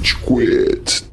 [0.00, 1.09] Rage Quit.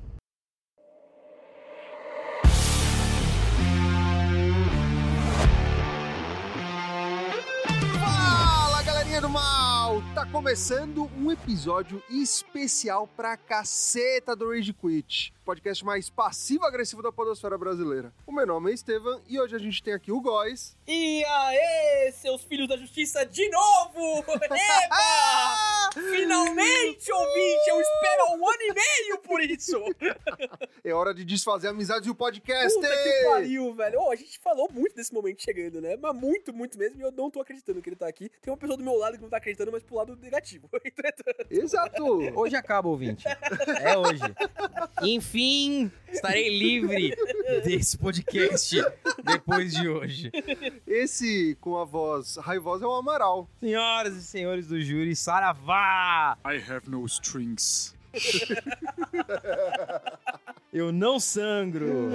[10.38, 18.14] Começando um episódio especial pra caceta do Rage Quit, podcast mais passivo-agressivo da podosfera brasileira.
[18.24, 20.78] O meu nome é Estevam e hoje a gente tem aqui o Góis.
[20.88, 24.24] E aê, seus filhos da justiça, de novo!
[24.30, 25.90] Eba!
[26.12, 27.70] Finalmente, ouvinte!
[27.70, 29.84] Eu espero há um ano e meio por isso!
[30.84, 32.76] É hora de desfazer a amizade e o podcast!
[32.76, 34.00] Puta que pariu, velho!
[34.02, 35.98] Oh, a gente falou muito desse momento chegando, né?
[35.98, 38.30] Mas muito, muito mesmo, e eu não tô acreditando que ele tá aqui.
[38.40, 40.70] Tem uma pessoa do meu lado que não tá acreditando, mas pro lado negativo.
[40.84, 42.06] Entretanto, Exato!
[42.36, 43.26] Hoje acaba, ouvinte.
[43.82, 44.22] É hoje.
[45.02, 47.16] Enfim, estarei livre
[47.64, 48.76] desse podcast
[49.24, 50.32] depois de hoje.
[50.86, 53.50] Esse com a voz raivosa é o Amaral.
[53.60, 56.38] Senhoras e senhores do júri, saravá!
[56.46, 57.97] I have no strings.
[60.72, 62.10] Eu não sangro.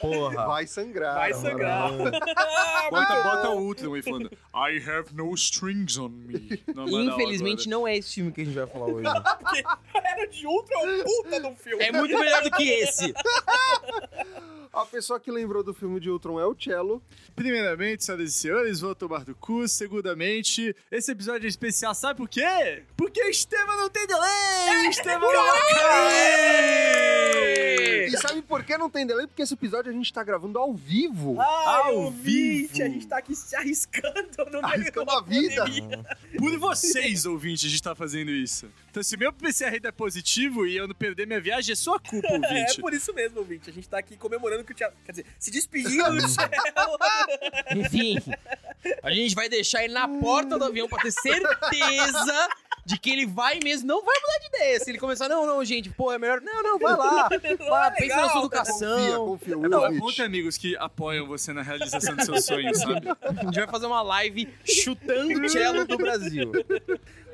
[0.00, 0.46] Porra.
[0.46, 1.14] Vai sangrar.
[1.14, 1.92] vai sangrar.
[2.90, 6.62] Bota, bota o Ultron aí falando I have no strings on me.
[6.74, 9.06] Moral, Infelizmente não é esse filme que a gente vai falar hoje.
[9.94, 11.84] Era de Ultra é um puta do filme.
[11.84, 13.12] É muito melhor do que esse.
[14.76, 17.02] A pessoa que lembrou do filme de Ultron é o Cello.
[17.34, 19.66] Primeiramente, senhoras e senhores, vou tomar do cu.
[19.66, 22.82] Segundamente, esse episódio é especial, sabe por quê?
[22.94, 24.86] Porque o Estevam não tem delay!
[24.86, 25.44] O Estevam não
[28.06, 29.26] E sabe por que não tem delay?
[29.26, 31.40] Porque esse episódio a gente tá gravando ao vivo.
[31.40, 32.82] Ai, Ao ouvinte, vivo.
[32.82, 35.64] a gente tá aqui se arriscando no meio Arriscando da a vida.
[36.38, 38.68] Por vocês, ouvintes, a gente tá fazendo isso.
[38.90, 42.28] Então, se meu PCR é positivo e eu não perder minha viagem, é sua culpa,
[42.28, 42.80] É ouvinte.
[42.80, 43.70] por isso mesmo, ouvinte.
[43.70, 44.94] A gente tá aqui comemorando que o Thiago.
[45.04, 46.98] Quer dizer, se despedindo do Thiago.
[47.76, 48.18] Enfim,
[49.02, 52.48] a gente vai deixar ele na porta do avião pra ter certeza
[52.84, 54.78] de que ele vai mesmo, não vai mudar de ideia.
[54.78, 56.40] Se ele começar, não, não, gente, pô, é melhor.
[56.40, 57.28] Não, não, vai lá.
[57.68, 59.26] Vai, pensa na sua legal, tá Confia, educação.
[59.26, 59.56] confia.
[59.56, 63.08] Não, é ter amigos que apoiam você na realização dos seus sonhos, sabe?
[63.20, 66.52] A gente vai fazer uma live chutando o cello do Brasil.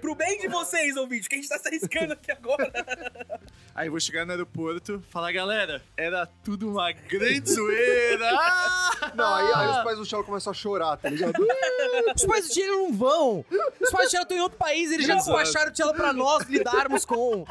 [0.02, 2.68] Pro bem de vocês, ouvinte, que a gente tá se arriscando aqui agora.
[3.72, 8.28] Aí eu vou chegar no aeroporto falar, galera, era tudo uma grande zoeira.
[8.34, 9.12] Ah!
[9.14, 11.34] Não, aí, aí os pais do Cello começam a chorar, tá ligado?
[12.14, 13.44] Os pais do Cello não vão.
[13.80, 16.44] Os pais do Cello estão em outro país, eles já despacharam o Cello pra nós
[16.44, 17.44] lidarmos com.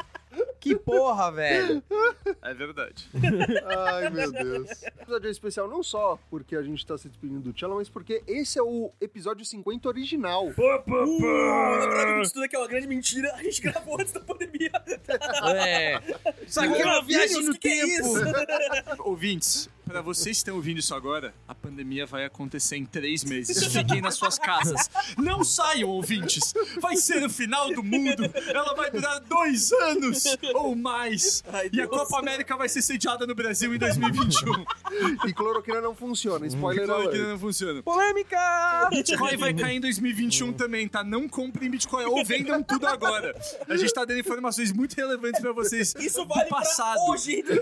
[0.62, 1.82] Que porra, velho.
[2.40, 3.08] É verdade.
[3.66, 4.70] Ai, meu Deus.
[4.70, 7.88] O episódio é especial não só porque a gente tá se despedindo do Cello, mas
[7.88, 10.46] porque esse é o episódio 50 original.
[10.46, 13.34] Uh, na verdade, isso tudo aqui é uma grande mentira.
[13.34, 14.70] A gente gravou antes da pandemia.
[15.56, 16.00] É.
[16.46, 18.18] Isso aqui é uma viagem no Que que é tempo.
[18.18, 19.02] isso?
[19.02, 23.62] Ouvintes, pra vocês que estão ouvindo isso agora, a pandemia vai acontecer em três meses.
[23.66, 24.88] Fiquem nas suas casas.
[25.18, 26.54] Não saiam, ouvintes.
[26.80, 28.24] Vai ser o final do mundo.
[28.48, 31.44] Ela vai durar dois anos ou mais.
[31.52, 31.86] Ai, e a.
[31.86, 34.64] Copa América vai ser sediada no Brasil em 2021.
[35.28, 37.14] E cloroquina não funciona, spoiler alert.
[37.14, 37.82] não funciona.
[37.82, 38.88] Polêmica!
[38.90, 41.04] Bitcoin vai cair em 2021 também, tá?
[41.04, 43.38] Não comprem Bitcoin ou vendam tudo agora.
[43.68, 46.96] A gente tá dando informações muito relevantes pra vocês Isso do vale passado.
[47.04, 47.44] pra hoje.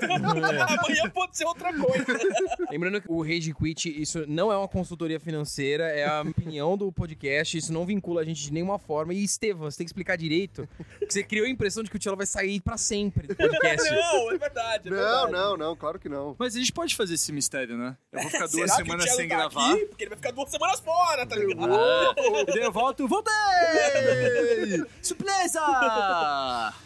[0.79, 2.20] Amanhã pode ser outra coisa.
[2.71, 6.91] Lembrando que o Rage Quit, isso não é uma consultoria financeira, é a opinião do
[6.93, 9.13] podcast, isso não vincula a gente de nenhuma forma.
[9.15, 10.69] E, Estevam, você tem que explicar direito,
[11.01, 13.89] que você criou a impressão de que o Tchelo vai sair pra sempre do podcast.
[13.91, 14.89] Não, é verdade.
[14.89, 15.33] é Não, verdade.
[15.33, 16.35] não, não, claro que não.
[16.39, 17.97] Mas a gente pode fazer esse mistério, né?
[18.13, 19.73] Eu vou ficar duas Será que o semanas sem tá gravar.
[19.73, 19.87] Aqui?
[19.87, 21.73] Porque ele vai ficar duas semanas fora, tá ligado?
[22.43, 23.33] E daí eu volto, voltei!
[25.03, 25.61] Surpresa!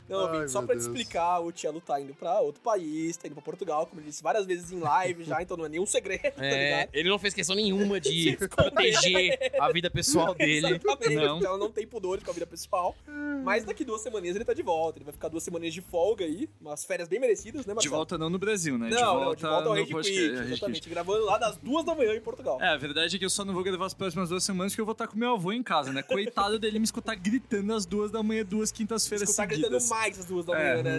[0.08, 0.86] Não, Ai, ouvinte, só pra te Deus.
[0.86, 4.22] explicar, o Tielo tá indo pra outro país, tá indo pra Portugal, como ele disse
[4.22, 6.88] várias vezes em live já, então não é nenhum segredo, tá É, ligado?
[6.92, 10.66] ele não fez questão nenhuma de proteger a vida pessoal dele.
[10.82, 11.38] Exatamente, Não.
[11.38, 12.96] então não tem pudores com a vida pessoal.
[13.44, 14.98] Mas daqui duas semaninhas ele tá de volta.
[14.98, 17.96] Ele vai ficar duas semaninhas de folga aí, umas férias bem merecidas, né, De Marcelo?
[17.96, 18.88] volta não no Brasil, né?
[18.88, 19.94] Não, de não, volta, de volta ao no Rage.
[20.10, 20.80] Quit, é, exatamente.
[20.80, 20.88] Quit.
[20.90, 22.60] Gravando lá das duas da manhã em Portugal.
[22.62, 24.80] É, a verdade é que eu só não vou gravar as próximas duas semanas porque
[24.80, 26.02] eu vou estar com meu avô em casa, né?
[26.02, 29.70] Coitado dele me escutar gritando às duas da manhã, duas quintas-feiras Escutar seguidas.
[29.70, 30.82] gritando mais às duas da É.
[30.82, 30.98] manhã,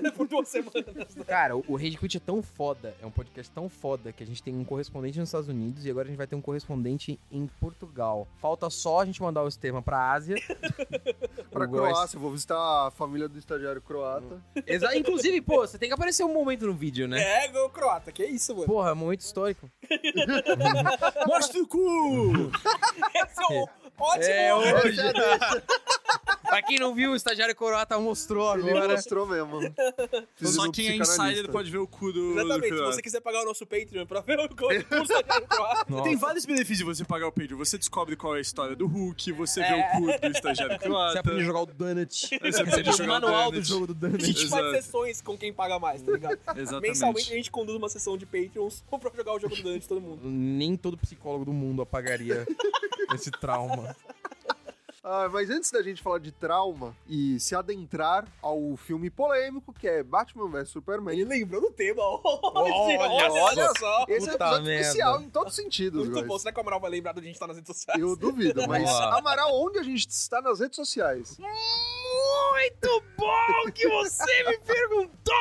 [0.00, 0.10] né?
[0.12, 0.82] Por duas semanas.
[1.26, 4.42] Cara, o Rage Quit é tão foda, é um podcast tão foda que a gente
[4.42, 7.46] tem um correspondente nos Estados Unidos e agora a gente vai ter um correspondente em
[7.60, 8.26] Portugal.
[8.40, 10.36] Falta só a gente mandar o Estevam pra Ásia.
[11.50, 14.42] Pra Croácia, eu vou visitar a família do estagiário croata.
[14.66, 17.20] Exa- Inclusive, pô, você tem que aparecer um momento no vídeo, né?
[17.46, 18.66] É, o croata, que é isso, mano.
[18.66, 19.70] Porra, momento histórico.
[21.26, 22.32] Mostra o cu!
[23.14, 24.96] Esse é o ótimo É, hoje.
[26.48, 28.92] pra quem não viu, o estagiário croata mostrou Ele agora.
[28.94, 29.60] mostrou mesmo.
[30.36, 32.92] Vocês Só quem é insider pode ver o cu do, do Exatamente, se croata.
[32.94, 35.86] você quiser pagar o nosso Patreon pra ver o curso da croata.
[35.88, 36.02] Nossa.
[36.04, 37.56] Tem vários benefícios de você pagar o Patreon.
[37.58, 39.88] Você descobre qual é a história do Hulk, você vê É.
[39.88, 41.20] o cu do estagiário Você croata.
[41.20, 42.10] aprende a jogar o Donut.
[42.28, 43.68] Você Você aprende a jogar o manual do Donut.
[43.68, 44.24] jogo do A Donut.
[44.26, 44.82] gente faz Exato.
[44.82, 46.38] sessões com quem paga mais, tá ligado?
[46.56, 46.88] Exatamente.
[46.88, 50.00] Mensalmente a gente conduz uma sessão de Patreons pra jogar o jogo do de todo
[50.00, 50.20] mundo.
[50.24, 52.46] Nem todo psicólogo do mundo apagaria
[53.14, 53.81] esse trauma.
[55.04, 59.88] Ah, mas antes da gente falar de trauma e se adentrar ao filme polêmico, que
[59.88, 62.00] é Batman vs Superman, Ele lembrou do tema.
[62.54, 63.74] Olha olha, só.
[63.80, 64.04] só.
[64.08, 64.80] esse é um episódio merda.
[64.80, 66.26] especial em todos os sentidos, Muito guys.
[66.28, 66.38] bom.
[66.38, 68.00] Será que o Amaral vai lembrar da gente estar nas redes sociais?
[68.00, 68.88] Eu duvido, mas.
[68.88, 71.36] Amaral, onde a gente está nas redes sociais?
[72.62, 75.32] Muito bom que você me perguntou,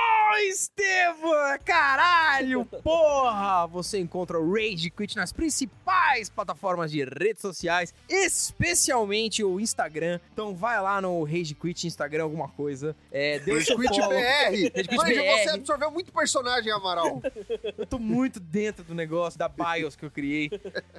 [0.48, 1.60] Estevam!
[1.64, 3.68] Caralho, porra!
[3.68, 10.20] Você encontra o Rage Quit nas principais plataformas de redes sociais, especialmente o Instagram.
[10.34, 12.96] Então vai lá no Rage Quit Instagram, alguma coisa.
[13.12, 14.00] É, seu Quit.
[14.00, 14.72] BR!
[14.74, 15.44] Quit BR.
[15.44, 17.22] você absorveu muito personagem, Amaral.
[17.78, 20.50] Eu tô muito dentro do negócio, da BIOS que eu criei.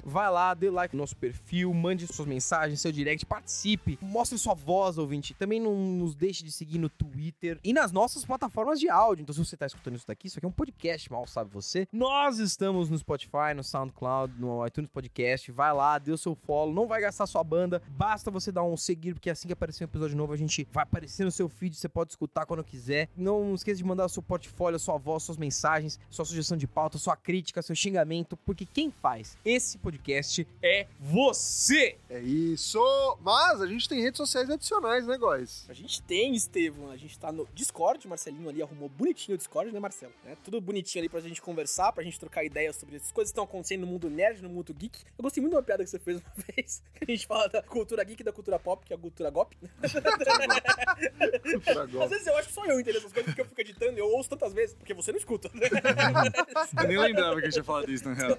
[0.05, 4.53] Vai lá, dê like no nosso perfil, mande suas mensagens, seu direct, participe, mostre sua
[4.53, 5.33] voz, ouvinte.
[5.33, 9.23] Também não nos deixe de seguir no Twitter e nas nossas plataformas de áudio.
[9.23, 11.87] Então, se você tá escutando isso daqui, isso aqui é um podcast, mal sabe você.
[11.91, 15.51] Nós estamos no Spotify, no SoundCloud, no iTunes Podcast.
[15.51, 17.81] Vai lá, dê o seu follow, não vai gastar sua banda.
[17.89, 20.83] Basta você dar um seguir, porque assim que aparecer um episódio novo, a gente vai
[20.83, 23.09] aparecer no seu feed, você pode escutar quando quiser.
[23.15, 26.67] Não esqueça de mandar o seu portfólio, a sua voz, suas mensagens, sua sugestão de
[26.67, 31.97] pauta, sua crítica, seu xingamento, porque quem faz esse podcast é você!
[32.09, 32.79] É isso!
[33.21, 35.65] Mas a gente tem redes sociais adicionais, né, guys?
[35.69, 36.89] A gente tem, Estevam.
[36.89, 38.05] A gente tá no Discord.
[38.05, 40.13] O Marcelinho ali arrumou bonitinho o Discord, né, Marcelo?
[40.25, 43.33] É, tudo bonitinho ali pra gente conversar, pra gente trocar ideias sobre as coisas que
[43.33, 44.99] estão acontecendo no mundo nerd, no mundo geek.
[45.17, 46.83] Eu gostei muito de uma piada que você fez uma vez.
[46.95, 49.29] Que a gente fala da cultura geek e da cultura pop, que é a cultura
[49.29, 49.55] gop.
[52.03, 53.99] Às vezes eu acho que só eu entendo essas coisas porque eu fico editando e
[53.99, 55.49] eu ouço tantas vezes, porque você não escuta?
[56.81, 58.37] Eu nem lembrava que eu tinha falado isso, na real.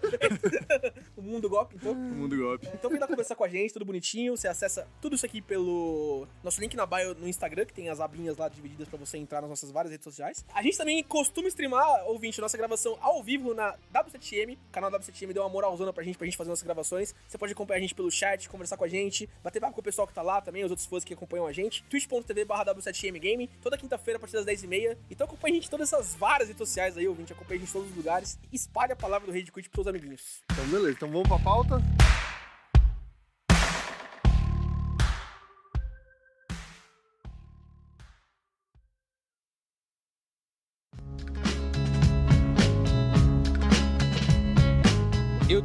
[1.16, 1.92] o mundo gop, então.
[1.92, 2.68] O mundo golpe.
[2.72, 4.36] Então vem lá conversar com a gente, tudo bonitinho.
[4.36, 8.00] Você acessa tudo isso aqui pelo nosso link na bio no Instagram, que tem as
[8.00, 10.44] abinhas lá divididas pra você entrar nas nossas várias redes sociais.
[10.54, 14.56] A gente também costuma streamar, ouvinte, nossa gravação ao vivo na W7M.
[14.56, 17.14] O canal W7M deu uma moralzona pra gente, pra gente fazer nossas gravações.
[17.28, 19.84] Você pode acompanhar a gente pelo chat, conversar com a gente, bater papo com o
[19.84, 21.84] pessoal que tá lá também, os outros fãs que acompanham a gente.
[21.84, 24.96] twitch.tv barra W7M Game, toda quinta-feira a partir das 10h30.
[25.10, 27.32] Então acompanha a gente em todas essas várias redes sociais aí, ouvinte.
[27.32, 28.38] Acompanha a gente em todos os lugares.
[28.52, 30.42] E espalhe a palavra do Rede Quit pros seus amiguinhos.
[30.52, 30.92] Então, beleza.
[30.92, 31.82] Então vamos pra pauta.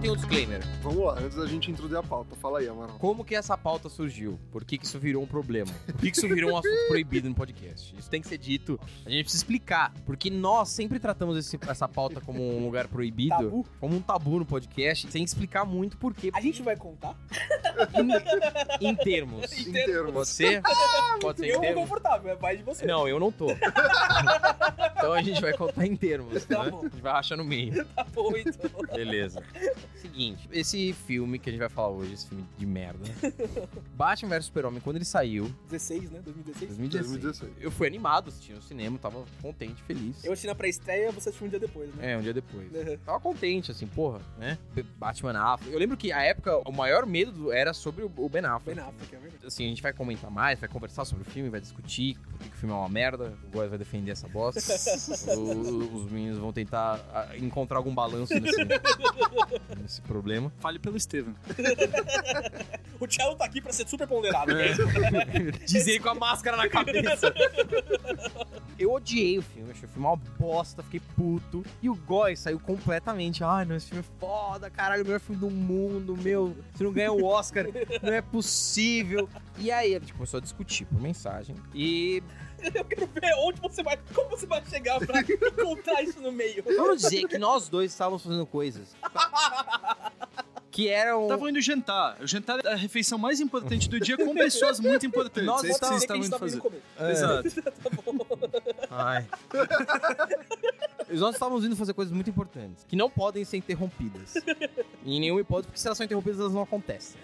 [0.01, 0.61] Tenho um disclaimer.
[0.81, 2.35] Vamos lá, antes da gente introduzir a pauta.
[2.35, 2.97] Fala aí, Amaral.
[2.99, 4.39] Como que essa pauta surgiu?
[4.51, 5.71] Por que, que isso virou um problema?
[5.85, 7.93] Por que, que isso virou um assunto proibido no podcast?
[7.97, 8.79] Isso tem que ser dito.
[9.05, 9.93] A gente precisa explicar.
[10.05, 13.65] Porque nós sempre tratamos esse- essa pauta como um lugar proibido, Tabu.
[13.79, 16.29] como um tabu no podcast, sem explicar muito por quê.
[16.33, 17.15] A gente vai contar?
[18.81, 19.51] Em, em termos.
[19.51, 20.13] Em termos.
[20.13, 20.61] Pode ser?
[21.19, 21.81] Pode ser em Eu vou termos?
[21.83, 22.85] confortável, é mais de você.
[22.85, 23.47] Não, eu não tô.
[23.51, 26.71] então a gente vai contar em termos, Tá né?
[26.71, 26.79] bom.
[26.79, 27.85] A gente vai rachar no meio.
[27.85, 28.69] Tá bom, então.
[28.95, 29.43] Beleza.
[29.95, 33.00] Seguinte, esse filme que a gente vai falar hoje, esse filme de merda,
[33.97, 36.21] Batman vs Super-Homem, quando ele saiu, 16, né?
[36.24, 36.69] 2016.
[36.77, 37.51] 2016, 2016.
[37.59, 40.24] eu fui animado assistindo no cinema, tava contente, feliz.
[40.24, 42.13] Eu assisti na pré-estreia, você assistiu um dia depois, né?
[42.13, 42.71] É, um dia depois.
[42.74, 42.97] Uhum.
[43.06, 44.57] Tava contente, assim, porra, né?
[44.97, 45.74] Batman Affleck.
[45.74, 48.75] Eu lembro que a época, o maior medo do- era sobre o Ben Affleck.
[48.80, 49.45] Ben Affleck, é verdade.
[49.47, 52.47] Assim, a gente vai comentar mais, vai conversar sobre o filme, vai discutir por que
[52.56, 54.59] o filme é uma merda, o Góis vai defender essa bosta.
[55.35, 58.56] O- os meninos vão tentar ah, encontrar algum balanço nesse,
[59.81, 60.52] nesse problema.
[60.59, 61.33] Fale pelo Estevam.
[63.00, 64.52] O Thiago tá aqui pra ser super ponderado.
[64.52, 64.76] É.
[64.76, 65.52] né?
[65.66, 67.33] Diz ele com a máscara na cabeça.
[68.78, 71.66] Eu odiei o filme, achei o filme uma bosta, fiquei puto.
[71.81, 73.44] E o Góis saiu completamente.
[73.44, 76.56] Ai, não, esse filme é foda, caralho, o melhor filme do mundo, meu.
[76.76, 77.66] Se não ganha o Oscar,
[78.02, 79.28] não é possível.
[79.57, 81.56] E aí, a gente começou a discutir por mensagem.
[81.74, 82.24] E
[82.73, 83.97] Eu quero ver onde você vai.
[84.13, 86.63] Como você vai chegar pra encontrar isso no meio.
[86.63, 88.95] vamos dizer que nós dois estávamos fazendo coisas.
[90.71, 91.28] Que eram.
[91.28, 92.16] Tava indo jantar.
[92.21, 95.44] O jantar é a refeição mais importante do dia com pessoas muito importantes.
[95.44, 96.59] Nós é isso que Pode vocês estavam indo fazer.
[96.59, 96.81] comer.
[96.99, 97.11] É.
[97.11, 97.49] Exato.
[98.92, 99.28] Ai.
[101.09, 104.35] Nós estávamos indo fazer coisas muito importantes, que não podem ser interrompidas.
[105.04, 107.19] em nenhuma hipótese, porque se elas são interrompidas, elas não acontecem.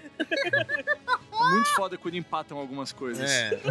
[1.48, 3.30] É muito foda quando empatam algumas coisas.
[3.30, 3.60] É.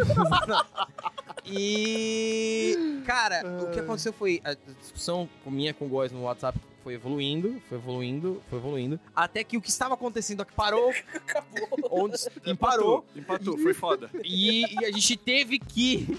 [1.47, 3.03] E.
[3.05, 4.41] Cara, o que aconteceu foi.
[4.45, 8.99] A discussão com minha com o Góis no WhatsApp foi evoluindo, foi evoluindo, foi evoluindo.
[9.15, 10.91] Até que o que estava acontecendo aqui parou.
[11.15, 11.69] Acabou.
[11.91, 12.17] Onde
[12.59, 13.05] parou.
[13.15, 14.09] Empatou, foi foda.
[14.25, 16.17] E, e a gente teve que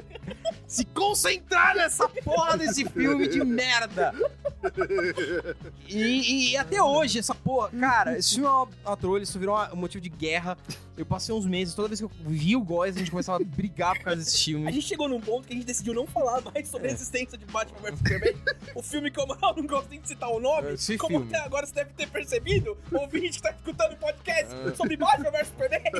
[0.66, 4.14] se concentrar nessa porra desse filme de merda.
[5.88, 9.54] E, e até hoje, essa porra, cara, esse filme é uma, uma trolha, isso virou
[9.54, 10.58] uma- um motivo de guerra.
[10.98, 13.44] Eu passei uns meses, toda vez que eu vi o Góis, a gente começava a
[13.46, 14.72] brigar por causa desse A filme.
[14.72, 17.44] gente chegou num ponto que a gente decidiu não falar mais sobre a existência de
[17.46, 18.34] Batman vs Superman.
[18.74, 20.72] o filme que eu mal não gosto nem de citar o nome.
[20.72, 21.32] Esse como filme.
[21.34, 24.74] até agora você deve ter percebido, o ouvinte que tá escutando o podcast Ah.
[24.74, 25.92] sobre Batman vs Superman.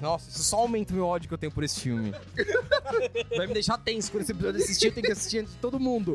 [0.00, 2.12] Nossa, isso só aumenta o meu ódio que eu tenho por esse filme.
[3.36, 5.78] Vai me deixar tenso quando esse episódio assistir, eu tenho que assistir antes de todo
[5.78, 6.14] mundo.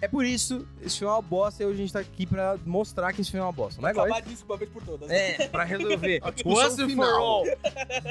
[0.00, 2.56] É por isso, esse filme é uma bosta e hoje a gente tá aqui pra
[2.64, 3.80] mostrar que esse filme é uma bosta.
[3.80, 3.92] Não é?
[3.92, 5.10] Acabar disso uma vez por todas.
[5.10, 6.13] É, pra resolver.
[6.18, 7.22] Discussão Once and for final.
[7.22, 7.44] all.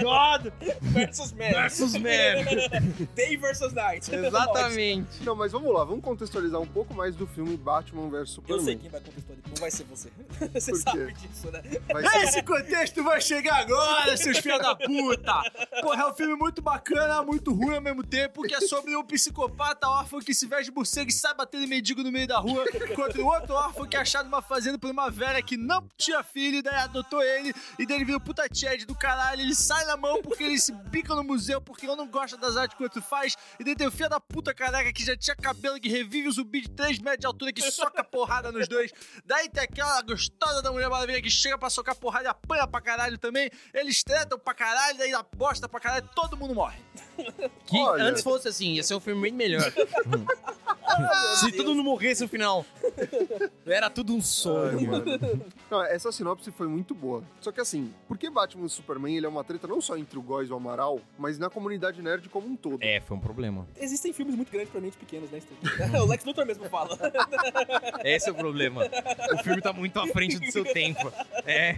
[0.01, 1.51] God Versus Man.
[1.51, 2.43] versus man.
[3.15, 4.13] Day versus Night.
[4.13, 5.23] Exatamente.
[5.23, 8.65] Não, mas vamos lá, vamos contextualizar um pouco mais do filme Batman vs Eu Superman.
[8.65, 10.09] sei quem vai contextualizar, não vai ser você.
[10.53, 11.61] Você sabe disso, né?
[11.63, 15.41] Ser- Esse contexto vai chegar agora, seus filhos da puta!
[15.81, 19.03] Porra, é um filme muito bacana, muito ruim ao mesmo tempo, que é sobre um
[19.03, 22.63] psicopata órfão que se veste de morcego e sai batendo mendigo no meio da rua
[22.95, 26.23] contra um outro órfão que é achado numa fazenda por uma velha que não tinha
[26.23, 29.85] filho, e daí adotou ele, e daí ele vira puta Chad do caralho, ele sai
[29.85, 32.83] na mão porque ele se bica no museu, porque eu não gosto das artes que
[32.83, 35.89] outro faz, e daí tem o filho da puta careca que já tinha cabelo, que
[35.89, 38.91] revive o zumbi de 3 metros de altura, que soca porrada nos dois,
[39.25, 42.81] daí tem aquela gostosa da Mulher Maravilha que chega pra socar porrada e apanha pra
[42.81, 46.77] caralho também, eles tretam pra caralho, daí dá bosta pra caralho, todo mundo morre.
[47.65, 48.03] Que Olha.
[48.03, 49.63] antes fosse assim, ia ser um filme bem melhor.
[51.39, 52.65] Se todo mundo morresse no final.
[53.65, 54.91] Era tudo um Ai, sonho.
[54.91, 55.05] mano.
[55.71, 57.23] Não, essa sinopse foi muito boa.
[57.41, 60.19] Só que assim, por que Batman e Superman ele é uma treta não só entre
[60.19, 62.77] o Góis e o Amaral, mas na comunidade nerd como um todo?
[62.83, 63.67] É, foi um problema.
[63.79, 65.59] Existem filmes muito grandes pra mentes pequenas, né, Steve?
[65.97, 66.97] o Lex Luthor mesmo fala.
[68.03, 68.83] Esse é o problema.
[69.33, 71.11] O filme tá muito à frente do seu tempo.
[71.45, 71.77] É.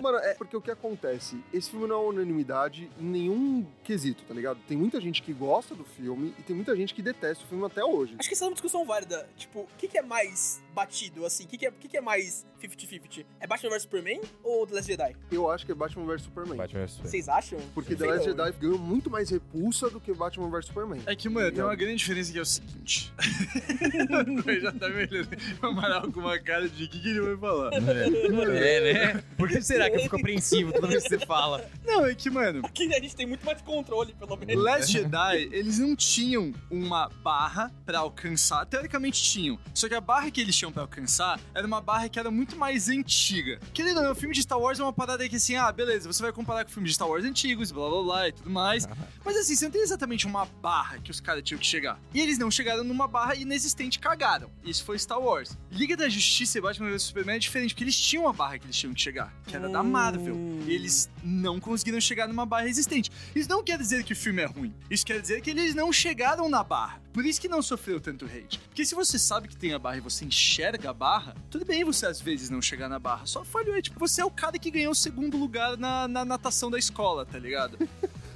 [0.00, 1.42] Mano, é porque o que acontece?
[1.52, 4.53] Esse filme não é unanimidade em nenhum quesito, tá ligado?
[4.66, 7.64] Tem muita gente que gosta do filme e tem muita gente que detesta o filme
[7.64, 8.16] até hoje.
[8.18, 9.28] Acho que essa é uma discussão válida.
[9.36, 11.44] Tipo, o que, que é mais batido, assim?
[11.44, 13.24] O que, que, é, o que, que é mais 50-50?
[13.40, 15.16] É Batman vs Superman ou The Last Jedi?
[15.30, 16.58] Eu acho que é Batman vs Superman.
[17.02, 17.58] Vocês acham?
[17.74, 18.24] Porque The Last.
[18.24, 21.00] Jedi ganhou muito mais repulsa do que Batman vs Superman.
[21.06, 23.12] É que, mano, tem uma grande diferença que é o seguinte.
[24.60, 25.28] já tá me olhando.
[25.62, 27.70] O Amaral com uma cara de o que, que ele vai falar.
[27.74, 29.24] É, né?
[29.36, 31.64] Por que será que eu fico apreensivo toda vez que você fala?
[31.84, 34.62] Não, é que, mano, Aqui a gente tem muito mais controle, pelo menos.
[34.62, 38.64] Last Jedi, eles não tinham uma barra pra alcançar.
[38.66, 39.58] Teoricamente tinham.
[39.72, 42.56] Só que a barra que eles tinham pra alcançar era uma barra que era muito
[42.56, 43.60] mais antiga.
[43.72, 46.10] Querendo ou não, o filme de Star Wars é uma parada que assim, ah, beleza,
[46.10, 48.86] você vai comparar com filmes de Star Wars antigos, blá blá blá e tudo mais.
[49.24, 52.00] Mas assim, você não tem exatamente uma barra que os caras tinham que chegar.
[52.14, 54.50] E eles não chegaram numa barra inexistente, cagaram.
[54.64, 55.56] Isso foi Star Wars.
[55.70, 58.66] Liga da Justiça e Batman vs Superman é diferente, porque eles tinham uma barra que
[58.66, 60.34] eles tinham que chegar, que era da Marvel.
[60.34, 60.64] Hum.
[60.66, 63.10] E eles não conseguiram chegar numa barra existente.
[63.34, 64.74] Isso não quer dizer que o filme é ruim.
[64.90, 67.03] Isso quer dizer que eles não chegaram na barra.
[67.14, 68.58] Por isso que não sofreu tanto hate.
[68.58, 71.84] Porque se você sabe que tem a barra e você enxerga a barra, tudo bem
[71.84, 73.24] você às vezes não chegar na barra.
[73.24, 73.76] Só falhou.
[73.76, 76.78] É tipo, você é o cara que ganhou o segundo lugar na, na natação da
[76.78, 77.78] escola, tá ligado?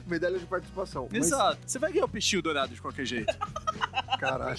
[0.08, 1.08] Medalha de participação.
[1.12, 1.58] Mas, Exato.
[1.66, 3.34] Você vai ganhar o peixinho dourado de qualquer jeito.
[4.18, 4.58] caralho,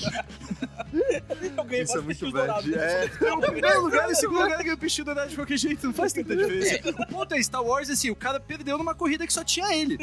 [1.58, 2.74] Eu ganhei isso é muito bad.
[2.76, 5.86] É, O primeiro lugar e o segundo lugar ganhou o peixinho dourado de qualquer jeito.
[5.88, 6.80] Não faz tanta diferença.
[7.00, 9.98] O ponto é, Star Wars, assim, o cara perdeu numa corrida que só tinha ele.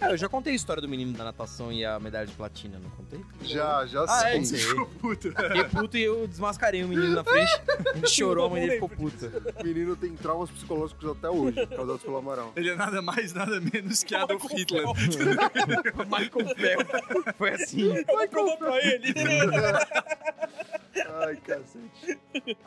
[0.00, 2.78] Ah, eu já contei a história do menino da natação e a medalha de platina,
[2.82, 3.20] não contei?
[3.42, 4.42] já, já Ah, é?
[4.42, 4.44] sei.
[4.44, 5.32] Você ficou puto.
[5.32, 7.60] Fiquei puto e eu desmascarei o menino na frente.
[7.94, 9.30] Gente chorou, a mãe dele ficou puta.
[9.60, 12.52] O menino tem traumas psicológicos até hoje, causados pelo Amaral.
[12.56, 14.84] Ele é nada mais, nada menos que Adolf Hitler.
[14.94, 15.16] Phelps.
[16.08, 17.34] Michael Phelps.
[17.36, 17.82] Foi assim.
[17.82, 19.14] Eu vou provar pra ele.
[21.24, 22.18] Ai, cacete.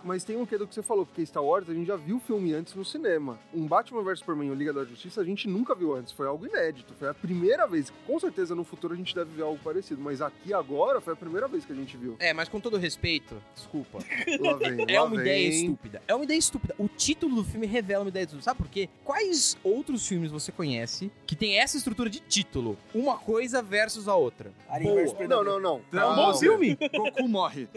[0.03, 2.17] Mas tem um que do que você falou, porque Star Wars a gente já viu
[2.17, 3.39] o filme antes no cinema.
[3.53, 6.11] Um Batman vs Superman, o Liga da Justiça, a gente nunca viu antes.
[6.11, 6.93] Foi algo inédito.
[6.95, 7.91] Foi a primeira vez.
[8.07, 10.01] Com certeza no futuro a gente deve ver algo parecido.
[10.01, 12.15] Mas aqui agora foi a primeira vez que a gente viu.
[12.19, 13.99] É, mas com todo respeito, desculpa.
[14.39, 14.85] Lá vem.
[14.87, 15.19] É lá uma vem.
[15.21, 16.01] ideia estúpida.
[16.07, 16.75] É uma ideia estúpida.
[16.79, 18.43] O título do filme revela uma ideia estúpida.
[18.43, 18.89] Sabe por quê?
[19.03, 22.77] Quais outros filmes você conhece que tem essa estrutura de título?
[22.93, 24.51] Uma coisa versus a outra.
[24.69, 24.95] Alien Boa.
[25.01, 25.45] versus Predador.
[25.45, 25.99] Não, não, não.
[26.01, 26.77] É um bom filme.
[26.95, 27.67] Goku morre.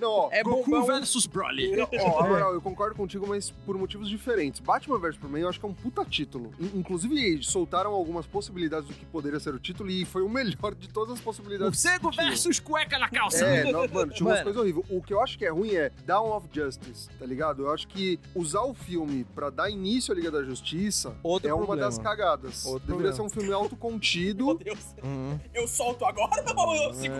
[0.00, 0.82] Não, ó, É Goku bom.
[0.84, 1.76] versus Broly.
[1.76, 4.60] Não, ó, na moral, eu concordo contigo, mas por motivos diferentes.
[4.60, 6.52] Batman vs Superman eu acho que é um puta título.
[6.60, 10.74] In- Inclusive, soltaram algumas possibilidades do que poderia ser o título e foi o melhor
[10.74, 11.80] de todas as possibilidades.
[11.80, 11.98] Tinha.
[12.28, 13.44] versus cueca na calça.
[13.44, 14.44] É, não, mano, tinha umas Mano.
[14.44, 14.86] coisas horríveis.
[14.90, 17.62] O que eu acho que é ruim é Down of Justice, tá ligado?
[17.64, 21.52] Eu acho que usar o filme pra dar início à Liga da Justiça Outro é
[21.54, 21.88] uma problema.
[21.88, 22.64] das cagadas.
[22.66, 23.16] Outro Deveria problema.
[23.16, 24.54] ser um filme Meu autocontido.
[24.58, 24.94] Deus.
[25.02, 25.38] Uhum.
[25.54, 27.14] Eu solto agora ou eu sigo?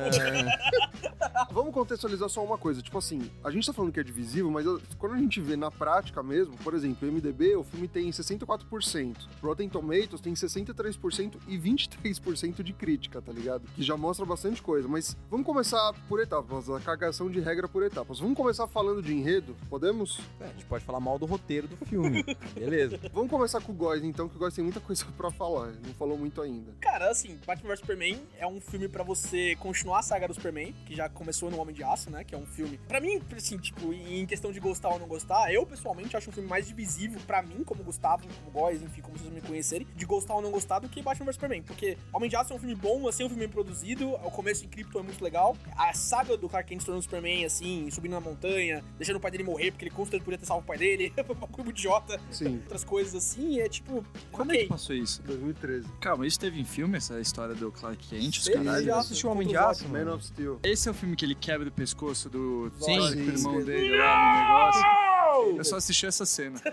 [1.51, 2.83] Vamos contextualizar só uma coisa.
[2.83, 5.57] Tipo assim, a gente tá falando que é divisivo, mas eu- quando a gente vê
[5.57, 9.29] na prática mesmo, por exemplo, o MDB, o filme tem 64%.
[9.43, 13.63] Rotten Tomatoes tem 63% e 23% de crítica, tá ligado?
[13.75, 14.89] Que já mostra bastante coisa.
[14.89, 18.19] Mas vamos começar por etapas, a cagação de regra por etapas.
[18.21, 19.57] Vamos começar falando de enredo?
[19.69, 20.21] Podemos?
[20.41, 22.25] É, a gente pode falar mal do roteiro do filme.
[22.55, 22.99] Beleza.
[23.13, 25.73] Vamos começar com o Góis, então, que o Góis tem muita coisa pra falar.
[25.87, 26.73] Não falou muito ainda.
[26.81, 30.75] Cara, assim, Batman vs Superman é um filme pra você continuar a saga do Superman,
[30.87, 32.25] que já começou no Homem de Aço, né?
[32.25, 32.79] Que é um filme.
[32.89, 36.33] Pra mim, assim, tipo, em questão de gostar ou não gostar, eu pessoalmente acho um
[36.33, 40.05] filme mais divisivo pra mim, como Gustavo, como Góis, enfim, como vocês me conhecerem, de
[40.07, 41.63] gostar ou não gostar do que Batman vs Superman.
[41.63, 44.31] Porque Homem de Aço é um filme bom, assim, é um filme bem produzido, o
[44.31, 45.57] começo em Krypton é muito legal.
[45.77, 49.31] A saga do Clark Kent se tornando Superman, assim, subindo na montanha, deixando o pai
[49.31, 51.71] dele morrer, porque ele com certeza podia ter salvo o pai dele, foi um bagulho
[51.71, 54.05] idiota, Sim, outras coisas assim, é tipo.
[54.33, 54.63] Quando é ok.
[54.65, 55.23] que passou isso?
[55.23, 55.89] 2013.
[56.15, 58.85] Calma, isso teve em filme, essa história do Clark Kent, os caralho?
[58.87, 59.89] já assistiu Homem de Aço.
[59.89, 60.61] Man of Steel.
[60.63, 63.01] Esse é o filme que ele quebra o pescoço do Sim.
[63.01, 63.65] O irmão Sim.
[63.65, 65.14] dele lá no negócio.
[65.43, 66.61] Eu só assisti essa cena.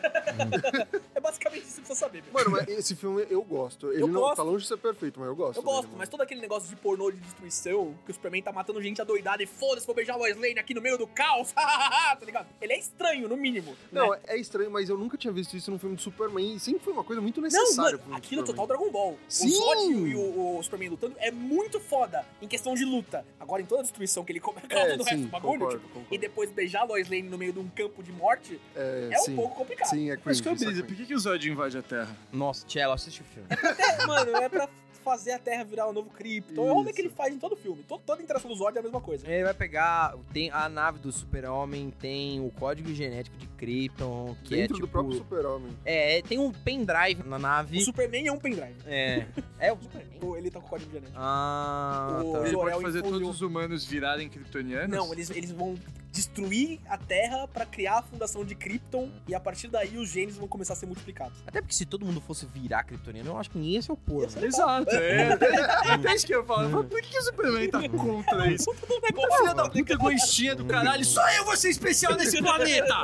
[1.14, 2.24] É basicamente isso que você precisa saber.
[2.24, 2.34] meu.
[2.34, 3.92] Mano, mas esse filme eu gosto.
[3.92, 4.38] Ele Eu não gosto.
[4.38, 5.58] tá longe de ser perfeito, mas eu gosto.
[5.60, 5.98] Eu gosto, mano.
[6.00, 9.44] mas todo aquele negócio de pornô de destruição, que o Superman tá matando gente adoidada
[9.44, 12.48] e foda-se, vou beijar o Lois Lane aqui no meio do caos, tá ligado?
[12.60, 13.76] Ele é estranho, no mínimo.
[13.92, 14.20] Não, né?
[14.28, 16.56] é estranho, mas eu nunca tinha visto isso num filme de Superman.
[16.56, 17.98] E sempre foi uma coisa muito Não, necessária.
[17.98, 18.68] mano, filme de aquilo é total.
[18.68, 19.18] Dragon Ball.
[19.28, 19.48] Sim!
[19.48, 23.24] O Zod e o, o Superman lutando é muito foda em questão de luta.
[23.40, 25.60] Agora, em toda a destruição que ele come, causa É, no resto sim, do bagulho,
[25.60, 26.16] concordo, tipo, concordo.
[26.16, 29.18] e depois beijar a Lois Lane no meio de um campo de morte, É, é,
[29.18, 29.34] sim.
[29.34, 29.88] um pouco complicado.
[29.90, 30.66] Sim, é Mas cringe.
[30.66, 32.16] que é por que, que o Zod invade a Terra?
[32.32, 33.48] Nossa, Tchelo, assiste o filme.
[33.52, 34.70] É, mano, é pra
[35.02, 36.68] fazer a Terra virar o novo Krypton.
[36.68, 37.84] É o rolê que ele faz em todo filme.
[37.88, 39.30] Todo, toda a interação do Zod é a mesma coisa.
[39.30, 40.16] Ele vai pegar.
[40.34, 44.80] Tem a nave do Super-Homem, tem o código genético de Krypton, que Dentro é tipo.
[44.80, 45.72] do próprio Super-Homem.
[45.86, 47.82] É, tem um pendrive na O nave.
[47.82, 48.76] Superman é um pendrive.
[48.86, 49.26] É.
[49.60, 50.20] É o Superman.
[50.22, 51.18] Ou Ele tá com o código genético.
[51.20, 52.48] Ah, O- tá.
[52.48, 54.90] Ele pode fazer todos os humanos virarem kryptonianos?
[54.96, 55.76] Não, eles, eles vão
[56.12, 60.36] destruir a Terra pra criar a fundação de Krypton e a partir daí os genes
[60.36, 61.38] vão começar a ser multiplicados.
[61.48, 64.30] Até porque se todo mundo fosse virar kryptoniano, eu acho que ninguém ia se opor.
[64.30, 64.46] Né?
[64.48, 66.12] Exato, é.
[66.12, 66.84] É isso que eu falo.
[66.84, 68.66] Por que, o Superman tá contra isso?
[69.02, 72.96] Negócio, Filha da puta egoístinha do caralho, só eu vou ser especial nesse planeta!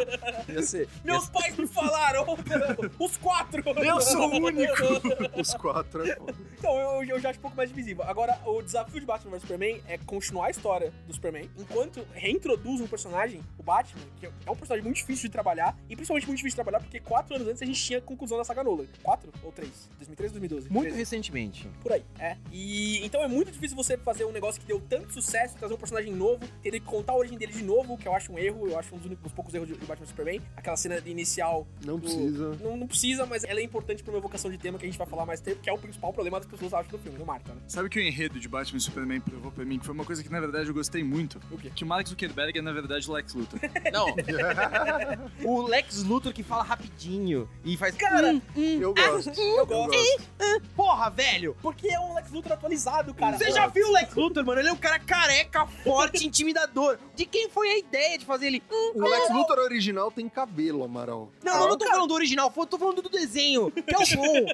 [0.50, 0.90] Ia ser.
[1.04, 2.26] Meus pais me falaram,
[3.00, 3.64] os quatro.
[3.84, 4.74] Eu sou o único!
[5.38, 6.36] Os quatro é foda.
[6.58, 8.04] Então, eu, eu já acho um pouco mais divisível.
[8.04, 12.82] Agora, o desafio de Batman vs Superman é continuar a história do Superman, enquanto reintroduz
[12.82, 16.38] um personagem, o Batman, que é um personagem muito difícil de trabalhar, e principalmente muito
[16.38, 18.86] difícil de trabalhar porque quatro anos antes a gente tinha a conclusão da saga Nolan.
[19.04, 19.90] Quatro ou três?
[19.98, 20.70] 2013, 2012?
[20.70, 20.98] Muito 13.
[20.98, 21.70] recentemente.
[21.82, 22.36] Por aí, é.
[22.52, 25.78] E então é muito difícil você fazer um negócio que deu tanto sucesso, trazer um
[25.78, 28.68] personagem novo, ter que contar a origem dele de novo, que eu acho um erro,
[28.68, 30.42] eu acho um dos, únicos, dos poucos erros de, de Batman Superman.
[30.56, 31.66] Aquela cena inicial.
[31.86, 32.58] Não do- precisa.
[32.62, 34.98] Não, não precisa, mas ela é importante pra uma evocação de tema que a gente
[34.98, 37.26] vai falar mais tempo, que é o principal problema das pessoas acham do filme, do
[37.26, 37.62] Marta, né?
[37.68, 40.24] Sabe que o enredo de Batman e Superman provou pra mim que foi uma coisa
[40.24, 41.40] que na verdade eu gostei muito?
[41.52, 41.72] O quê?
[41.74, 43.60] Que o Mark Zuckerberg é na verdade o Lex Luthor.
[43.94, 44.08] Não.
[45.44, 47.96] o Lex Luthor que fala rapidinho e faz.
[47.96, 48.80] Cara, Hum, hum.
[48.82, 49.30] Eu gosto.
[49.40, 50.22] Eu gosto.
[50.76, 51.56] Porra, velho!
[51.68, 53.38] Porque é um Lex Luthor atualizado, cara.
[53.38, 54.62] Você já viu o Lex Luthor, mano?
[54.62, 56.98] Ele é um cara careca, forte, intimidador.
[57.16, 58.64] De quem foi a ideia de fazer ele?
[58.72, 61.30] Hum, O Lex Luthor original tem cabelo, Amaral.
[61.44, 64.06] Não, eu não tô falando do original, eu tô falando do desenho, que é o
[64.16, 64.46] bom.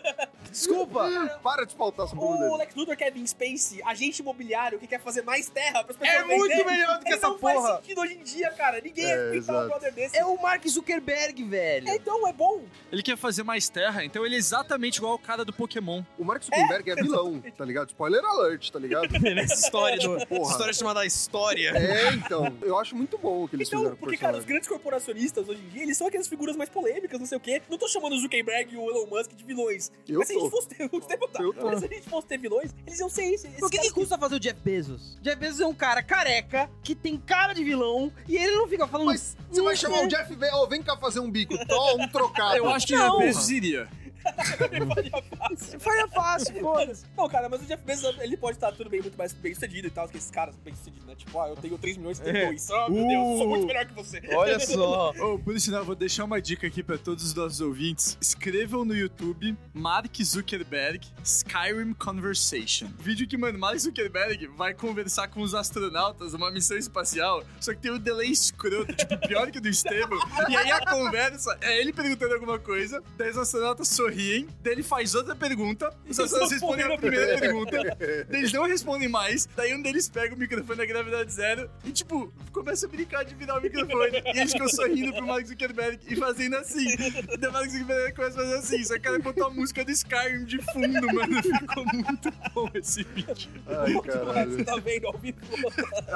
[0.49, 1.39] Desculpa.
[1.43, 2.57] Para de espaltar essa bunda O.
[2.57, 6.47] Lex Luthor Kevin Space, agente imobiliário que quer fazer mais terra pras pessoas É muito
[6.47, 6.65] venderem.
[6.65, 7.53] melhor do que Ele essa não porra.
[7.61, 8.81] faz sentido hoje em dia, cara.
[8.81, 10.17] Ninguém É, ia um brother desse.
[10.17, 11.89] É o Mark Zuckerberg, velho.
[11.89, 12.63] Então, é bom.
[12.91, 16.03] Ele quer fazer mais terra, então ele é exatamente igual ao cara do Pokémon.
[16.17, 17.89] O Mark Zuckerberg é, vilão, tá ligado?
[17.89, 19.09] Spoiler alert, tá ligado?
[19.19, 20.25] Nessa história do.
[20.27, 20.51] Porra.
[20.51, 21.69] História chamada História.
[21.75, 22.53] É, então.
[22.61, 25.61] Eu acho muito bom o que eles Então, fizeram porque, cara, os grandes corporacionistas hoje
[25.61, 27.61] em dia, eles são aquelas figuras mais polêmicas, não sei o quê.
[27.69, 29.91] Não tô chamando o Zuckerberg e o Elon Musk de vilões.
[30.07, 30.55] Eu mas se a gente tô.
[30.55, 30.89] fosse ter,
[31.31, 31.43] tá.
[31.43, 31.65] Eu tô.
[31.65, 33.47] Mas se a gente fosse ter vilões, eles iam ser isso.
[33.59, 35.17] Por que, que custa fazer o Jeff Bezos?
[35.21, 38.87] Jeff Bezos é um cara careca, que tem cara de vilão, e ele não fica
[38.87, 39.07] falando.
[39.07, 42.07] Mas você vai chamar o Jeff Bezos, ó, vem cá fazer um bico, tó, um
[42.07, 42.57] trocado.
[42.57, 43.87] Eu acho que o Bezos iria.
[44.23, 45.79] Faria fácil.
[45.79, 47.05] Faria fácil, foda-se.
[47.17, 49.87] Não, cara, mas o Jeff Bezos, ele pode estar tudo bem, muito mais bem sucedido
[49.87, 51.15] e tal, que esses caras bem sucedidos, né?
[51.15, 52.45] Tipo, ah, eu tenho 3 milhões, tem É.
[52.47, 52.71] 2.
[52.71, 53.49] Ah, meu Deus, eu sou Uh.
[53.49, 54.21] muito melhor que você.
[54.33, 55.13] Olha só.
[55.19, 58.17] Oh, por sinal, vou deixar uma dica aqui pra todos os nossos ouvintes.
[58.21, 62.87] Escrevam no YouTube Mark Zuckerberg Skyrim Conversation.
[62.99, 67.79] Vídeo que, mano, Mark Zuckerberg vai conversar com os astronautas numa missão espacial, só que
[67.81, 70.17] tem um delay escroto, tipo, pior que o do Esteban.
[70.49, 74.83] E aí a conversa é ele perguntando alguma coisa, daí os astronautas sorriem, daí ele
[74.83, 77.97] faz outra pergunta, os astronautas respondem a primeira pergunta,
[78.29, 82.31] eles não respondem mais, daí um deles pega o microfone da gravidade zero e, tipo,
[82.51, 84.21] começa a brincar de virar o microfone.
[84.33, 86.87] E eles ficam sorrindo pro Mark Zuckerberg e fazendo assim.
[86.93, 89.83] E daí o Mark Zuckerberg começa a fazer assim, só que ela botou a música
[89.83, 91.41] do Skyrim de fundo, mano.
[91.41, 93.49] Ficou muito bom esse vídeo.
[93.67, 94.65] Ai, Você caralho.
[94.65, 95.37] tá vendo ao vivo?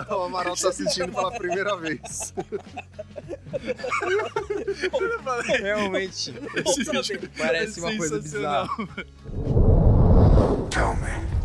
[0.09, 2.33] O Amaral tá assistindo pela primeira vez.
[5.61, 6.33] Realmente.
[7.37, 8.67] Parece é uma coisa sensacional.
[10.69, 11.36] Tell me.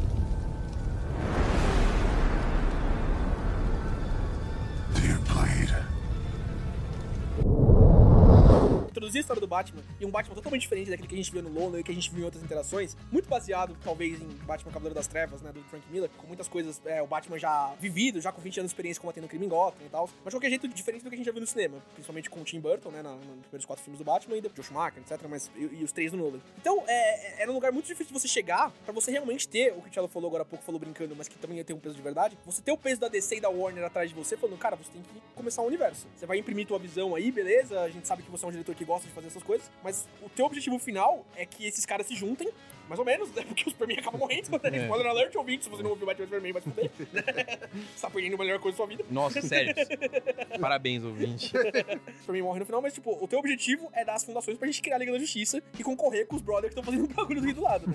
[9.02, 11.42] Introduzir a história do Batman e um Batman totalmente diferente daquele que a gente viu
[11.42, 14.70] no Lono e que a gente viu em outras interações, muito baseado, talvez, em Batman
[14.70, 18.20] Cavaleiro das Trevas, né, do Frank Miller, com muitas coisas, é, o Batman já vivido,
[18.20, 20.50] já com 20 anos de experiência combatendo crime em Gotham e tal, mas de qualquer
[20.50, 22.90] jeito diferente do que a gente já viu no cinema, principalmente com o Tim Burton,
[22.92, 25.80] né, na- nos primeiros quatro filmes do Batman e do Joe Schumacher, etc, mas, e,
[25.80, 26.38] e os três do Nolan.
[26.60, 29.82] Então, é, era um lugar muito difícil de você chegar pra você realmente ter, o
[29.82, 31.80] que o Thiago falou agora há pouco, falou brincando, mas que também ia ter um
[31.80, 34.36] peso de verdade, você ter o peso da DC e da Warner atrás de você,
[34.36, 36.06] falando, cara, você tem que começar um universo.
[36.16, 38.76] Você vai imprimir tua visão aí, beleza, a gente sabe que você é um diretor
[38.76, 42.07] que gosta de fazer essas coisas, mas o teu objetivo final é que esses caras
[42.07, 42.50] se juntem,
[42.88, 43.42] mais ou menos, né?
[43.47, 44.59] Porque o Superman acaba morrendo, né?
[44.64, 44.83] É.
[44.83, 46.90] Spoiler alert, ouvinte, se você não ouviu Batman Superman, vai se fuder.
[47.97, 49.05] Você tá perdendo a melhor coisa da sua vida.
[49.11, 49.75] Nossa, sério.
[50.61, 51.53] Parabéns, ouvinte.
[51.57, 54.66] O Superman morre no final, mas, tipo, o teu objetivo é dar as fundações pra
[54.66, 57.14] gente criar a Liga da Justiça e concorrer com os brothers que estão fazendo o
[57.14, 57.95] bagulho do Rio do lado, né?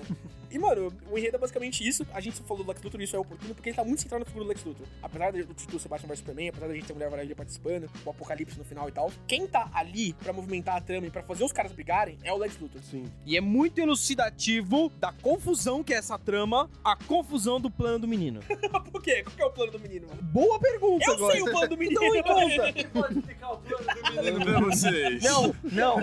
[0.50, 2.06] E, mano, o enredo é basicamente isso.
[2.12, 4.20] A gente falou do Lex Luthor e isso é oportuno porque ele tá muito centrado
[4.20, 4.86] na figura do Lex Luthor.
[5.02, 8.10] Apesar do título ser Batman vs Superman, apesar da gente ter Mulher Maravilha participando, o
[8.10, 11.44] Apocalipse no final e tal, quem tá ali pra movimentar a trama e pra fazer
[11.44, 12.80] os caras brigarem é o Lex Luthor.
[12.82, 13.04] Sim.
[13.26, 18.06] E é muito elucidativo da confusão que é essa trama, a confusão do plano do
[18.06, 18.40] menino.
[18.92, 19.24] Por quê?
[19.24, 20.06] Qual que é o plano do menino?
[20.22, 21.32] Boa pergunta, Eu agora.
[21.32, 22.00] sei o plano do menino.
[22.04, 22.88] Então me conta.
[22.92, 25.22] Pode explicar o plano do menino pra vocês.
[25.24, 25.96] Não, não.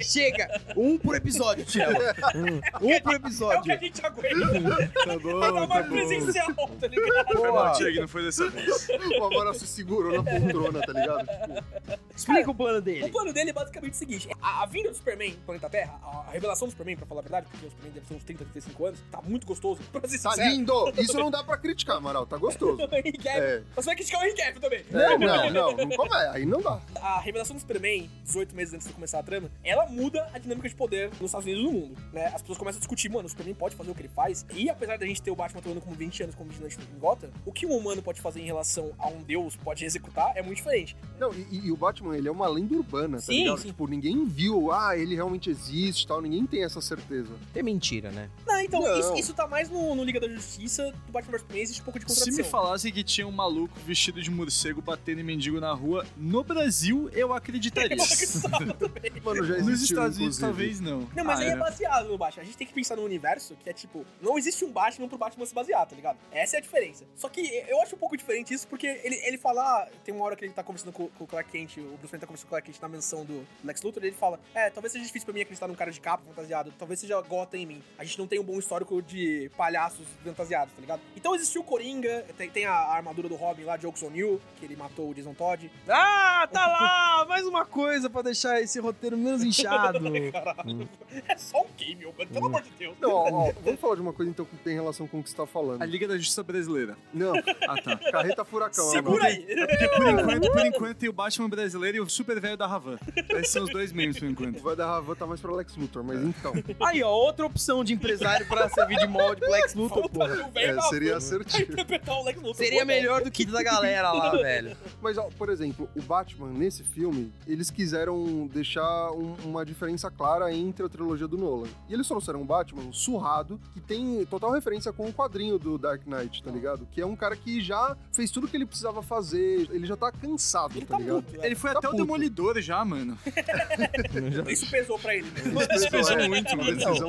[0.00, 0.60] Chega.
[0.76, 1.98] Um por episódio, Thiago.
[2.34, 3.72] Um, por É o que episódio.
[3.72, 4.88] a gente aguenta.
[5.06, 5.88] Tá bom, Vai tá uma bom.
[5.88, 7.26] presencial, tá ligado?
[7.26, 7.52] Foi Boa.
[7.64, 8.88] mal, Tiago, não foi dessa vez.
[9.18, 11.26] O Amaral se segurou na poltrona, tá ligado?
[11.26, 13.08] Tipo, Explica o plano O dele.
[13.10, 16.28] plano dele é basicamente o seguinte: a, a vinda do Superman pro planeta Terra, a,
[16.28, 18.44] a revelação do Superman, pra falar a verdade, porque o Superman deve ter uns 30,
[18.44, 19.80] 35 anos, tá muito gostoso.
[19.90, 20.50] Pra ser tá sincero.
[20.50, 20.92] lindo!
[21.00, 22.78] Isso não dá pra criticar, Amaral, tá gostoso.
[22.82, 23.62] É.
[23.74, 24.84] Você vai criticar o Cavill também.
[24.92, 26.80] É, não, não, não como é, aí não dá.
[27.00, 30.68] A revelação do Superman, 18 meses antes de começar a trama, ela muda a dinâmica
[30.68, 32.26] de poder nos Estados Unidos e no mundo, né?
[32.26, 34.68] As pessoas começam a discutir, mano, o Superman pode fazer o que ele faz, e
[34.68, 37.52] apesar da gente ter o Batman atuando como 20 anos como vigilante em Gotham, o
[37.52, 40.96] que um humano pode fazer em relação a um deus pode executar é muito diferente.
[41.18, 43.58] Não, e, e o Batman, ele é uma lenda urbana, tá Sim, ligado?
[43.58, 43.68] sim.
[43.68, 47.32] Tipo, ninguém viu, ah, ele realmente existe e tal, ninguém tem essa certeza.
[47.54, 48.30] É mentira, né?
[48.46, 48.98] Não, então, Não.
[49.00, 51.84] Isso, isso tá mais no, no Liga da Justiça, do Batman vs Superman, existe um
[51.84, 52.44] pouco de Se contradição.
[52.44, 56.42] me falassem que tinha um maluco vestido de morcego batendo em mendigo na rua, no
[56.44, 57.96] Brasil eu acreditaria.
[57.96, 59.12] Eu acreditava também.
[59.22, 61.00] Mano, já existiu, Nos Estados Unidos talvez não.
[61.14, 61.56] Não, mas Ah, aí é é.
[61.56, 62.42] baseado no Batman.
[62.42, 65.18] A gente tem que pensar num universo que é tipo, não existe um Batman pro
[65.18, 66.18] Batman se basear, tá ligado?
[66.32, 67.04] Essa é a diferença.
[67.14, 69.62] Só que eu acho um pouco diferente isso, porque ele, ele fala.
[69.62, 72.10] ah, Tem uma hora que ele tá conversando com, com o Clark Kent, o Bruce
[72.12, 74.38] Wayne tá conversando com o Clark Kent na menção do Lex Luthor, e ele fala:
[74.54, 77.58] É, talvez seja difícil pra mim acreditar num cara de capa fantasiado, talvez seja Gotham
[77.58, 77.82] em mim.
[77.96, 81.00] A gente não tem um bom histórico de palhaços fantasiados, tá ligado?
[81.16, 84.64] Então existiu o Coringa, tem, tem a armadura do Robin lá, de Oaks O'Neill, que
[84.64, 85.70] ele matou o Jason Todd.
[85.88, 87.24] Ah, tá lá!
[87.28, 90.00] Mais uma coisa pra deixar esse roteiro menos inchado.
[90.32, 90.88] Caralho.
[91.28, 92.96] É só um game, mano, pelo amor de Deus.
[93.00, 95.30] Não, ó, ó, vamos falar de uma coisa então que tem relação com o que
[95.30, 95.80] você tá falando.
[95.80, 96.96] A Liga da Justiça Brasileira.
[97.12, 97.32] Não,
[97.68, 97.96] Ah, tá.
[98.10, 98.90] carreta furacão.
[98.90, 99.40] Segura aí.
[99.46, 102.98] Porque por enquanto, por enquanto tem o Batman brasileiro e o super velho da Ravan.
[103.30, 104.60] Esses são os dois memes por enquanto.
[104.60, 106.24] Vai dar Ravan tá mais pra Lex Luthor, mas É.
[106.24, 106.52] então.
[106.84, 110.48] Aí, ó, outra opção de empresário pra servir de molde pro Lex Luthor, porra.
[110.52, 111.72] velho É, seria assertivo.
[111.72, 112.54] Interpretar o Lex Luthor.
[112.56, 114.76] Seria Pô, melhor do que da galera lá, velho.
[115.02, 120.52] Mas, ó, por exemplo, o Batman, nesse filme, eles quiseram deixar um- uma diferença clara
[120.52, 121.68] entre a trilogia do Nolan.
[121.88, 126.02] E eles trouxeram um Batman surrado, que tem total referência com o quadrinho do Dark
[126.06, 126.86] Knight, tá ligado?
[126.92, 130.12] Que é um cara que já fez tudo que ele precisava fazer, ele já tá
[130.12, 131.22] cansado, Ele tá tá ligado?
[131.22, 131.46] puto, né?
[131.46, 132.02] Ele foi Tá até o puto.
[132.02, 133.18] Demolidor já, mano.
[134.48, 135.26] Isso pesou pra ele.
[135.30, 135.66] né?
[135.76, 136.74] Isso pesou é, muito, mano.
[136.76, 137.08] decisão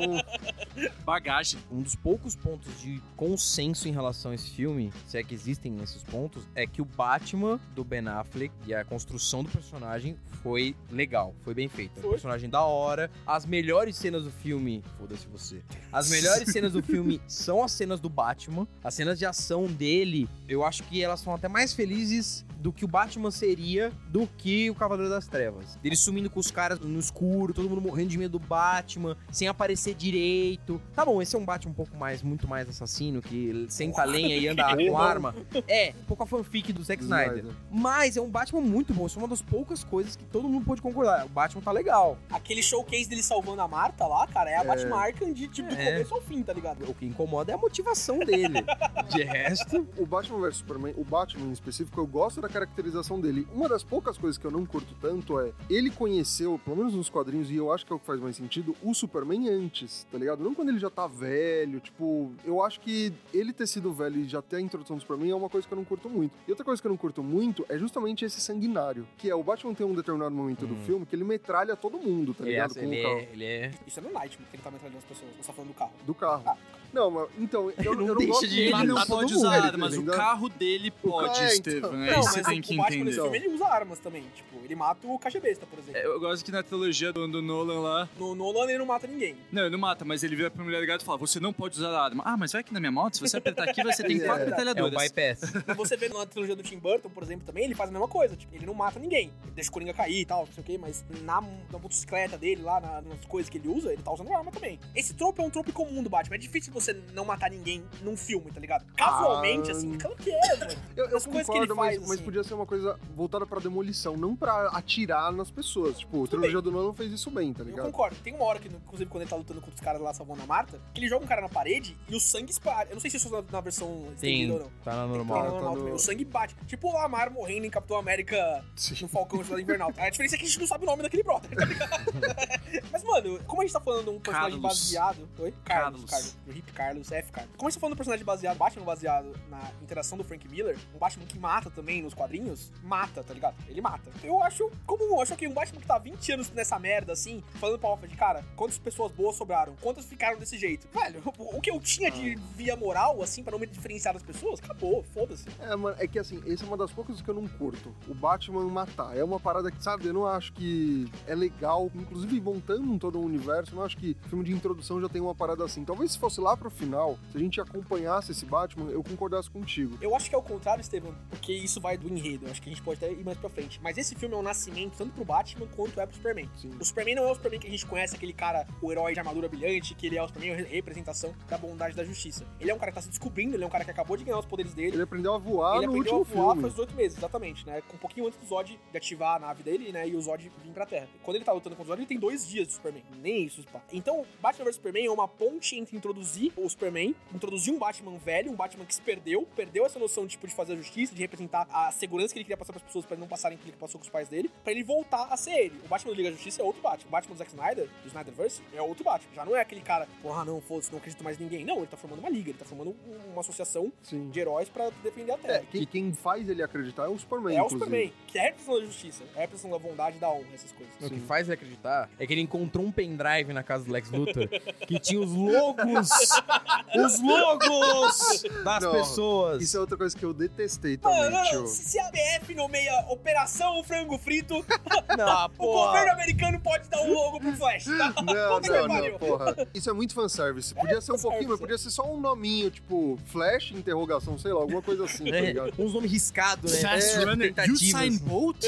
[1.04, 1.58] Bagagem.
[1.70, 5.76] Um dos poucos pontos de consenso em relação a esse filme, se é que existem
[5.82, 10.74] esses pontos, é que o Batman do Ben Affleck e a construção do personagem foi
[10.90, 12.00] legal, foi bem feita.
[12.00, 12.10] Foi.
[12.10, 13.10] Um personagem da hora.
[13.26, 15.62] As melhores cenas do filme, foda-se você.
[15.92, 18.66] As melhores cenas do filme são as cenas do Batman.
[18.82, 22.84] As cenas de ação dele, eu acho que elas são até mais felizes do que
[22.84, 25.78] o Batman seria do que o Cavaleiro das Trevas.
[25.84, 29.46] Ele sumindo com os caras no escuro, todo mundo morrendo de medo do Batman, sem
[29.46, 30.45] aparecer direito.
[30.94, 34.04] Tá bom, esse é um Batman um pouco mais, muito mais assassino, que senta a
[34.04, 35.34] lenha e anda com arma.
[35.66, 37.44] É, um pouco a fanfic do Zack Snyder.
[37.70, 39.06] Mas é um Batman muito bom.
[39.06, 41.26] Isso é uma das poucas coisas que todo mundo pode concordar.
[41.26, 42.16] O Batman tá legal.
[42.30, 45.74] Aquele showcase dele salvando a Marta lá, cara, é a Batman Arkham de tipo do
[45.74, 45.92] É.
[45.92, 46.88] começo ao fim, tá ligado?
[46.88, 48.64] O que incomoda é a motivação dele.
[49.10, 53.46] De resto, O Batman vs Superman, o Batman em específico, eu gosto da caracterização dele.
[53.54, 57.08] Uma das poucas coisas que eu não curto tanto é ele conheceu, pelo menos nos
[57.08, 60.18] quadrinhos, e eu acho que é o que faz mais sentido, o Superman antes, tá
[60.18, 60.35] ligado?
[60.42, 64.24] Não quando ele já tá velho, tipo, eu acho que ele ter sido velho e
[64.24, 66.32] já ter a introdução do Superman é uma coisa que eu não curto muito.
[66.46, 69.42] E outra coisa que eu não curto muito é justamente esse sanguinário, que é o
[69.42, 72.54] Batman tem um determinado momento do filme que ele metralha todo mundo, tá ele é,
[72.54, 72.74] ligado?
[72.74, 73.18] Com ele o carro.
[73.18, 75.30] é, ele é Isso é no Nightmare, que ele tá metralhando as pessoas.
[75.36, 75.92] Você tá falando do carro.
[76.04, 76.42] Do carro.
[76.46, 76.56] Ah.
[76.96, 79.38] Não, mas então, eu, eu não deixa gosto de Ele não matar todo pode mundo,
[79.46, 80.16] usar tá armas, o ligado?
[80.16, 81.78] carro dele pode, é, Estevam.
[81.90, 82.04] então.
[82.04, 83.12] É Não, isso mas que você tem o, que o Batman entender.
[83.22, 84.24] filme ele usa armas também.
[84.34, 86.00] Tipo, ele mata o caixa besta, por exemplo.
[86.00, 88.08] É, Eu gosto que na trilogia do, do Nolan lá.
[88.18, 89.36] No Nolan ele não mata ninguém.
[89.52, 91.76] Não, ele não mata, mas ele vira pra mulher gato e fala: Você não pode
[91.76, 92.22] usar arma.
[92.26, 94.24] Ah, mas vai aqui na minha moto, se você apertar aqui, você tem É.
[94.24, 95.02] quatro É o é o metralhadoras.
[95.12, 95.52] bypass.
[95.76, 98.34] Você vê na trilogia do Tim Burton, por exemplo, também, ele faz a mesma coisa.
[98.34, 99.30] Tipo, ele não mata ninguém.
[99.44, 102.38] Ele deixa o Coringa cair e tal, não sei o quê, mas na, na motocicleta
[102.38, 104.80] dele, lá na- nas coisas que ele usa, ele tá usando arma também.
[104.94, 106.36] Esse trope é um trope comum do Batman.
[106.36, 108.84] É difícil você não matar ninguém num filme, tá ligado?
[108.96, 109.72] Casualmente, Ah.
[109.72, 110.72] assim, claro que é, mano.
[110.96, 112.24] Eu, eu As coisas que concordo, ele faz, mas, mas assim.
[112.24, 115.98] podia ser uma coisa voltada pra demolição, não pra atirar nas pessoas.
[115.98, 117.84] Tipo, a trilogia do Nolan fez isso bem, tá Eu ligado?
[117.86, 118.16] concordo.
[118.24, 120.46] Tem uma hora que, inclusive, quando ele tá lutando contra os caras lá salvando a
[120.46, 122.88] Marta, que ele joga um cara na parede e o sangue espalha.
[122.88, 124.70] Eu não sei se isso é na, na versão estendida ou não.
[124.82, 125.44] Tá na Tem que normal.
[125.44, 126.56] tá normal tá no- O sangue bate.
[126.66, 128.96] Tipo o Lamar morrendo em Capitão América Sim.
[129.02, 129.92] no Falcão de Invernal.
[129.98, 132.04] A diferença é que a gente não sabe o nome daquele brother, tá ligado?
[132.90, 134.78] Mas, mano, como a gente tá falando de um personagem Carlos.
[134.80, 135.28] baseado.
[135.38, 135.54] Oi?
[135.64, 136.36] Carlos, Carlos.
[136.46, 136.64] Carlos.
[136.66, 137.32] Hip Carlos, F.
[137.32, 137.52] Carlos.
[137.56, 140.76] Como a gente tá falando um personagem baseado, Batman baseado na interação do Frank Miller,
[140.94, 143.56] um Batman que mata também nos quadrinhos, mata, tá ligado?
[143.68, 144.10] Ele mata.
[144.22, 147.42] Eu acho comum, eu acho que um Batman que tá 20 anos nessa merda, assim,
[147.54, 149.74] falando pra Alfred, cara, quantas pessoas boas sobraram?
[149.80, 150.88] Quantas ficaram desse jeito?
[150.92, 154.60] Velho, o que eu tinha de via moral, assim, pra não me diferenciar das pessoas,
[154.60, 155.46] acabou, foda-se.
[155.60, 157.94] É, mano, é que assim, essa é uma das poucas que eu não curto.
[158.08, 159.16] O Batman matar.
[159.16, 161.90] É uma parada que, sabe, eu não acho que é legal.
[161.94, 165.34] Inclusive, montando todo o universo, eu não acho que filme de introdução já tem uma
[165.34, 165.84] parada assim.
[165.84, 169.96] Talvez se fosse lá pro final, se a gente acompanhasse esse Batman, eu concordasse contigo.
[170.00, 172.46] Eu acho que é o contrário, Estevam, porque isso vai do enredo.
[172.46, 173.80] Eu acho que a gente pode até ir mais pra frente.
[173.82, 176.48] Mas esse filme é um nascimento tanto pro Batman quanto é pro Superman.
[176.56, 176.70] Sim.
[176.80, 179.18] O Superman não é o Superman que a gente conhece, aquele cara, o herói de
[179.18, 182.46] armadura brilhante, que ele é o Superman, a representação da bondade da justiça.
[182.60, 184.24] Ele é um cara que tá se descobrindo, ele é um cara que acabou de
[184.24, 184.92] ganhar os poderes dele.
[184.96, 186.62] Ele aprendeu a voar ele no aprendeu último a voar filme.
[186.62, 187.82] faz 18 meses, exatamente, né?
[187.88, 190.08] Com um pouquinho antes do Zod de ativar a nave dele, né?
[190.08, 191.08] E o Zod vir pra Terra.
[191.22, 193.02] Quando ele tá lutando com o Zod, ele tem dois dias de Superman.
[193.20, 193.82] Nem isso, pá.
[193.92, 198.50] Então, Batman vs Superman é uma ponte entre introduzir o Superman, introduzir um Batman velho,
[198.50, 201.66] um Batman que se perdeu, perdeu essa noção tipo, de fazer a justiça, de representar
[201.70, 204.04] a segurança que ele queria passar pras pessoas pra não passarem pelo que passou com
[204.04, 205.80] os pais dele, pra ele voltar a ser ele.
[205.84, 207.08] O Batman do Liga da Justiça é outro Batman.
[207.08, 209.34] O Batman do Zack Snyder, do Snyderverse, é outro Batman.
[209.34, 211.64] Já não é aquele cara, porra, não, foda-se, não acredito mais em ninguém.
[211.64, 214.30] Não, ele tá formando uma liga, ele tá formando um- uma associação Sim.
[214.30, 215.64] de heróis pra defender a É, Terra.
[215.70, 217.84] quem, quem faz ele acreditar é o Superman, É o inclusive.
[217.84, 220.46] Superman, que é a representação da justiça, é a representação da bondade e da honra,
[220.54, 220.94] essas coisas.
[220.96, 221.26] O que Sim.
[221.26, 224.48] faz ele acreditar é que ele encontrou um pendrive na casa do Lex Luthor
[224.86, 226.08] que tinha os logos,
[227.04, 229.62] os logos das Não, pessoas.
[229.62, 231.66] Isso é outra coisa que eu detestei também, Mano, tio.
[231.66, 234.64] se a BF nomeia Operação Frango Frito,
[235.16, 238.14] Não, o governo americano pode dar um logo pro Flash, tá?
[238.22, 239.56] Não, não, não, porra.
[239.74, 240.74] Isso é muito fanservice.
[240.74, 244.60] Podia ser um pouquinho, mas podia ser só um nominho, tipo, Flash, interrogação, sei lá,
[244.60, 245.72] alguma coisa assim, tá É, ligado?
[245.78, 246.78] uns nomes riscados, né?
[246.80, 247.82] Fast É, Runner, tentativas.
[247.82, 248.64] Usain Bolt?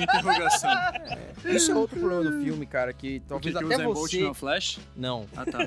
[0.00, 0.70] Interrogação.
[1.44, 4.20] Isso é outro problema do filme, cara, que talvez que o até Usain Bolt você...
[4.20, 4.78] não é o Flash?
[4.96, 5.26] Não.
[5.36, 5.58] Ah, tá.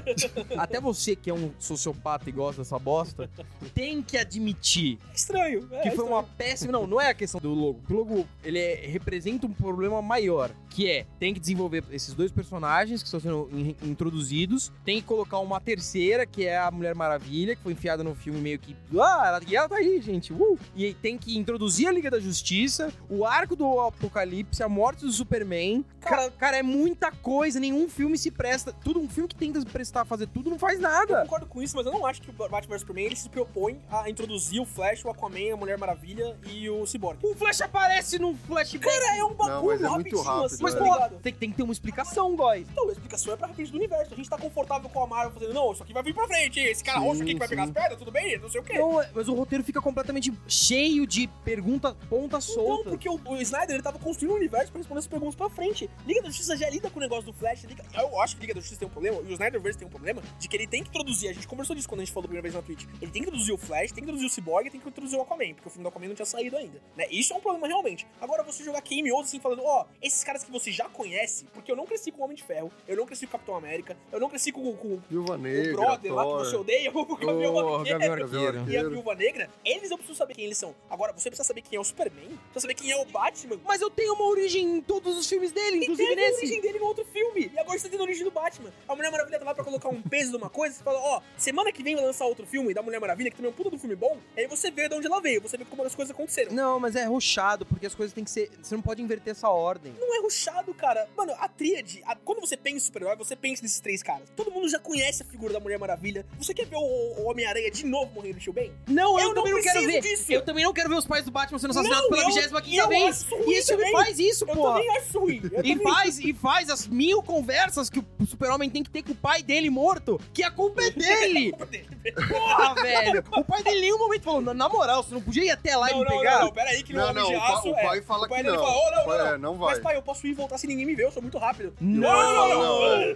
[0.58, 3.30] Até você que é um sociopata e gosta dessa bosta,
[3.74, 5.68] tem que admitir É estranho.
[5.72, 6.12] É que foi estranho.
[6.12, 6.72] uma péssima.
[6.72, 7.82] Não, não é a questão do logo.
[7.90, 12.32] O logo ele é- representa um problema maior, que é tem que desenvolver esses dois
[12.32, 16.96] personagens que estão sendo in- introduzidos, tem que colocar uma terceira que é a Mulher
[16.96, 20.34] Maravilha que foi enfiada no filme meio que ah, ela, e ela tá aí, gente.
[20.34, 20.58] Uh!
[20.76, 25.02] E aí tem que introduzir a Liga da Justiça, o arco do Apocalipse, a morte
[25.06, 25.86] do Superman.
[26.02, 27.60] Cara, cara, é muita coisa.
[27.60, 28.74] Nenhum filme se presta.
[28.74, 31.22] Tudo um filme que tenta prestar fazer tudo não faz Eu nada.
[31.24, 33.80] concordo com isso, mas eu não acho que o Batman vs Superman ele se propõe
[33.92, 37.20] a introduzir o Flash, o Aquaman, a Mulher Maravilha e o Cyborg.
[37.24, 38.84] O Flash aparece no flashback.
[38.92, 40.46] Cara, é um Não, bagulho mas é muito rapidinho, rápido.
[40.46, 40.63] assim.
[40.64, 41.20] Mas, porra, ligado?
[41.22, 42.68] tem, tem que ter uma explicação, guys.
[42.72, 44.14] Então, a explicação é pra frente do universo.
[44.14, 46.60] A gente tá confortável com a Marvel fazendo, não, isso aqui vai vir pra frente.
[46.60, 48.38] Esse cara Sim, roxo aqui que vai pegar as pedras, tudo bem?
[48.40, 48.74] Não sei o quê.
[48.80, 52.90] Não, é- mas o roteiro fica completamente cheio de perguntas pontas Então, soltas.
[52.92, 55.90] porque o, o Snyder ele tava construindo um universo pra responder as perguntas pra frente.
[56.06, 57.64] Liga da Justiça já lida com o negócio do Flash.
[57.64, 59.92] Liga, eu acho que Liga da Justiça tem um problema, e o Snyderverse tem um
[59.92, 61.30] problema, de que ele tem que introduzir.
[61.30, 62.86] A gente conversou disso quando a gente falou a primeira vez na Twitch.
[63.02, 65.22] Ele tem que introduzir o Flash, tem que introduzir o Cyborg, tem que introduzir o
[65.22, 66.82] Aquaman, porque o filme do Aquaman não tinha saído ainda.
[66.96, 67.08] Né?
[67.12, 68.08] Isso é um problema realmente.
[68.22, 71.76] Agora você jogar cameos assim, falando, ó, esses caras que você já conhece, porque eu
[71.76, 74.20] não cresci com o Homem de Ferro, eu não cresci com o Capitão América, eu
[74.20, 76.46] não cresci com, com Viúva o Negra, brother lá que Thor.
[76.46, 78.24] você odeia, o Gavião Arqueiro.
[78.24, 78.66] Arqueiro.
[78.70, 78.84] E a.
[78.84, 80.74] Viúva Negra, eles eu preciso saber quem eles são.
[80.90, 83.60] Agora, você precisa saber quem é o Superman, precisa saber quem é o Batman.
[83.66, 86.38] Mas eu tenho uma origem em todos os filmes dele, E inclusive teve a nesse.
[86.38, 87.52] origem dele no outro filme.
[87.54, 88.72] E agora você tá tendo a origem do Batman.
[88.88, 90.76] A Mulher Maravilha tá lá pra colocar um peso numa coisa.
[90.76, 93.50] Você fala, ó, semana que vem vai lançar outro filme da Mulher Maravilha, que também
[93.50, 94.18] é um puta do filme bom.
[94.38, 96.52] Aí você vê de onde ela veio, você vê como as coisas aconteceram.
[96.54, 98.52] Não, mas é rochado, porque as coisas têm que ser.
[98.62, 99.94] Você não pode inverter essa ordem.
[100.00, 100.43] Não é ruchado,
[100.78, 101.08] cara.
[101.16, 104.30] Mano, a tríade, a- quando você pensa em super-herói, você pensa nesses três caras.
[104.36, 106.26] Todo mundo já conhece a figura da Mulher Maravilha.
[106.38, 108.72] Você quer ver o, o Homem-Aranha de novo morrendo no tio Ben?
[108.88, 110.02] Não, eu, Eu também não não quero ver.
[110.02, 110.32] disso.
[110.32, 112.58] Eu também não quero ver os pais do Batman sendo assassinados Não, pela eu- 25
[112.58, 113.26] eu quinta vez.
[113.48, 114.74] E esse filme faz isso, Eu porra.
[114.80, 115.42] também acho ruim.
[115.52, 119.12] Eu E faz, e faz as mil conversas que o super-homem tem que ter com
[119.12, 121.54] o pai dele morto, que a culpa é dele.
[122.28, 123.24] Porra, velho.
[123.32, 125.90] O pai dele em nenhum momento falou, na, moral, você não podia ir até lá
[125.90, 126.32] e Não, me não, pegar?
[126.40, 127.84] não, não, pera aí que Não, não, de o, Aço o é.
[127.84, 128.64] pai fala O pai que dele não.
[128.64, 129.74] fala, oh, não, não, é, não vai.
[129.76, 131.74] Mas pai, eu posso ir e voltar sem ninguém me ver, eu sou muito rápido.
[131.80, 132.84] Não, não, fala, não.
[132.86, 133.16] é.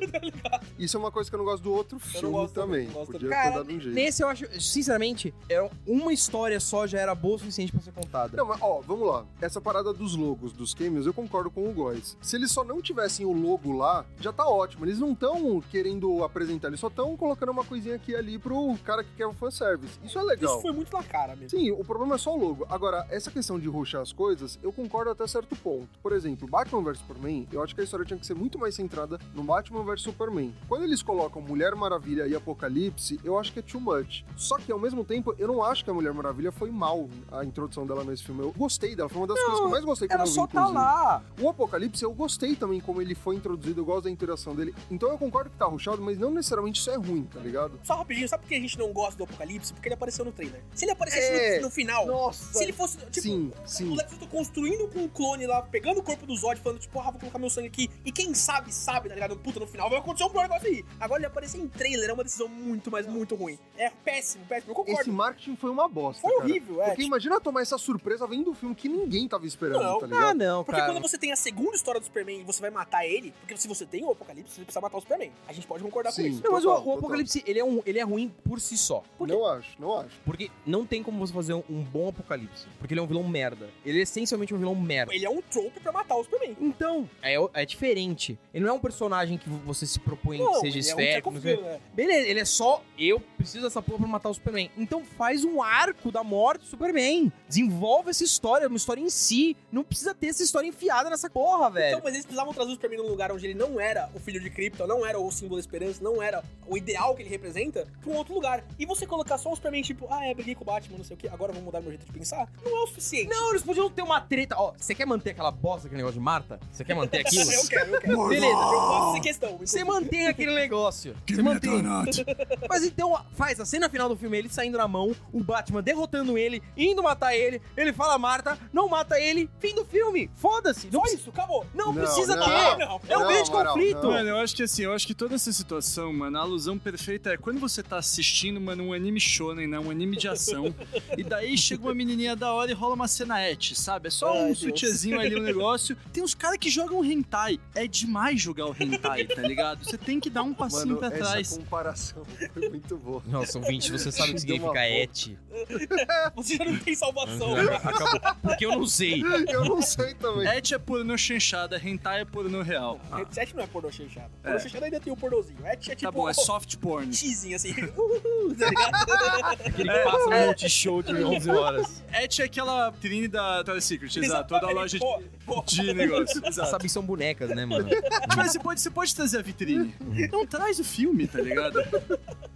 [0.79, 3.11] Isso é uma coisa que eu não gosto do outro filme gosto também, não gosto
[3.11, 3.37] Podia também.
[3.37, 3.95] ter Cara, dado um jeito.
[3.95, 7.91] nesse eu acho, sinceramente, era uma história só já era boa o suficiente pra ser
[7.91, 8.37] contada.
[8.37, 9.25] Não, mas ó, vamos lá.
[9.41, 12.15] Essa parada dos logos dos cameos, eu concordo com o Góis.
[12.21, 14.85] Se eles só não tivessem o logo lá, já tá ótimo.
[14.85, 18.77] Eles não estão querendo apresentar, eles só estão colocando uma coisinha aqui e ali pro
[18.83, 19.99] cara que quer o fanservice.
[20.03, 20.53] Isso é legal.
[20.53, 21.57] Isso foi muito na cara mesmo.
[21.57, 22.65] Sim, o problema é só o logo.
[22.69, 25.87] Agora, essa questão de ruxar as coisas, eu concordo até certo ponto.
[26.01, 28.75] Por exemplo, Batman vs Superman, eu acho que a história tinha que ser muito mais
[28.75, 30.53] centrada no Batman vs Superman.
[30.67, 34.23] Quando eles colocam Mulher Maravilha e Apocalipse, eu acho que é too much.
[34.35, 37.43] Só que, ao mesmo tempo, eu não acho que a Mulher Maravilha foi mal a
[37.45, 38.41] introdução dela nesse filme.
[38.41, 40.35] Eu gostei dela, foi uma das coisas que eu mais gostei quando Ela eu vi,
[40.35, 40.77] só tá inclusive.
[40.77, 41.23] lá.
[41.41, 44.73] O Apocalipse, eu gostei também como ele foi introduzido, eu gosto da interação dele.
[44.91, 47.79] Então eu concordo que tá ruxado, mas não necessariamente isso é ruim, tá ligado?
[47.83, 49.73] Só rapidinho, sabe por que a gente não gosta do Apocalipse?
[49.73, 50.61] Porque ele apareceu no trailer.
[50.73, 51.55] Se ele aparecesse É.
[51.57, 52.53] no, no final, Nossa!
[52.57, 53.95] se ele fosse, tipo, sim, o sim.
[53.95, 57.11] Lex Luthor construindo com o clone lá, pegando o corpo do Zod, falando, tipo, ah,
[57.11, 57.89] vou colocar meu sangue aqui.
[58.05, 59.35] E quem sabe, sabe, tá ligado?
[59.37, 60.85] Puta, no final vai acontecer um negócio aí.
[60.99, 63.57] Agora ele aparecer em trailer é uma decisão muito, mas muito ruim.
[63.77, 64.71] É péssimo, péssimo.
[64.71, 65.01] Eu concordo.
[65.01, 66.21] Esse marketing foi uma bosta.
[66.21, 66.43] Foi cara.
[66.43, 66.87] horrível, é.
[66.87, 69.99] Porque imagina tomar essa surpresa vendo do filme que ninguém tava esperando, Não.
[69.99, 70.23] tá ligado?
[70.23, 70.93] Ah, não, Porque cara.
[70.93, 73.67] quando você tem a segunda história do Superman e você vai matar ele, porque se
[73.67, 75.31] você tem o Apocalipse, você precisa matar o Superman.
[75.47, 76.23] A gente pode concordar Sim.
[76.23, 76.43] com isso.
[76.43, 76.97] Não, mas o, Total, o total.
[76.99, 79.03] Apocalipse, ele é, um, ele é ruim por si só.
[79.19, 80.19] Não acho, não acho.
[80.25, 82.67] Porque não tem como você fazer um bom Apocalipse.
[82.79, 83.69] Porque ele é um vilão merda.
[83.85, 85.13] Ele é essencialmente um vilão merda.
[85.13, 86.55] Ele é um trope pra matar o Superman.
[86.77, 88.37] Então, é, é diferente.
[88.53, 91.31] Ele não é um personagem que você se propõe que seja é um esférico.
[91.31, 91.79] não Chekhov, né?
[91.95, 94.69] Beleza, ele é só eu preciso dessa porra pra matar o Superman.
[94.77, 97.31] Então faz um arco da morte do Superman.
[97.47, 99.57] Desenvolve essa história, uma história em si.
[99.71, 101.95] Não precisa ter essa história enfiada nessa porra, velho.
[101.95, 104.39] Então, mas eles precisavam trazer o Superman num lugar onde ele não era o filho
[104.39, 107.87] de Krypton, não era o símbolo da esperança, não era o ideal que ele representa,
[108.01, 108.63] pra um outro lugar.
[108.77, 111.15] E você colocar só o Superman, tipo, ah, é, briguei com o Batman, não sei
[111.15, 113.29] o que, agora vou mudar meu jeito de pensar, não é o suficiente.
[113.29, 114.55] Não, eles podiam ter uma treta.
[114.57, 116.59] Ó, você quer manter aquela bosta, aquele negócio de Marta?
[116.71, 117.51] Você quer manter aquilo?
[117.51, 118.27] eu quero, eu quero.
[118.27, 119.57] Beleza, Eu posso ser questão.
[119.57, 121.15] Você mantém aquele negócio.
[121.27, 121.83] Você mantém.
[122.69, 126.37] Mas então faz a cena final do filme, ele saindo na mão, o Batman derrotando
[126.37, 130.29] ele, indo matar ele, ele fala Marta, não mata ele, fim do filme.
[130.35, 130.87] Foda-se.
[130.87, 131.65] Não, Só precisa- isso, acabou.
[131.73, 132.45] não Não, precisa não.
[132.45, 132.77] ter.
[132.77, 134.01] Não, É um Não, grande conflito.
[134.03, 134.11] não.
[134.11, 137.31] Mano, eu acho que assim, eu acho que toda essa situação, mano, a alusão perfeita
[137.31, 139.79] é quando você tá assistindo, mano, um anime shonen, né?
[139.79, 140.73] Um anime de ação.
[141.17, 144.07] e daí chega uma menininha da hora e rola uma cena et, sabe?
[144.07, 145.95] É só Ai, um sutiãzinho ali, um negócio.
[146.13, 147.59] Tem uns caras que jogam hentai.
[147.75, 149.83] É demais jogar o hentai, tá ligado?
[149.85, 151.57] Você tem que dar um passinho Mano, pra essa trás.
[151.57, 153.21] comparação foi muito boa.
[153.25, 155.37] Nossa, ouvinte, você sabe o que significa et?
[156.35, 157.55] Você já não tem salvação.
[157.83, 158.21] Acabou.
[158.43, 159.23] Porque eu não sei.
[159.49, 160.47] Eu não sei também.
[160.55, 162.99] Et é pornô chanchada, hentai é pornô real.
[163.35, 164.29] Et não é pornô chanchada.
[164.43, 164.47] É.
[164.51, 165.57] Pornô chanchada ainda tem o pornozinho.
[165.65, 167.11] Et é tipo Tá bom, é soft porn.
[167.11, 167.73] xizinho assim.
[167.97, 169.61] Uhul, tá ligado?
[169.65, 172.03] Aquele que passa no multishow de 11 horas.
[172.13, 174.49] Et é aquela trine da Secret, exato.
[174.49, 175.63] Toda a loja Pô, pô.
[175.65, 176.41] de, de negócio.
[176.47, 176.71] Exato.
[176.71, 177.87] Sabe, são bonecas, né, mano?
[178.35, 179.93] Mas você pode, você pode trazer a vitrine.
[180.31, 181.83] Não traz o filme, tá ligado?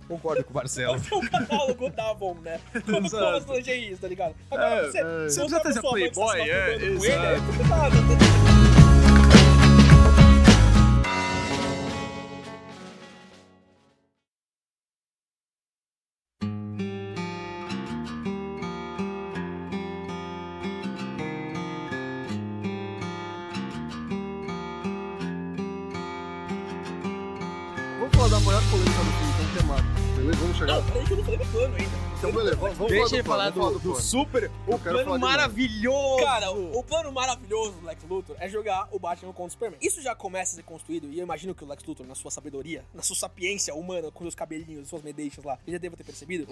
[0.07, 0.95] Concordo com o Marcelo.
[0.95, 2.59] É o catálogo da Avon, né?
[2.85, 4.35] Como as lingeries, tá ligado?
[4.49, 5.03] Agora, É, você, é.
[5.03, 7.41] Você precisa trazer mãe que tá se Playboy, é, ele, é exato.
[7.45, 8.70] complicado.
[31.69, 31.90] Peraí que
[32.21, 32.29] do.
[32.29, 32.55] Então, beleza.
[32.55, 34.05] Vamos, vamos Deixa falar ele do falar plano, vamos do, do plano.
[34.05, 34.51] super.
[34.67, 36.23] O plano maravilhoso.
[36.23, 39.79] Cara, o, o plano maravilhoso do Lex Luthor é jogar o Batman contra o Superman.
[39.81, 42.31] Isso já começa a ser construído, e eu imagino que o Lex Luthor, na sua
[42.31, 46.03] sabedoria, na sua sapiência humana, com seus cabelinhos, suas medeixas lá, ele já deva ter
[46.03, 46.47] percebido.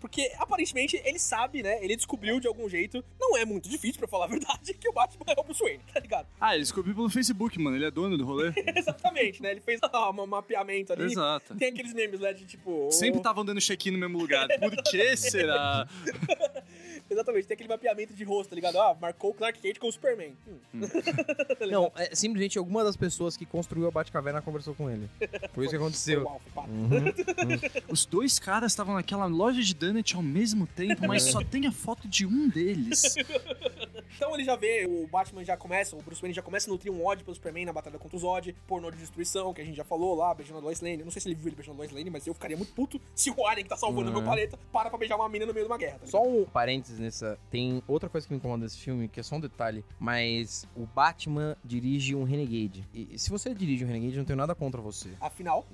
[0.00, 1.82] Porque, aparentemente, ele sabe, né?
[1.84, 4.92] Ele descobriu de algum jeito, não é muito difícil, pra falar a verdade, que o
[4.92, 6.26] Batman é o Bruce Wayne, tá ligado?
[6.40, 7.76] Ah, ele descobriu pelo Facebook, mano.
[7.76, 8.52] Ele é dono do rolê.
[8.74, 9.52] Exatamente, né?
[9.52, 11.04] Ele fez um mapeamento ali.
[11.04, 11.54] Exato.
[11.56, 12.90] Tem aqueles memes, né, de tipo...
[12.90, 14.48] Sempre estavam dando check-in no mesmo lugar.
[14.58, 15.86] Por que será?
[17.10, 18.78] Exatamente, tem aquele mapeamento de rosto, tá ligado?
[18.78, 20.32] Ah, marcou o Clark Kent com o Superman.
[20.46, 20.80] Hum.
[20.80, 21.70] Tá ligado?
[21.70, 25.08] Não, é, simplesmente alguma das pessoas que construiu a Batcaverna conversou com ele.
[25.52, 26.22] Foi isso que aconteceu.
[26.22, 26.70] Uau, foi pato.
[26.70, 27.82] Uhum.
[27.90, 31.72] Os dois caras estavam naquela loja de donut ao mesmo tempo, mas só tem a
[31.72, 33.14] foto de um deles.
[34.16, 36.92] Então ele já vê, o Batman já começa, o Bruce Wayne já começa a nutrir
[36.92, 39.76] um ódio pelo Superman na batalha contra o Zod, pornô de destruição, que a gente
[39.76, 40.98] já falou lá, beijando a Lois Lane.
[40.98, 42.74] Eu não sei se ele viu ele beijando a Lois Lane, mas eu ficaria muito
[42.74, 44.26] puto se o Alien que tá salvando o meu Uhum.
[44.26, 45.98] planeta para pra beijar uma mina no meio de uma guerra.
[46.00, 47.38] Tá Só um parênteses nessa.
[47.50, 49.84] Tem outra coisa que me incomoda nesse filme, que é só um detalhe.
[49.98, 52.86] Mas o Batman dirige um Renegade.
[52.94, 55.08] E se você dirige um Renegade, eu não tenho nada contra você.
[55.20, 55.66] Afinal,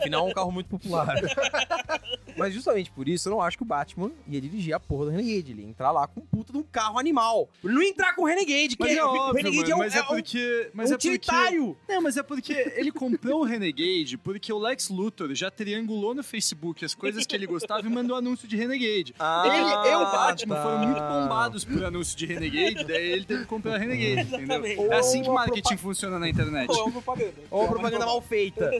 [0.00, 1.06] Afinal, é um carro muito popular.
[2.36, 5.10] Mas justamente por isso, eu não acho que o Batman ia dirigir a porra do
[5.10, 5.52] Renegade.
[5.52, 7.48] Ele ia entrar lá com um puta de um carro animal.
[7.64, 9.78] Ele não ia entrar com o Renegade, que Mas é o óbvio, Renegade é um,
[9.78, 10.70] mas é é um- porque...
[10.74, 11.76] Mas um é porque...
[11.88, 16.22] Não, mas é porque ele comprou o Renegade porque o Lex Luthor já triangulou no
[16.22, 19.14] Facebook as coisas que ele gostava e mandou anúncio de Renegade.
[19.18, 20.62] Ah, ele e o Batman tá.
[20.62, 24.64] foram muito bombados por anúncio de Renegade, daí ele teve que comprar a Renegade, entendeu?
[24.64, 24.92] Exatamente.
[24.92, 26.70] É assim que Ou marketing funciona na internet.
[26.70, 27.34] ou é uma propaganda.
[27.50, 28.70] Ou uma propaganda mal feita.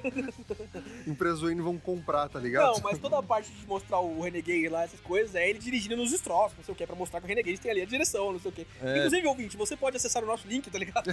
[1.06, 2.74] Empresas Wayne vão comprar, tá ligado?
[2.74, 5.96] Não, mas toda a parte de mostrar o Renegade lá, essas coisas, é ele dirigindo
[5.96, 8.32] nos destroços, não sei o que, pra mostrar que o Renegade tem ali a direção,
[8.32, 8.66] não sei o que.
[8.82, 8.98] É.
[8.98, 11.10] Inclusive, ouvinte, você pode acessar o nosso link, tá ligado?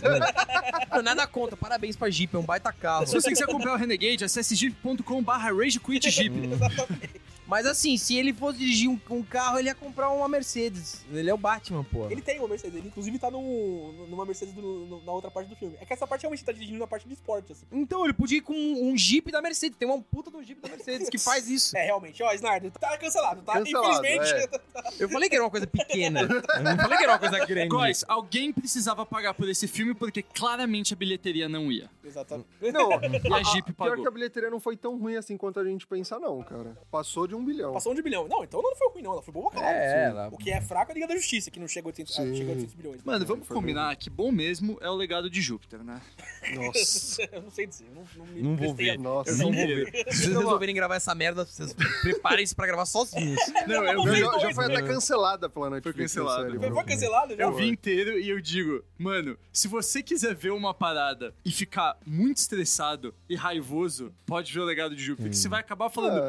[0.91, 1.57] Não, nada contra.
[1.57, 3.07] Parabéns pra Jeep, é um baita carro.
[3.07, 6.33] Se você quiser comprar o Renegade, acesse jeep.com.br ragequitjeep.
[7.53, 11.05] Mas assim, se ele fosse dirigir um, um carro, ele ia comprar uma Mercedes.
[11.13, 12.09] Ele é o Batman, pô.
[12.09, 15.49] Ele tem uma Mercedes, ele inclusive tá no, numa Mercedes do- no- na outra parte
[15.49, 15.75] do filme.
[15.79, 17.65] É que essa parte realmente tá dirigindo na parte de esporte, assim.
[17.71, 19.77] Então, ele podia ir com um, um Jeep da Mercedes.
[19.77, 21.77] Tem uma puta do Jeep da Mercedes que faz isso.
[21.83, 23.53] É, realmente, ó, Snardo, tá cancelado, tá?
[23.53, 24.49] Cancelado, Infelizmente.
[24.99, 26.21] Eu falei que era uma coisa pequena.
[26.21, 26.27] Eu
[26.63, 27.69] não falei que era uma coisa grande.
[27.69, 31.89] Guys, alguém precisava pagar por esse filme porque claramente a bilheteria não ia.
[32.03, 32.47] Exatamente.
[32.71, 34.01] Não, E a Jeep pior pagou.
[34.01, 36.77] que a bilheteria não foi tão ruim assim quanto a gente pensa, não, cara.
[36.91, 37.73] Passou de um bilhão.
[37.73, 38.27] Passou um de bilhão.
[38.27, 39.13] Não, então não foi ruim, não.
[39.13, 39.77] Ela foi boa pra caralho.
[39.77, 41.89] É, ela- O que é fraco é a Liga da Justiça, que não chega a
[41.89, 42.21] 800, Sim.
[42.31, 43.03] ah, chega a 800 bilhões.
[43.03, 46.01] Mano, vamos Foi combinar que bom mesmo é o legado de Júpiter, né?
[46.55, 47.21] Nossa.
[47.31, 48.97] eu não sei dizer, eu não, não me Não vou ver.
[48.99, 49.31] Nossa.
[49.31, 49.91] Eu Não vou ver.
[50.13, 53.39] Se vocês resolverem gravar essa merda, vocês preparem-se pra gravar sozinhos.
[53.67, 54.75] Não, eu Não, vi, Já, foi né?
[54.77, 55.97] até cancelada pela Netflix.
[56.13, 56.33] cancelada.
[56.41, 56.81] a série, Foi, mano.
[56.81, 57.43] foi cancelado já?
[57.43, 61.97] eu vi inteiro e eu digo, mano, se você quiser ver uma parada e ficar
[62.05, 66.19] muito estressado e raivoso, pode ver o legado de Júpiter, que você vai acabar falando.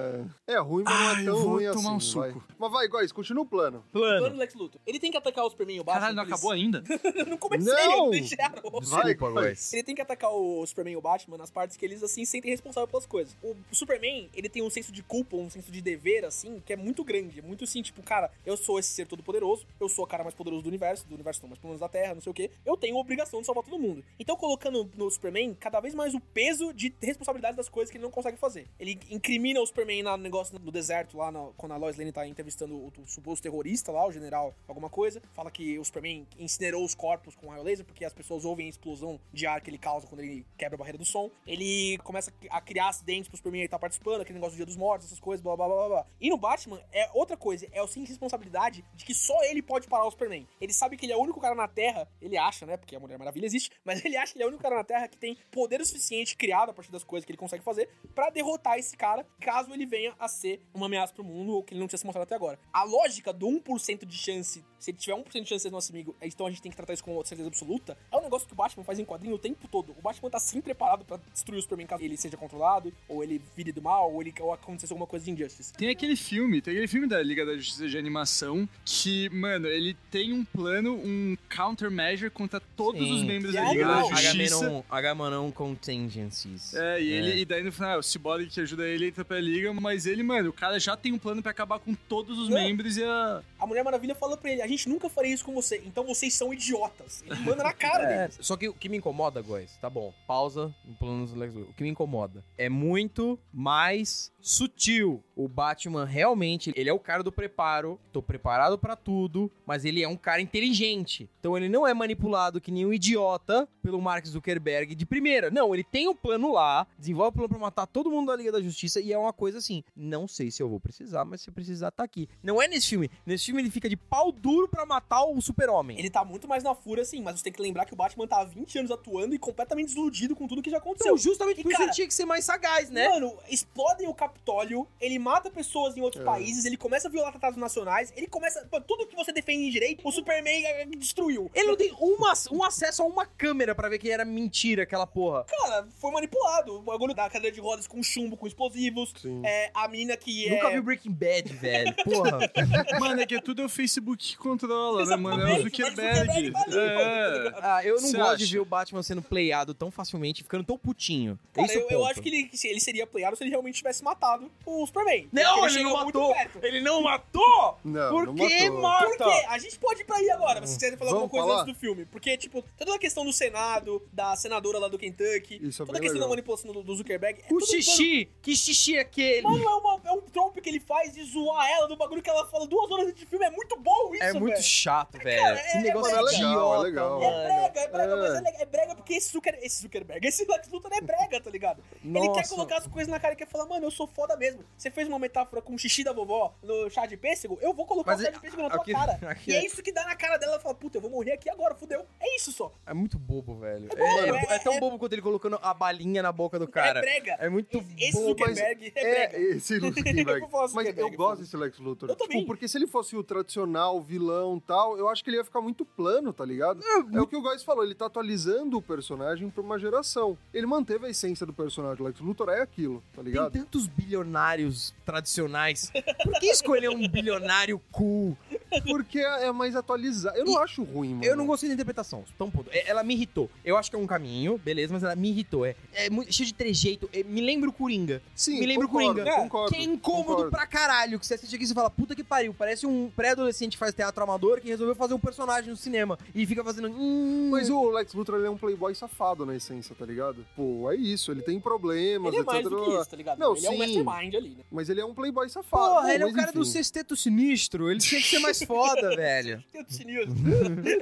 [0.47, 2.07] É, é ruim, mas não Ai, é eu tão vou ruim tomar um assim.
[2.07, 2.21] suco.
[2.21, 2.35] vai.
[2.59, 3.85] Mas vai, Góis, continua o plano.
[3.93, 4.81] Plano do Lex Luthor.
[4.87, 6.01] Ele tem que atacar o Superman e o Batman.
[6.01, 6.85] Caralho, não eles- acabou ainda?
[7.15, 8.05] Eu não comecei, Não!
[8.07, 8.63] eu deixaram.
[8.71, 9.53] Vai, Desculpa.
[9.73, 12.31] Ele tem que atacar o Superman e o Batman nas partes que eles, assim, se
[12.33, 13.37] sentem responsáveis pelas coisas.
[13.43, 16.77] O Superman, ele tem um senso de culpa, um senso de dever, assim, que é
[16.77, 17.39] muito grande.
[17.39, 20.23] É muito assim, tipo, cara, eu sou esse ser todo poderoso, eu sou o cara
[20.23, 22.51] mais poderoso do universo, do universo não, mais poderoso da Terra, não sei o quê.
[22.65, 24.05] Eu tenho a obrigação de salvar todo mundo.
[24.19, 28.05] Então, colocando no Superman cada vez mais o peso de responsabilidade das coisas que ele
[28.05, 28.67] não consegue fazer.
[28.79, 32.76] Ele incrimina o Superman no negócio no deserto, lá quando a Lois Lane tá entrevistando
[32.76, 35.22] o, o suposto terrorista lá, o general, alguma coisa.
[35.32, 38.68] Fala que o Superman incinerou os corpos com raio laser, porque as pessoas ouvem a
[38.68, 41.30] explosão de ar que ele causa quando ele quebra a barreira do som.
[41.47, 44.76] Ele começa a criar acidentes pro Superman ele tá participando, aquele negócio do Dia dos
[44.76, 46.07] Mortos, essas coisas, blá blá blá blá.
[46.20, 49.89] E no Batman é outra coisa, é o sim responsabilidade de que só ele pode
[49.89, 50.47] parar o Superman.
[50.61, 52.76] Ele sabe que ele é o único cara na Terra, ele acha, né?
[52.76, 54.85] Porque a Mulher Maravilha existe, mas ele acha que ele é o único cara na
[54.85, 57.89] Terra que tem poder o suficiente criado a partir das coisas que ele consegue fazer
[58.14, 61.72] pra derrotar esse cara, caso ele venha a ser uma ameaça pro mundo ou que
[61.72, 62.59] ele não tinha se mostrado até agora.
[62.72, 65.91] A lógica do 1% de chance, se ele tiver 1% de chance de ser nosso
[65.93, 68.53] amigo, então a gente tem que tratar isso com certeza absoluta, é um negócio que
[68.53, 69.95] o Batman faz em quadrinho o tempo todo.
[69.99, 73.41] O Batman tá sempre preparado pra destruir o Superman caso ele seja controlado, ou ele
[73.57, 75.72] vire do mal, ou, ele, ou aconteça alguma coisa de Injustice.
[75.72, 79.97] Tem aquele filme, tem aquele filme da Liga da Justiça de animação que, mano, ele
[80.11, 83.14] tem um plano, um countermeasure contra todos Sim.
[83.14, 84.11] os membros E da é Liga da legal.
[84.16, 84.85] Justiça.
[84.91, 85.51] H-Manon
[85.95, 86.74] Contingencies.
[86.74, 87.37] É, e, ele, É.
[87.39, 90.51] e daí no final, o Cyborg que ajuda ele entra pra liga, mas ele, mano,
[90.51, 92.57] o cara já tem um plano pra acabar com todos os Não.
[92.59, 93.43] membros e a.
[93.59, 96.05] A Mulher Maravilha fala pra ele, a gente gente nunca faria isso com você, então
[96.05, 97.22] vocês são idiotas.
[97.27, 98.39] Ele manda na cara É, deles.
[98.41, 101.70] só que o que me incomoda, Góis, tá bom, pausa no plano do Lex Luthor.
[101.70, 105.22] O que me incomoda é muito mais sutil.
[105.35, 110.03] O Batman realmente, ele é o cara do preparo, tô preparado pra tudo, mas ele
[110.03, 111.29] é um cara inteligente.
[111.41, 115.51] Então ele não é manipulado que nem um idiota pelo Mark Zuckerberg de primeira.
[115.51, 118.53] Não, ele tem um plano lá, desenvolve o plano pra matar todo mundo da Liga
[118.53, 121.51] da Justiça e é uma coisa assim, não sei se eu vou precisar, mas se
[121.51, 122.29] precisar tá aqui.
[122.43, 123.11] Não é nesse filme.
[123.27, 125.99] Nesse filme ele fica de pau duro pra matar o super-homem.
[125.99, 128.27] Ele tá muito mais na fúria, assim, mas você tem que lembrar que o Batman
[128.27, 131.12] tá há 20 anos atuando e completamente desiludido com tudo que já aconteceu.
[131.15, 133.09] Então, justamente E, por isso ele tinha que ser mais sagaz, né?
[133.09, 136.25] Mano, explodem o Capitólio, ele mata pessoas em outros É.
[136.25, 138.67] países, ele começa a violar tratados nacionais, ele começa.
[138.71, 141.51] pô, tudo que você defende em direito, o Superman eh, destruiu.
[141.55, 145.07] Ele não tem uma, um acesso a uma câmera pra ver que era mentira aquela
[145.07, 145.45] porra.
[145.45, 146.77] Cara, foi manipulado.
[146.79, 149.12] O bagulho da cadeira de rodas com chumbo, com explosivos.
[149.21, 149.43] Sim.
[149.45, 150.73] É, a menina que Nunca é.
[150.73, 151.95] viu Breaking Bad, velho.
[152.05, 152.39] Porra.
[153.01, 155.49] Mano, é que tudo é o Facebook controla, né, mano?
[155.49, 156.51] É o Zuckerberg.
[156.53, 157.53] Tá É.
[157.63, 158.53] Ah, eu não Cê gosto de acha?
[158.53, 161.39] ver o Batman sendo playado tão facilmente, ficando tão putinho.
[161.53, 163.77] Cara, Esse é eu, eu acho que ele, se ele seria playado se ele realmente
[163.77, 165.29] tivesse matado o Superman.
[165.33, 166.35] Não, Porque ele, não matou.
[166.63, 167.79] Ele não matou.
[167.85, 169.09] Não, Por não que, matou.
[169.09, 169.47] Por quê?
[169.49, 171.63] A gente pode ir pra aí agora, mas se quiser falar Vamos alguma coisa falar?
[171.63, 172.05] antes do filme.
[172.07, 175.99] Porque, tipo, toda a questão do Senado, da senadora lá do Kentucky, Isso é toda
[175.99, 176.29] a bem questão legal.
[176.29, 177.41] da manipulação do, do Zuckerberg.
[177.41, 178.29] é O tudo xixi.
[178.43, 179.43] Que xixi é aquele?
[179.43, 182.31] Mano, é, uma- é um trompe que ele faz de zoar ela do bagulho que
[182.31, 183.45] ela fala duas horas de filme.
[183.45, 184.64] É muito bom isso, é muito velho.
[184.64, 185.43] chato, velho.
[185.43, 187.22] Cara, que é- negócio é legal, idiota, é legal.
[187.22, 187.45] É mano.
[187.45, 188.16] brega, é brega, É.
[188.16, 188.55] mas é, legal.
[188.61, 191.82] é brega porque esse, Zucker, esse Zuckerberg, esse Lex Luthor é brega, tá ligado?
[192.05, 192.55] Ele quer Nossa.
[192.55, 194.64] colocar as coisas na cara e quer falar, mano, eu sou foda mesmo.
[194.76, 197.87] Você fez uma metáfora com o xixi da vovó no chá de pêssego, eu vou
[197.87, 199.12] colocar Mas o chá é- de pêssego na tua aqui- cara.
[199.30, 201.11] aqui e é é- isso que dá na cara dela, ela fala, puta, eu vou
[201.11, 202.05] morrer aqui agora, fudeu.
[202.20, 202.72] É isso só.
[202.87, 203.89] É muito bobo, velho.
[203.91, 206.32] É É, bobo, é- é- é tão é- bobo quanto ele colocando a balinha na
[206.32, 206.99] boca do cara.
[206.99, 207.37] é brega.
[207.39, 208.28] É muito Esse bobo.
[208.28, 209.37] Zuckerberg é brega.
[209.37, 210.47] É, esse Zuckerberg.
[210.74, 212.09] Mas eu gosto desse Lex Luthor.
[212.09, 212.39] Eu também.
[212.39, 214.24] Tipo, porque se ele fosse o tradicional vilão
[214.57, 216.81] e tal, eu acho que ele ia ficar muito plano, tá ligado?
[216.85, 220.37] É, o que o Góis falou, ele tá atualizando o personagem pra uma geração.
[220.53, 222.05] Ele manteve a essência do personagem.
[222.05, 223.53] Lex Luthor é aquilo, tá Tem ligado?
[223.53, 225.91] tantos bilionários tradicionais.
[226.22, 228.37] Por que escolher um bilionário cool?
[228.83, 230.37] Porque é é mais atualizado.
[230.37, 231.25] Eu não acho ruim, mano.
[231.25, 232.25] Eu não gostei da interpretação.
[232.39, 232.70] Tão ponto.
[232.72, 233.51] É, Ela me irritou.
[233.64, 235.66] Eu acho que é um caminho, beleza, mas ela me irritou.
[235.66, 237.09] É, é muito, cheio de trejeito.
[237.12, 238.22] É, me lembra o Coringa.
[238.35, 239.37] Sim, me lembra o concordo, Coringa.
[239.37, 240.51] Concordo, que é incômodo concordo.
[240.51, 241.18] pra caralho.
[241.18, 242.55] Que você assiste aqui e você fala, puta que pariu.
[242.55, 246.18] Parece um pré-adolescente que faz teatro amador que resolveu fazer um personagem no cinema.
[246.35, 246.89] E fica fazendo.
[246.89, 250.45] Hum, Mas o Lex Luthor ele é um playboy safado na essência, tá ligado?
[250.57, 251.31] Pô, é isso.
[251.31, 252.53] Ele tem problemas, Ele é etc.
[252.53, 253.39] mais do que isso, tá ligado?
[253.39, 253.79] Não, ele é um sim.
[254.03, 254.64] mastermind ali, né?
[254.70, 255.85] Mas ele é um playboy safado.
[255.85, 256.70] Porra, Bom, ele é o cara do enfim.
[256.70, 257.91] sexteto sinistro.
[257.91, 259.62] Ele tinha que ser mais foda, velho.
[259.73, 260.35] Tem o sinistro.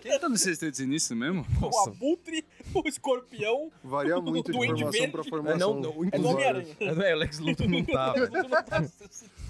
[0.00, 1.46] Quem tá no sexteto início mesmo?
[1.58, 1.90] o Nossa.
[1.90, 2.44] abutre,
[2.74, 3.70] o escorpião.
[3.82, 5.12] Varia muito de Duende informação Verde.
[5.12, 5.74] pra É, formação.
[5.74, 6.76] não, não, É do Homem-Aranha.
[6.80, 8.30] É, não é, o Lex Luthor não tá, velho.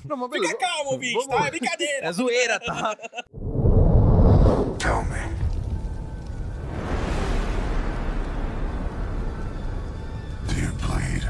[0.04, 1.46] Não, mas Fica calmo, ouvinte, Vamos- tá?
[1.46, 2.06] É brincadeira.
[2.06, 2.96] É zoeira, tá?
[4.78, 5.32] Tell me.
[10.48, 11.24] Do you bleed?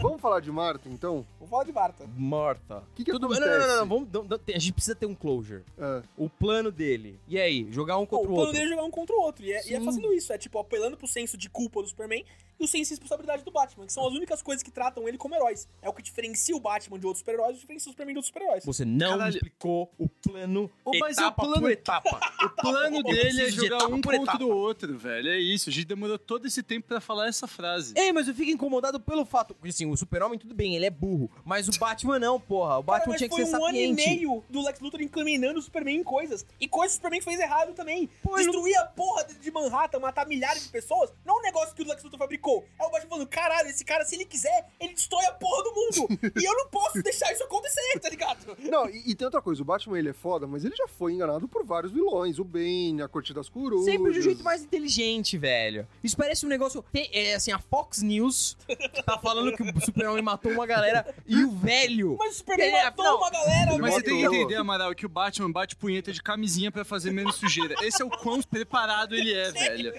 [0.00, 1.24] Vamos falar de Marta, então?
[1.42, 2.06] Vou falar de Marta.
[2.16, 2.78] Morta.
[2.78, 3.26] O que, que Tudo...
[3.28, 3.58] Não, acontece?
[3.58, 5.64] não, não, não, vamos, não, não, a gente precisa ter um closure.
[5.76, 6.02] É.
[6.16, 7.18] O plano dele.
[7.26, 8.52] E aí, jogar um contra o o plano outro.
[8.54, 9.44] dele é jogar um contra o outro.
[9.44, 10.32] E é, e é fazendo isso.
[10.32, 12.24] É tipo, apelando pro senso de culpa do Superman
[12.60, 15.18] e o senso de responsabilidade do Batman, que são as únicas coisas que tratam ele
[15.18, 15.68] como heróis.
[15.82, 18.28] É o que diferencia o Batman de outros super-heróis e diferencia o Superman de outros
[18.28, 18.64] super-heróis.
[18.64, 19.34] Você não Caralho.
[19.34, 22.20] explicou o plano Ô, mas é o etapa plano- por etapa.
[22.44, 24.44] O plano dele é jogar etapa um contra etapa.
[24.44, 25.28] o outro, velho.
[25.28, 25.70] É isso.
[25.70, 27.94] A gente demorou todo esse tempo pra falar essa frase.
[27.96, 29.54] Ei, mas eu fico incomodado pelo fato.
[29.54, 31.30] Porque assim, o super-homem, tudo bem, ele é burro.
[31.44, 32.78] Mas o Batman não, porra.
[32.78, 34.08] O Cara, Batman mas tinha que foi ser um ano e sapiente.
[34.08, 36.46] meio do Lex Luthor incriminando o Superman em coisas.
[36.60, 38.08] E coisas que o Superman fez errado também.
[38.22, 41.82] Pô, Destruir a porra de Manhattan, matar milhares de pessoas, não é um negócio que
[41.82, 42.64] o Lex Luthor fabricou.
[42.78, 45.74] É o Batman falando, caralho, esse cara, se ele quiser, ele destrói a porra do
[45.74, 46.18] mundo.
[46.40, 48.56] e eu não posso deixar isso acontecer, tá ligado?
[48.58, 51.12] Não, e, e tem outra coisa, o Batman ele é foda, mas ele já foi
[51.12, 52.38] enganado por vários vilões.
[52.38, 53.84] O Bane, a Corte das Corujas.
[53.84, 55.86] Sempre de um jeito mais inteligente, velho.
[56.02, 56.84] Isso parece um negócio.
[56.94, 58.56] é assim, a Fox News
[59.04, 62.16] tá falando que o Super-Homem matou uma galera e o velho.
[62.18, 63.16] Mas o Superman É, matou não.
[63.18, 66.70] uma galera, Mas você tem que entender, Amaral, que o Batman bate punheta de camisinha
[66.70, 67.74] pra fazer menos sujeira.
[67.82, 69.92] Esse é o quão preparado ele é, velho.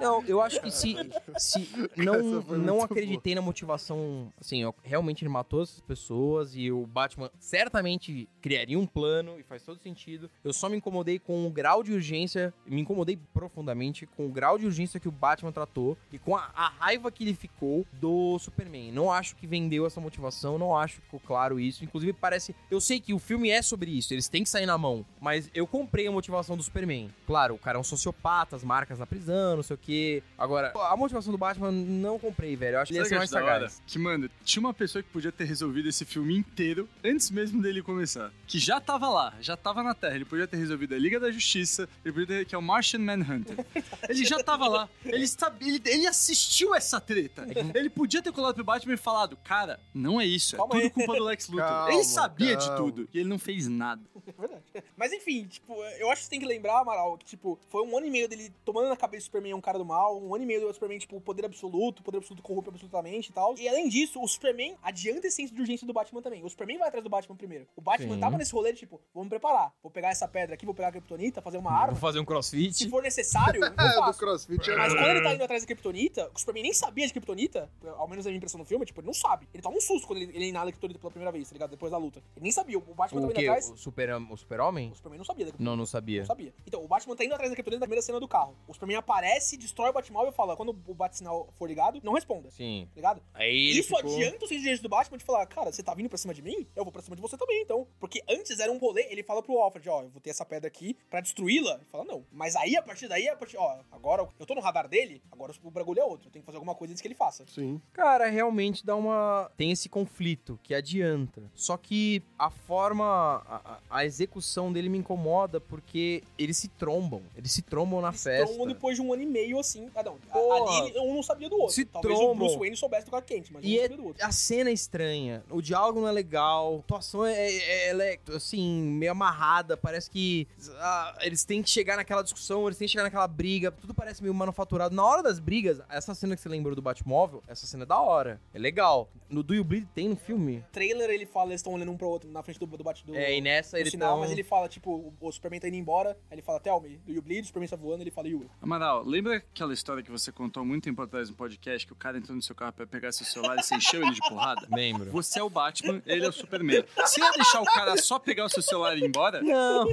[0.00, 0.94] Não, eu acho que se,
[1.36, 6.86] se não, não acreditei na motivação, assim, ó, realmente ele matou essas pessoas e o
[6.86, 10.30] Batman certamente criaria um plano e faz todo sentido.
[10.44, 14.56] Eu só me incomodei com o grau de urgência, me incomodei profundamente com o grau
[14.56, 18.38] de urgência que o Batman tratou e com a, a raiva que ele ficou do
[18.38, 18.92] Superman.
[18.92, 21.84] Não acho que vendeu essa motivação, não acho que ficou claro isso.
[21.84, 24.78] Inclusive parece, eu sei que o filme é sobre isso, eles têm que sair na
[24.78, 27.10] mão, mas eu comprei a motivação do Superman.
[27.26, 30.22] Claro, o cara é um sociopata, as marcas na prisão, não sei o quê.
[30.36, 32.76] Agora, a motivação do Batman, não comprei, velho.
[32.76, 33.82] Eu acho que ia Sabe ser mais sagaz.
[33.86, 37.82] Que, mano, tinha uma pessoa que podia ter resolvido esse filme inteiro antes mesmo dele
[37.82, 38.32] começar.
[38.46, 40.16] Que já tava lá, já tava na Terra.
[40.16, 43.00] Ele podia ter resolvido a Liga da Justiça, ele podia ter, que é o Martian
[43.00, 43.56] Manhunter.
[44.08, 47.46] Ele já tava lá, ele, sabia, ele, ele assistiu essa treta.
[47.74, 50.82] Ele podia ter colado pro Batman e falado, cara, não é isso, é Calma tudo
[50.84, 50.90] aí.
[50.90, 51.66] culpa do Lex Luthor.
[51.66, 52.76] Calma, ele sabia de calma.
[52.76, 54.02] tudo e ele não fez nada.
[54.28, 54.62] É verdade.
[54.94, 57.96] Mas enfim, tipo, eu acho que você tem que lembrar, Amaral, que, tipo, foi um
[57.96, 60.20] ano e meio dele tomando na cabeça que o Superman é um cara do mal,
[60.22, 63.54] um ano e meio do Superman, tipo, poder absoluto, poder absoluto corrompe absolutamente e tal.
[63.58, 66.44] E além disso, o Superman adianta esse senso de urgência do Batman também.
[66.44, 67.66] O Superman vai atrás do Batman primeiro.
[67.74, 68.20] O Batman Sim.
[68.20, 69.72] tava nesse rolê de, tipo, vamos preparar.
[69.82, 71.96] Vou pegar essa pedra aqui, vou pegar a Kryptonita, fazer uma Vou arma.
[71.96, 72.90] fazer um Se crossfit.
[72.90, 74.18] for necessário, eu É, do faço.
[74.18, 77.12] CrossFit é Mas quando ele tá indo atrás da Kryptonita, o Superman nem sabia de
[77.14, 79.48] Kryptonita, ao menos a minha impressão no filme, tipo, ele não sabe.
[79.54, 81.70] Ele toma um susto quando ele, ele inala a Kryptonita pela primeira vez, tá ligado?
[81.70, 82.20] Depois da luta.
[82.36, 82.78] Ele nem sabia.
[82.78, 83.70] O Batman O tava indo atrás.
[83.70, 84.90] O super- o super-homem?
[84.90, 85.70] O Superman não sabia da Kryptonita.
[85.70, 86.20] Não, não sabia.
[86.20, 86.54] Não sabia.
[86.66, 88.56] Então, o Batman tá indo atrás da Kryptonita na primeira cena do carro.
[88.66, 92.50] O Superman aparece, destrói o Batmóvel e fala: quando o Bat-sinal for ligado, não responda.
[92.50, 92.86] Sim.
[92.90, 93.22] Tá ligado?
[93.34, 94.12] Aí ele Isso ficou...
[94.14, 96.34] adianta o senso de urgência do Batman de falar: cara, você tá vindo pra cima
[96.34, 96.66] de mim?
[96.76, 97.86] Eu vou pra cima de você também, então.
[97.98, 100.68] Porque antes era um rolê, ele fala pro Alfred: ó, eu vou ter essa pedra
[100.68, 101.74] aqui pra destruí-la.
[101.74, 102.24] Ele fala: não.
[102.30, 105.52] Mas aí, a partir daí, a partir, ó, agora eu tô no radar dele, agora
[105.62, 106.28] o bagulho é outro.
[106.28, 107.44] Eu tenho que fazer alguma coisa antes que ele faça.
[107.48, 107.80] Sim.
[107.92, 109.50] Cara, realmente dá uma.
[109.56, 111.42] Tem esse conflito que adianta.
[111.54, 113.04] Só que a forma.
[113.46, 117.22] A, a- execução dele me incomoda porque eles se trombam.
[117.36, 118.46] Eles se trombam na Eles festa.
[118.46, 119.88] trombam depois de um ano e meio assim.
[119.94, 120.14] Ah, não.
[120.30, 120.80] a- Porra.
[120.82, 121.74] Ali um não sabia do outro.
[121.74, 122.36] Se Talvez o trombam.
[122.38, 124.24] Bruce Wayne soubesse do Clark Kent, mas um E não é- sabia do outro.
[124.24, 128.18] A cena é estranha, o diálogo não é legal, a atuação é, é- ela é,
[128.34, 129.76] assim, meio amarrada.
[129.76, 130.46] Parece que
[130.78, 134.22] ah, eles têm que chegar naquela discussão, eles têm que chegar naquela briga, tudo parece
[134.22, 134.94] meio manufaturado.
[134.94, 138.00] Na hora das brigas, essa cena que você lembrou do Batmóvel, essa cena é da
[138.00, 139.08] hora, é legal.
[139.28, 140.58] No Do You Bleed tem no filme.
[140.68, 143.04] O trailer ele fala, eles estão olhando um pro outro na frente do, do bate
[143.04, 143.14] do.
[143.14, 144.20] É, e nessa ele sinal, tão...
[144.20, 146.98] mas ele fala, tipo, o, o Superman tá indo embora, aí ele fala, tell me,
[146.98, 147.44] do you bleed?
[147.44, 148.48] O Superman tá voando, ele fala, will.
[148.62, 152.18] Amaral, lembra aquela história que você contou muito tempo atrás no podcast que o cara
[152.18, 154.66] entrou no seu carro pra pegar seu celular e você encheu ele de porrada?
[154.72, 155.10] Lembro.
[155.10, 156.84] Você é o Batman, ele é o Superman.
[156.96, 159.42] Você ia deixar o cara só pegar o seu celular e ir embora?
[159.42, 159.88] Não.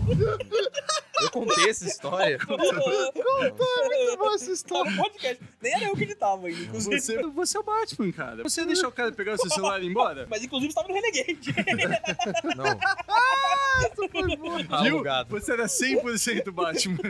[1.21, 2.37] Eu contei essa história.
[2.47, 4.91] Muito boa essa Tá história.
[4.91, 5.43] no podcast.
[5.61, 6.99] Nem era eu que editava ainda, inclusive.
[6.99, 8.43] Você, você é o Batman, cara.
[8.43, 10.27] Você ia deixar o cara pegar o seu celular e ir embora?
[10.29, 11.55] Mas inclusive estava no Renegade.
[12.55, 12.65] Não.
[14.83, 14.93] Viu?
[14.95, 15.29] Alugado.
[15.29, 16.97] Você era 100% Batman.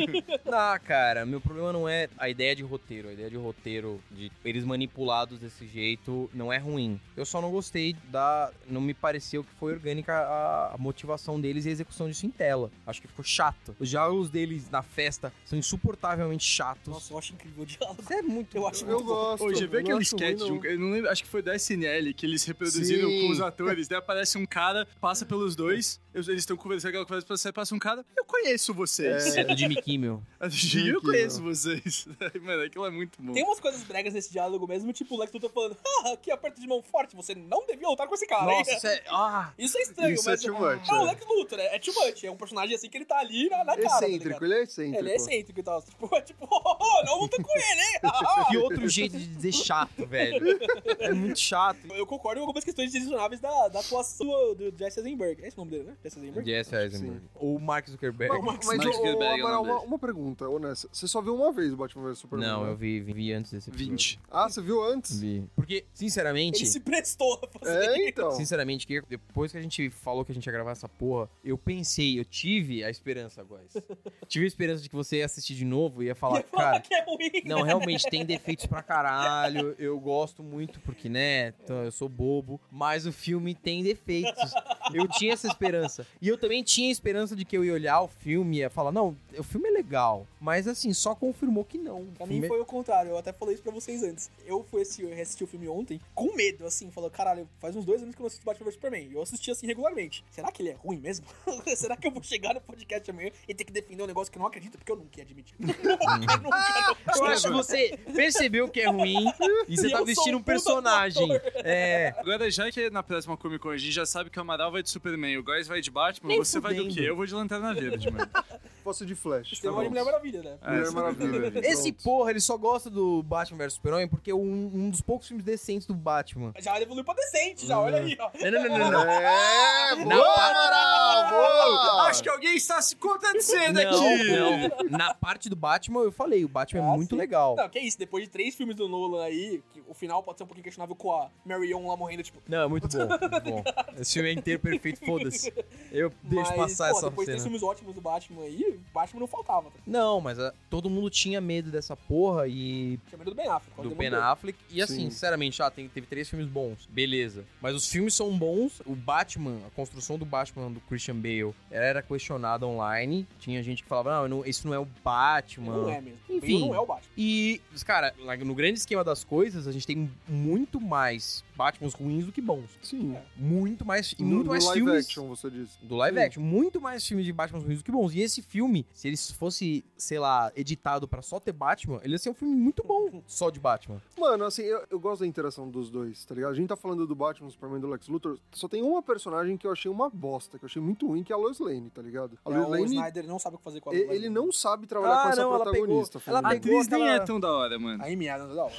[0.57, 3.09] Ah, cara, meu problema não é a ideia de roteiro.
[3.09, 6.99] A ideia de roteiro, de eles manipulados desse jeito, não é ruim.
[7.15, 8.51] Eu só não gostei da.
[8.69, 12.71] Não me pareceu que foi orgânica a, motivação deles e a execução disso em tela.
[12.87, 13.75] Acho que ficou chato.
[13.79, 16.87] Os diálogos deles na festa são insuportavelmente chatos.
[16.93, 18.01] Nossa, eu acho incrível o diálogo.
[18.01, 18.55] Isso é muito.
[18.55, 19.13] Eu acho Eu muito bom.
[19.13, 19.43] gosto.
[19.45, 22.13] Hoje, vê aquele acho sketch, de um- eu não lembro, acho que foi da SNL,
[22.13, 23.21] que eles reproduziram Sim.
[23.21, 27.25] com os atores, daí aparece um cara, passa pelos dois, eles estão conversando, aquela conversa
[27.25, 29.35] pra você, passa um cara, eu conheço vocês.
[29.37, 30.21] É do Jimmy Kimmel.
[30.45, 31.01] Eu Kimmel.
[31.01, 32.07] conheço vocês.
[32.41, 33.33] Mano, aquilo é muito bom.
[33.33, 36.59] Tem umas coisas bregas nesse diálogo mesmo, tipo o Lex Luthor falando, ah, aqui aperto
[36.61, 39.03] de mão forte, você não devia lutar com esse cara, hein?" Nossa, isso é.
[39.09, 39.53] Ah!
[39.57, 40.41] Isso é estranho, Isso é mas.
[40.41, 41.11] too much, Não, o é.
[41.11, 42.23] Lex Luthor é, é too much.
[42.23, 43.81] É um personagem assim que ele tá ali na, na cara.
[43.89, 44.45] tá Excêntrico, ligado?
[44.45, 44.99] ele é excêntrico.
[45.03, 45.81] Ele é excêntrico e tal.
[45.81, 48.45] Tipo, é tipo, oh, oh, não luta com ele, hein?
[48.49, 50.59] Que outro jeito de dizer chato, velho.
[50.99, 51.79] É muito chato.
[51.91, 55.43] Eu concordo com algumas questões direcionáveis da, da atuação do Jesse Eisenberg.
[55.43, 55.97] É esse o nome dele, né?
[56.03, 56.49] Jesse Eisenberg?
[56.49, 57.21] Jesse Eisenberg.
[57.35, 58.33] Ou Mark Zuckerberg.
[58.33, 60.89] Mas, Mark mas ô, ô, Zuckerberg é uma, uma pergunta, honesta.
[60.91, 62.49] Você só viu uma vez o Batman vs Superman?
[62.49, 62.71] Não, né?
[62.71, 63.91] eu vi, vi, vi antes desse episódio.
[63.91, 64.19] 20.
[64.31, 65.19] Ah, você viu antes?
[65.19, 65.43] Vi.
[65.55, 66.59] Porque, sinceramente.
[66.59, 67.89] Ele se prestou a fazer.
[67.89, 68.31] É, então.
[68.31, 71.57] Sinceramente, que depois que a gente falou que a gente ia gravar essa porra, eu
[71.57, 73.71] pensei, eu tive a esperança, guys.
[74.27, 76.63] tive a esperança de que você ia assistir de novo e ia falar, Ia falar
[76.63, 76.79] cara.
[76.79, 77.43] que é ruim.
[77.45, 79.75] Não, realmente tem defeitos pra caralho.
[79.77, 82.59] Eu gosto muito porque, né, eu sou bobo.
[82.71, 84.53] Mas o filme tem defeitos.
[84.93, 86.05] Eu tinha essa esperança.
[86.21, 88.69] E eu também tinha a esperança de que eu ia olhar o filme e ia
[88.69, 90.25] falar, não, o filme é legal.
[90.39, 92.05] Mas assim, só confirmou que não.
[92.17, 94.29] Pra mim é- foi o contrário, eu até falei isso pra vocês antes.
[94.45, 97.83] Eu fui assistir, eu assisti o filme ontem com medo, assim, falou, caralho, faz uns
[97.85, 99.09] dois anos que eu não assisto Batman vs Superman.
[99.11, 100.23] Eu assisti assim regularmente.
[100.31, 101.25] Será que ele é ruim mesmo?
[101.75, 104.37] Será que eu vou chegar no podcast amanhã e ter que defender um negócio que
[104.37, 104.77] eu não acredito?
[104.77, 105.55] Porque eu nunca ia admitir.
[105.59, 106.97] nunca, nunca, nunca.
[107.17, 109.25] Eu acho que você percebeu que é ruim
[109.67, 111.35] e você E tá vestindo um personagem.
[111.35, 111.51] ator.
[111.65, 112.04] É.
[112.17, 114.83] Agora, já que na próxima Comic Con a gente já sabe que o Amaral vai
[114.83, 116.95] de Superman, o Góis vai de Batman, Nem você vai do fudendo.
[117.01, 117.09] quê?
[117.09, 118.29] Eu vou de Lanterna Verde, mano.
[118.85, 119.59] Fosse de Flash.
[119.59, 119.83] Tá é uma.
[119.83, 120.57] Mulher Maravilha, né?
[120.61, 121.51] É, Mulher essa Maravilha.
[121.67, 125.27] Esse porra, ele só gosta do Batman vs Superman porque é um, um dos poucos
[125.27, 126.53] filmes decentes do Batman.
[126.59, 128.29] Já evoluiu pra decente, já, olha aí, ó.
[128.39, 129.05] Não, não, não, não, não.
[129.25, 131.29] É, Na boa, Amaral!
[131.31, 132.03] Boa!
[132.09, 134.31] Acho que alguém está se contradizendo Não, aqui.
[134.31, 134.97] não.
[134.97, 137.15] Na parte do Batman, eu falei, o Batman é Ah, muito sim.
[137.15, 137.55] legal.
[137.55, 140.43] Não, que isso, depois de três filmes do Nolan aí, que o final pode ser
[140.43, 142.39] um pouquinho questionável com a Marion lá morrendo, tipo.
[142.47, 143.63] Não, é muito bom, muito bom.
[143.99, 145.51] Esse filme é inteiro perfeito, foda-se.
[145.91, 147.51] Eu deixo mas, passar pô, essa depois de três cena.
[147.51, 149.69] filmes ótimos do Batman aí, Batman não faltava.
[149.69, 149.77] Tá?
[149.85, 153.81] Não, mas ah, todo mundo tinha medo dessa porra e Tinha medo do Ben Affleck.
[153.81, 154.13] do Ben.
[154.13, 154.57] Affleck.
[154.69, 155.09] E assim, Sim.
[155.09, 156.85] sinceramente, ah, tem- teve três filmes bons.
[156.89, 157.45] Beleza.
[157.61, 158.81] Mas os filmes são bons.
[158.85, 163.27] O Batman, a construção do Batman do Christian Bale era questionada online.
[163.39, 165.77] Tinha gente que falava, não, não, isso não é o Batman.
[165.77, 166.19] Não é mesmo.
[166.29, 166.55] Enfim.
[166.55, 166.67] Enfim.
[166.67, 167.09] não é o Batman.
[167.17, 168.13] E, cara,
[168.43, 172.69] no grande esquema das coisas, a gente tem muito mais Batmans ruins do que bons.
[172.81, 173.15] Sim.
[173.35, 174.13] Muito mais.
[174.17, 175.05] E muito no mais live filmes.
[175.05, 175.77] action, você disse.
[175.81, 176.23] Do live Sim.
[176.25, 176.41] action.
[176.43, 178.13] Muito mais filmes de Batman ruins do que bons.
[178.13, 182.17] E esse filme, se ele fosse, sei lá, editado pra só ter Batman, ele ia
[182.19, 184.01] ser um filme muito bom só de Batman.
[184.17, 186.51] Mano, assim, eu, eu gosto da interação dos dois, tá ligado?
[186.51, 188.37] A gente tá falando do Batman, Superman e do Lex Luthor.
[188.51, 191.31] Só tem uma personagem que eu achei uma bosta, que eu achei muito ruim, que
[191.31, 192.37] é a Lois Lane, tá ligado?
[192.45, 194.19] A É, Lois o Lane, Snyder não sabe o que fazer com a Lois ele
[194.29, 194.29] Lane.
[194.29, 196.19] não sabe trabalhar Ah, com essa não, ela protagonista.
[196.19, 196.57] pegou- ela filho.
[196.57, 198.03] A pegou atriz nem aquela- é tão da hora, mano.
[198.03, 198.73] A Amy Adams é da hora.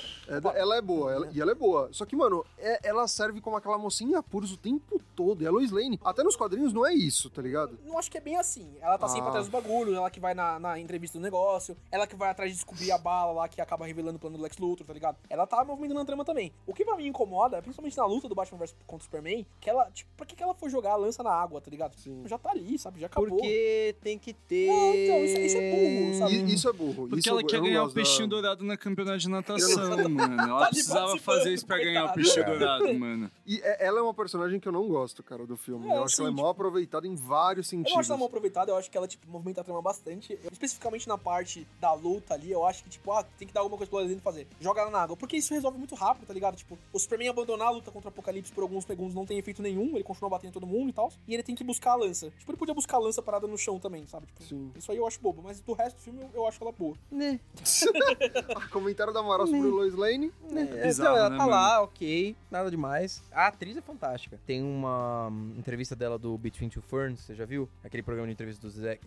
[0.54, 1.88] É ela é boa, ela- e ela é boa.
[1.92, 5.42] Só que, mano, é- ela serve como aquela mocinha em apuros o tempo todo.
[5.42, 7.78] E a Lois Lane, até nos quadrinhos, não é isso, tá ligado?
[7.84, 8.74] Não acho que é bem assim.
[8.80, 9.28] Ela tá sempre Ah.
[9.28, 12.50] atrás dos bagulhos, ela que vai na, na entrevista do negócio, ela que vai atrás
[12.50, 15.16] de descobrir a bala lá que acaba revelando o plano do Lex Luthor, tá ligado?
[15.28, 16.52] Ela tá movimentando a trama também.
[16.66, 19.68] O que pra mim incomoda, principalmente na luta do Batman vs contra o Superman, que
[19.70, 21.94] ela, tipo, pra que, que ela foi jogar a lança na água, tá ligado?
[21.96, 22.22] Sim.
[22.26, 23.00] Já tá ali, sabe?
[23.00, 23.28] Já acabou.
[23.30, 24.66] Porque tem que ter.
[24.68, 26.34] Não, então, isso- isso é burro, sabe?
[26.34, 27.08] E, isso é burro.
[27.08, 29.18] Porque isso ela eu- quer eu não ganhar o gosto da- peixinho dourado na campeonato
[29.18, 30.40] de natação, mano.
[30.42, 32.58] Ela Tá precisava fazer isso pra ganhar o peixinho Cara.
[32.58, 33.30] dourado, mano.
[33.46, 35.88] E é- ela é uma personagem que eu não gosto, cara, do filme.
[35.88, 37.92] É, eu acho que ela é mal aproveitada em vários Eu sentidos.
[37.92, 40.32] não acho ela mal aproveitada, eu acho que ela, tipo, movimenta a trama bastante.
[40.42, 43.60] Eu- especificamente na parte da luta ali, eu acho que, tipo, ah, tem que dar
[43.60, 44.46] alguma coisa pra Lois fazer.
[44.60, 45.16] Joga ela na água.
[45.16, 46.56] Porque isso resolve muito rápido, tá ligado?
[46.56, 49.62] Tipo, o Superman abandonar a luta contra o Apocalipse por alguns segundos não tem efeito
[49.62, 51.12] nenhum, ele continua batendo todo mundo e tal.
[51.26, 52.30] E ele tem que buscar a lança.
[52.38, 54.26] Tipo, ele podia buscar a lança parada no chão também, sabe?
[54.26, 54.72] Tipo, Sim.
[54.76, 56.94] isso aí eu acho bobo, mas do resto do filme eu, eu acho ela boa.
[57.10, 57.40] Né?
[58.54, 60.32] Ah, Comentário da Amaral sobre Lois Lane.
[60.50, 61.50] É, bizarro, então, ela né, tá mano?
[61.50, 63.22] lá, ok, nada demais.
[63.32, 64.38] A atriz é fantástica.
[64.46, 67.68] Tem uma hum, entrevista dela do Between Two Ferns, você já viu?
[67.84, 68.98] Aquele programa de entrevista do Zé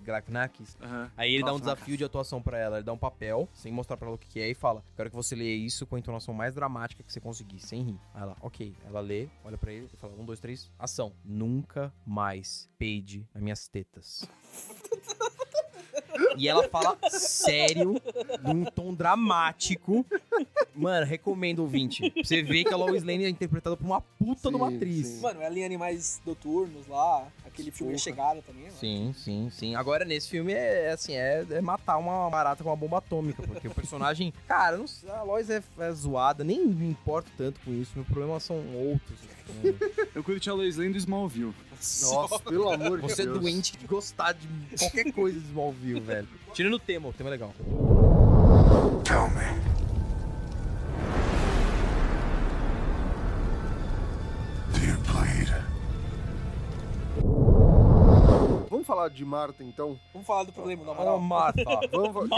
[0.82, 1.12] Aham.
[1.16, 2.78] Aí ele dá um Nossa, desafio de atuação pra ela.
[2.78, 5.10] Ele dá um papel, sem mostrar pra ela o que que é, e fala: Quero
[5.10, 8.00] que você leia isso com a entonação mais dramática que você conseguir, sem rir.
[8.14, 8.76] Aí ela, ok.
[8.86, 11.14] Ela lê, olha pra ele e fala: Um, dois, três, ação.
[11.24, 14.28] Nunca mais peide nas minhas tetas.
[16.38, 17.96] E ela fala sério,
[18.44, 20.06] num tom dramático.
[20.76, 22.10] Mano, recomendo ouvinte.
[22.12, 24.76] Pra Você vê que a Lois Lane é interpretada por uma puta de uma Sim,
[24.76, 25.08] atriz.
[25.08, 25.22] sim.
[25.22, 28.04] Mano, ela em Animais Noturnos lá, aquele filme Porra.
[28.04, 28.64] Chegada também.
[28.64, 28.72] né?
[28.72, 29.76] Sim, sim, sim.
[29.76, 33.44] Agora, nesse filme, é é assim, é, é matar uma barata com uma bomba atômica,
[33.44, 34.34] porque o personagem...
[34.48, 38.44] Cara, não a Lois é, é zoada, nem me importo tanto com isso, meus problemas
[38.44, 39.20] são outros.
[40.16, 41.54] Eu curti a Lois Lane do Smallville.
[42.02, 44.48] Nossa, pelo amor de Você é doente de gostar de
[44.78, 46.28] qualquer coisa de Smallville, velho.
[46.54, 47.54] Tirando o tema, o tema é legal.
[49.04, 49.79] Tell me.
[58.90, 60.00] Falar de Marta, então?
[60.14, 61.20] Vamos falar do problema, na Ah, moral.
[61.20, 61.64] Marta.
[61.92, 62.36] Vamos fa-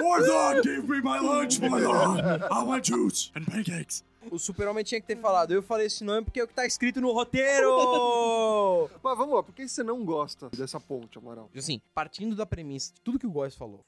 [0.00, 2.42] Mordon, give me my lunch, Mordon.
[2.50, 4.02] I want juice and pancakes.
[4.30, 5.52] O super-homem tinha que ter falado.
[5.52, 7.68] Eu falei esse nome porque é o que tá escrito no roteiro!
[9.02, 11.50] Mas vamos lá, por que você não gosta dessa ponte, Amaral?
[11.56, 13.84] Assim, partindo da premissa de tudo que o Góes falou.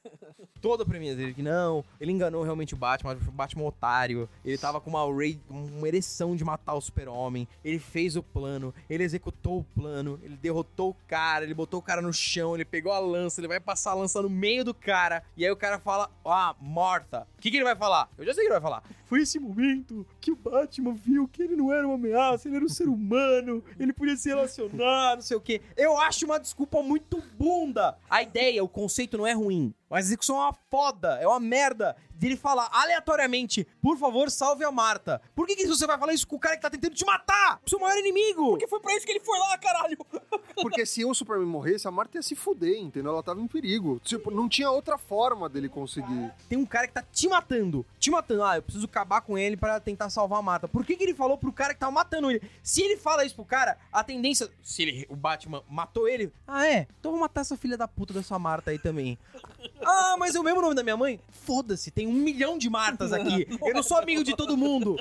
[0.61, 3.67] Toda a premissa dele que não, ele enganou realmente o Batman, o Batman é um
[3.67, 8.23] otário, ele tava com uma, ra- uma ereção de matar o super-homem, ele fez o
[8.23, 12.55] plano, ele executou o plano, ele derrotou o cara, ele botou o cara no chão,
[12.55, 15.51] ele pegou a lança, ele vai passar a lança no meio do cara, e aí
[15.51, 17.27] o cara fala, ah, Marta.
[17.37, 18.09] O que, que ele vai falar?
[18.17, 18.83] Eu já sei o que ele vai falar.
[19.05, 22.65] Foi esse momento que o Batman viu que ele não era uma ameaça, ele era
[22.65, 25.61] um ser humano, ele podia se relacionar, não sei o quê.
[25.77, 27.95] Eu acho uma desculpa muito bunda.
[28.09, 31.95] A ideia, o conceito não é ruim, a execução é uma foda, é uma merda.
[32.17, 35.21] Dele falar aleatoriamente, por favor, salve a Marta.
[35.35, 37.59] Por que, que você vai falar isso com o cara que tá tentando te matar?
[37.67, 38.51] Seu maior inimigo.
[38.51, 39.97] Porque foi pra isso que ele foi lá, caralho.
[40.55, 43.11] Porque se o Superman morresse, a Marta ia se fuder, entendeu?
[43.11, 43.99] Ela tava em perigo.
[44.01, 46.31] Tipo, não tinha outra forma dele conseguir.
[46.47, 47.85] Tem um cara que tá te matando.
[47.99, 48.43] Te matando.
[48.43, 50.69] Ah, eu preciso acabar com ele pra tentar salvar a Marta.
[50.69, 52.41] Por que, que ele falou pro cara que tava matando ele?
[52.63, 54.49] Se ele fala isso pro cara, a tendência.
[54.63, 56.31] Se ele, o Batman matou ele.
[56.47, 56.87] Ah, é?
[56.97, 59.17] Então eu vou matar essa filha da puta dessa Marta aí também.
[59.83, 61.19] Ah, mas é o mesmo nome da minha mãe?
[61.29, 63.47] Foda-se, tem um milhão de Martas aqui.
[63.61, 64.97] Eu não sou amigo de todo mundo.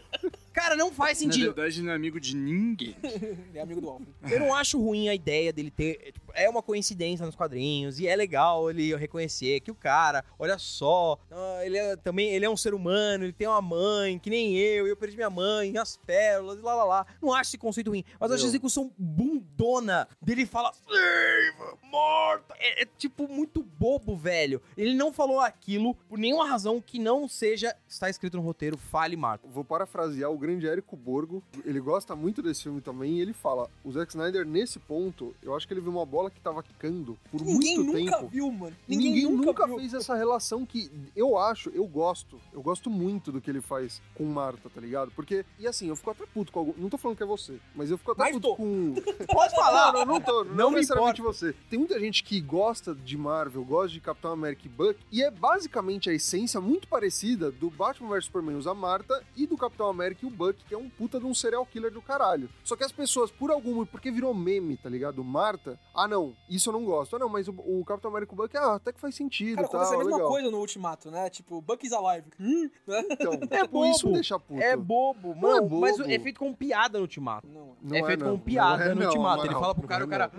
[0.55, 1.53] Cara, não faz Na sentido.
[1.53, 2.97] verdade, não é amigo de ninguém.
[3.03, 4.15] Ele é amigo do Alfred.
[4.31, 5.99] Eu não acho ruim a ideia dele ter.
[6.01, 10.25] é, tipo, é uma coincidência nos quadrinhos e é legal ele reconhecer que o cara,
[10.39, 14.19] olha só, ah, ele é, também ele é um ser humano, ele tem uma mãe,
[14.19, 17.07] que nem eu, eu perdi minha mãe, as pérolas, e lá lá lá.
[17.23, 22.55] Não acho esse conceito ruim, mas eu acho a execução bundona dele fala Seiva, morta.
[22.59, 24.61] É, é, tipo muito bobo, velho.
[24.77, 29.17] Ele não falou aquilo por nenhuma razão que não seja está escrito no roteiro, fale
[29.17, 29.47] Marta.
[29.49, 31.43] Vou parafrasear o grande Érico Borgo.
[31.65, 35.55] Ele gosta muito desse filme também e ele fala: o Zack Snyder, nesse ponto, eu
[35.57, 38.29] acho que ele viu uma bola que tava quicando por Ninguém muito nunca tempo.
[38.29, 38.77] viu, mano.
[38.87, 39.79] Ninguém, Ninguém, nunca, viu.
[39.79, 42.39] fez essa relação que eu acho, eu gosto.
[42.53, 45.11] Eu gosto muito do que ele faz com Marta, tá ligado?
[45.13, 46.75] Porque, e assim, eu fico até puto com algum.
[46.77, 48.57] Não tô falando que é você, mas eu fico até Mas puto tô.
[48.57, 48.95] com.
[49.33, 50.45] Pode Não, não, não tô.
[50.45, 51.55] Não, Não me necessariamente você.
[51.71, 55.31] Tem muita gente que gosta de Marvel, gosta de Capitão América e Buck, e é
[55.31, 60.25] basicamente a essência muito parecida do Batman vs Superman usa Marta e do Capitão América
[60.25, 62.49] e o Buck, que é um puta de um serial killer do caralho.
[62.65, 65.23] Só que as pessoas, por algum, porque virou meme, tá ligado?
[65.25, 67.17] Marta, ah não, isso eu não gosto.
[67.17, 69.77] Ah não, mas o, o Capitão América Buck, ah, até que faz sentido, Cara, tá,
[69.77, 70.29] acontece a mesma legal.
[70.31, 71.31] coisa no Ultimato, né?
[71.31, 72.27] Tipo, Buck is alive.
[72.41, 72.69] Hum?
[73.11, 74.09] Então, É tipo, isso bobo.
[74.09, 74.61] me deixa puto.
[74.63, 76.11] É bobo, Não é mano, mas bobo.
[76.11, 77.47] é feito com piada no ultimato.
[77.49, 77.77] Não.
[77.83, 78.37] Não é feito não.
[78.37, 79.47] com piada Não é no não, ultimato.
[79.47, 80.33] Ele fala pro cara, Não o é cara.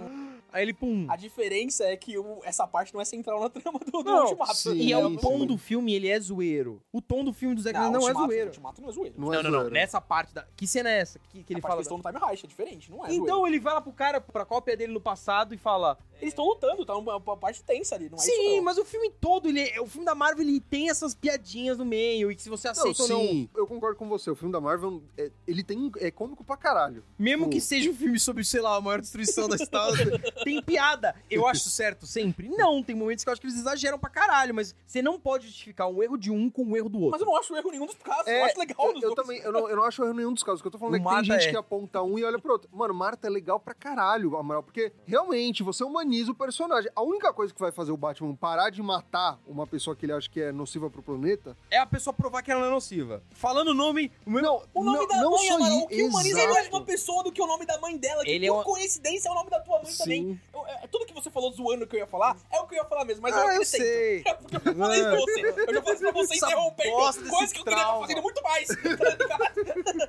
[0.56, 0.60] Não.
[0.60, 1.06] Aí ele, pum.
[1.10, 4.24] A diferença é que o- essa parte não é central na trama do, do Não,
[4.24, 4.56] Ultimato.
[4.56, 5.18] sim, E é o sim.
[5.18, 6.82] tom do filme, ele é zoeiro.
[6.92, 8.48] O tom do filme do Zack Snyder não, é zoeiro.
[8.48, 9.16] Ultimato não é zoeiro.
[9.18, 9.60] Não, é Não, não, não.
[9.62, 9.74] zoeira.
[9.74, 10.46] Nessa parte da.
[10.56, 11.20] Que cena é essa?
[11.30, 11.74] Que, que ele a fala.
[11.76, 13.24] que eles estão no time heist, é diferente, não é zoeiro.
[13.24, 15.98] Então ele vai lá pro cara, pra cópia dele no passado e fala.
[16.22, 18.64] Eles estão lutando, tá uma, uma parte tensa ali, não é isso Sim, não.
[18.64, 21.84] mas o filme todo, ele, é- o filme da Marvel, ele tem essas piadinhas no
[21.86, 22.32] meio.
[22.32, 23.20] E que se você Não, aceita ou não.
[23.20, 24.32] sim, eu concordo com você.
[24.32, 27.04] O filme da Marvel, é- ele tem é cômico pra caralho.
[27.20, 30.06] Mesmo que seja um filme sobre, sei lá, a maior destruição da história,
[30.46, 31.16] tem piada.
[31.30, 32.48] Eu acho certo sempre?
[32.50, 35.48] Não, tem momentos que eu acho que eles exageram pra caralho, mas você não pode
[35.48, 37.12] justificar um erro de um com o erro do outro.
[37.12, 39.14] Mas eu não acho erro nenhum dos casos, É, eu acho legal eu, nos eu
[39.16, 39.28] dois.
[39.28, 40.60] também, eu não, eu não acho erro em nenhum dos casos.
[40.60, 41.52] O que eu tô falando O é que tem Marta gente é.
[41.52, 42.70] que aponta um e olha pro outro.
[42.72, 46.90] Mano, Marta é legal pra caralho, Amaral, porque realmente você humaniza o personagem.
[46.96, 50.14] A única coisa que vai fazer o Batman parar de matar uma pessoa que ele
[50.14, 51.56] acha que é nociva pro planeta.
[51.72, 53.24] É a pessoa provar que ela não é nociva.
[53.32, 54.12] Falando o nome.
[54.26, 54.42] O meu...
[54.42, 56.54] Não, O nome não, da não mãe, Amaral, o que humaniza exato.
[56.54, 58.64] mais uma pessoa do que o nome da mãe dela, que Ele é por uma-
[58.64, 60.24] coincidência é o nome da tua mãe também.
[60.24, 60.30] Sim.
[60.32, 60.35] Eu-
[60.68, 62.86] é, tudo que você falou zoando que eu ia falar, é o que eu ia
[62.86, 63.82] falar mesmo, mas eu Ah, eu acrescento.
[63.84, 64.24] sei.
[64.26, 65.42] É porque eu já falei isso pra você.
[65.42, 68.02] Eu já falei isso pra você desse coisas que eu queria estar trauma.
[68.08, 68.68] fazendo muito mais.
[68.68, 69.40] tá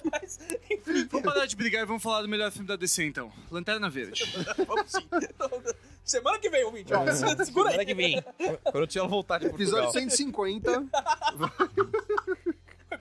[0.21, 0.39] mas,
[0.71, 3.33] enfim, Vamos parar de brigar e vamos falar do melhor filme da DC, então.
[3.51, 4.25] Lanterna Verde.
[4.67, 5.09] vamos sim.
[6.05, 7.05] Semana que vem, ouvinte, ó.
[7.13, 7.75] Segura aí.
[7.75, 8.23] Semana que vem.
[8.71, 9.85] Quando o Tchelo voltar de Portugal.
[9.85, 10.85] Episódio 150.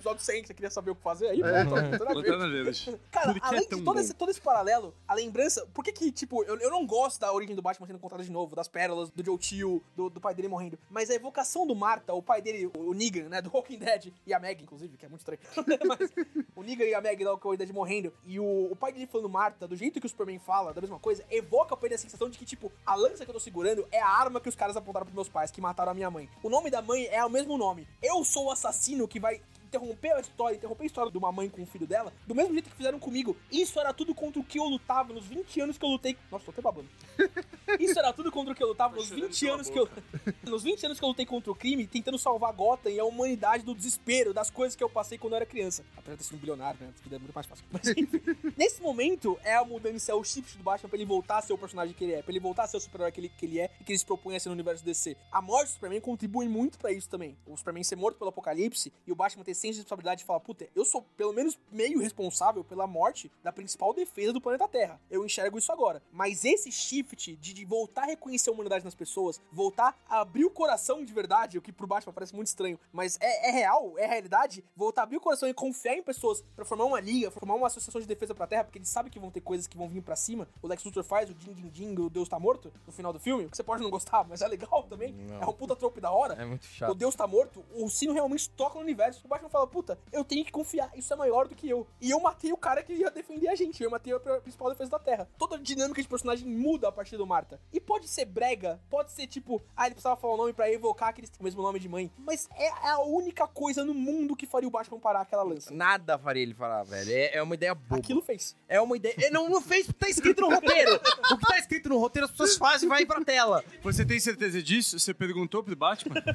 [0.06, 1.66] Episódio 100, que você queria saber o que fazer aí, É.
[1.66, 2.14] pô, tá tudo a ver.
[2.14, 3.00] Lanterna Verde.
[3.12, 4.00] Cara, Por que é além tão de todo bom?
[4.00, 5.66] esse, todo esse paralelo, a lembrança.
[5.74, 8.30] Por que que, tipo, eu, eu não gosto da origem do Batman sendo contada de
[8.32, 10.78] novo, das pérolas, do Joe Chill, do, do pai dele morrendo.
[10.92, 14.14] Mas a evocação do Marta, o pai dele, o, o Negan, né, do Walking Dead,
[14.28, 15.40] e a Meg, inclusive, que é muito estranho.
[15.88, 16.12] Mas
[16.56, 19.28] o Negan e a Meg da Walking Dead morrendo, e o, o pai dele falando
[19.28, 22.30] Marta, do jeito que o Superman fala, da mesma coisa, evoca pra ele a sensação
[22.30, 24.78] de que, tipo, a lança que eu tô segurando é a arma que os caras
[24.78, 26.30] apontaram pros meus pais, que mataram a minha mãe.
[26.44, 27.88] O nome da mãe é o mesmo nome.
[28.04, 29.42] Eu sou o assassino que vai
[29.76, 32.54] interromper a história, interromper a história de uma mãe com um filho dela, do mesmo
[32.54, 33.36] jeito que fizeram comigo.
[33.52, 36.18] Isso era tudo contra o que eu lutava nos 20 anos que eu lutei.
[36.32, 36.88] Nossa, tô até babando.
[37.80, 39.90] Isso era tudo contra o que eu lutava nos 20 anos que eu.
[40.46, 43.64] Nos 20 anos que eu lutei contra o crime, tentando salvar Gotham e a humanidade
[43.64, 45.84] do desespero, das coisas que eu passei quando eu era criança.
[45.98, 46.94] Apesar de ter sido um bilionário, né?
[47.04, 47.66] Vida é muito mais fácil.
[47.72, 48.22] Mas enfim.
[48.56, 51.54] Nesse momento, é a mudança, é o shift do Batman pra ele voltar a ser
[51.54, 53.46] o personagem que ele é, pra ele voltar a ser o super-herói que ele, que
[53.46, 55.18] ele é e que ele se propõe a ser no universo DC.
[55.32, 57.36] A morte do Superman contribui muito pra isso também.
[57.46, 60.40] O Superman ser morto pelo apocalipse e o Batman ter senso de responsabilidade e falar,
[60.40, 65.00] puta, eu sou pelo menos meio responsável pela morte da principal defesa do planeta Terra.
[65.10, 66.02] Eu enxergo isso agora.
[66.12, 70.46] Mas esse shift de, de voltar a reconhecer a humanidade nas pessoas, voltar a abrir
[70.46, 73.94] o coração de verdade, o que pro Batman parece muito estranho, mas é, é real,
[73.98, 77.32] é realidade, voltar a abrir o coração e confiar em pessoas pra formar uma liga,
[77.32, 79.78] formar uma associação de defesa pra Terra, porque ele sabe que vão ter coisas que
[79.78, 80.48] vão vir pra cima.
[80.62, 83.20] O Lex Luthor faz o Din Din Din, o Deus tá morto, no final do
[83.20, 85.14] filme, que você pode não gostar, mas é legal também.
[85.14, 85.42] Não.
[85.42, 86.34] É um puta trope da hora.
[86.36, 86.96] É muito O chato.
[86.96, 89.22] Deus tá morto, o sino realmente toca no universo.
[89.26, 91.88] O Batman fala, puta, eu tenho que confiar, isso é maior do que eu.
[92.02, 94.92] E eu matei o cara que ia defender a gente, eu matei a principal defesa
[94.92, 95.30] da Terra.
[95.38, 97.60] Toda a dinâmica de personagem muda a partir do Marta.
[97.72, 101.14] E pode ser brega, pode ser tipo, ah, ele precisava falar o nome pra evocar
[101.14, 102.12] que eles têm o mesmo nome de mãe.
[102.18, 105.74] Mas é a única coisa no mundo que faria o Batman parar aquela lança.
[105.74, 107.12] Nada faria ele falar, velho.
[107.12, 107.98] É, é uma ideia boba.
[107.98, 108.56] Aquilo fez.
[108.68, 109.16] É uma ideia.
[109.20, 110.96] É, não, não fez porque tá escrito no roteiro.
[111.32, 113.64] o que tá escrito no roteiro as pessoas fazem e vai pra tela.
[113.82, 115.00] Você tem certeza disso?
[115.00, 116.16] Você perguntou pro Batman?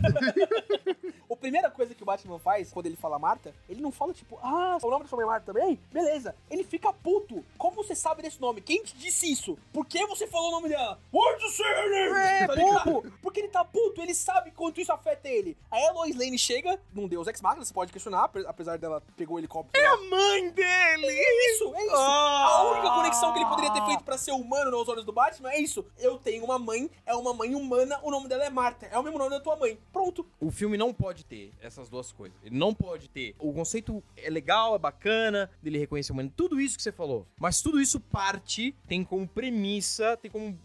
[1.31, 4.39] A primeira coisa que o Batman faz quando ele fala Marta, ele não fala tipo,
[4.43, 5.79] ah, o nome da sua mãe é Marta também?
[5.93, 6.35] Beleza.
[6.51, 7.45] Ele fica puto.
[7.59, 8.61] Como você sabe desse nome?
[8.61, 9.59] Quem te disse isso?
[9.73, 10.99] Por que você falou o nome dela?
[11.13, 12.19] What's the surname?
[12.19, 13.13] É, Tá ligado?
[13.23, 15.57] Porque ele tá puto, ele sabe quanto isso afeta ele.
[15.71, 19.03] Aí a Lois Lane chega, num Deus Ex Machina, você pode questionar, ape- apesar dela
[19.17, 19.85] pegou o helicóptero.
[19.87, 21.07] A mãe dele!
[21.07, 21.97] É isso, é isso.
[21.97, 22.47] Ah!
[22.51, 25.51] a única reflexão que ele poderia ter feito pra ser humano nos olhos do Batman
[25.53, 25.85] é isso.
[25.99, 28.87] Eu tenho uma mãe, é uma mãe humana, o nome dela é Marta.
[28.87, 29.79] É o mesmo nome da tua mãe.
[29.93, 30.27] Pronto.
[30.41, 32.37] O filme não pode ter essas duas coisas.
[32.45, 33.35] Ele não pode ter.
[33.39, 37.27] O conceito é legal, é bacana, dele reconhecer o humano, tudo isso que você falou.
[37.39, 40.59] Mas tudo isso parte, tem como premissa, tem como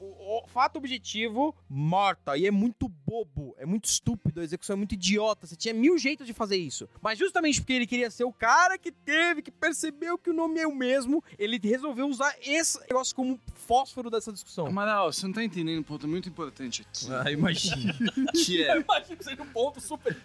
[0.47, 2.37] fato objetivo, morta.
[2.37, 5.47] E é muito bobo, é muito estúpido, a execução é muito idiota.
[5.47, 6.87] Você tinha mil jeitos de fazer isso.
[7.01, 10.59] Mas justamente porque ele queria ser o cara que teve, que percebeu que o nome
[10.59, 14.67] é o mesmo, ele resolveu usar esse negócio como fósforo dessa discussão.
[14.67, 17.11] Amaral, você não tá entendendo um ponto muito importante aqui.
[17.11, 17.95] Ah, imagina.
[18.35, 20.15] Que Eu é, imagino que seja um ponto super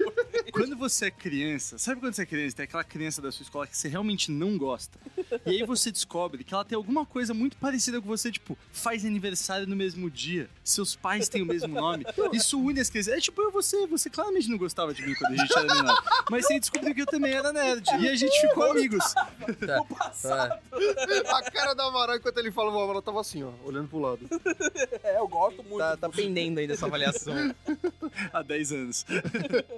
[0.60, 3.66] quando você é criança, sabe quando você é criança, tem aquela criança da sua escola
[3.66, 4.98] que você realmente não gosta?
[5.44, 9.04] E aí você descobre que ela tem alguma coisa muito parecida com você, tipo, faz
[9.04, 12.04] aniversário no mesmo dia, seus pais têm o mesmo nome.
[12.32, 13.14] Isso une as crianças.
[13.14, 15.74] É tipo eu e você, você claramente não gostava de mim quando a gente era
[15.74, 16.24] menor.
[16.30, 17.88] Mas você descobriu que eu também era nerd.
[17.98, 19.04] E a gente ficou amigos.
[19.66, 20.60] Tá, o passado.
[21.24, 23.98] tá, A cara do Amaral, enquanto ele falava, o Amaral tava assim, ó, olhando pro
[23.98, 24.20] lado.
[25.02, 25.78] É, eu gosto muito.
[25.78, 27.34] tá, tá pendendo ainda essa avaliação.
[28.32, 29.06] Há 10 anos.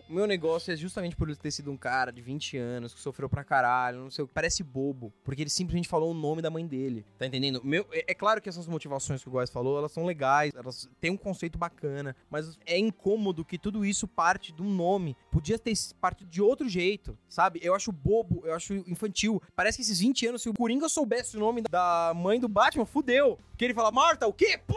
[0.09, 3.01] O meu negócio é justamente por ele ter sido um cara de 20 anos, que
[3.01, 4.35] sofreu pra caralho, não sei o que.
[4.35, 7.05] Parece bobo, porque ele simplesmente falou o nome da mãe dele.
[7.19, 7.61] Tá entendendo?
[7.63, 10.89] Meu, é, é claro que essas motivações que o Góes falou, elas são legais, elas
[11.01, 15.17] têm um conceito bacana, mas é incômodo que tudo isso parte de um nome.
[15.31, 17.61] Podia ter partido de outro jeito, sabe?
[17.63, 19.43] Eu acho bobo, eu acho infantil.
[19.55, 22.87] Parece que esses 20 anos, se o Coringa soubesse o nome da mãe do Batman,
[22.87, 23.39] fudeu.
[23.51, 24.59] Porque ele fala, Marta, o quê?
[24.67, 24.77] Pô!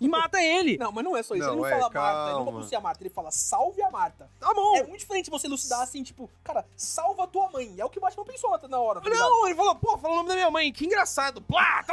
[0.00, 0.78] e mata ele.
[0.78, 1.46] Não, mas não é só isso.
[1.46, 2.08] Não, ele não é, fala calma.
[2.08, 4.30] Marta, ele não fala conduzir a Marta, ele fala salve a Marta.
[4.38, 4.76] Tá bom.
[4.76, 7.74] É muito diferente você elucidar assim, tipo, cara, salva tua mãe.
[7.78, 9.00] É o que o Batman pensou na hora.
[9.00, 11.40] Tá não, ele falou, pô, fala o nome da minha mãe, que engraçado.
[11.42, 11.84] Plá!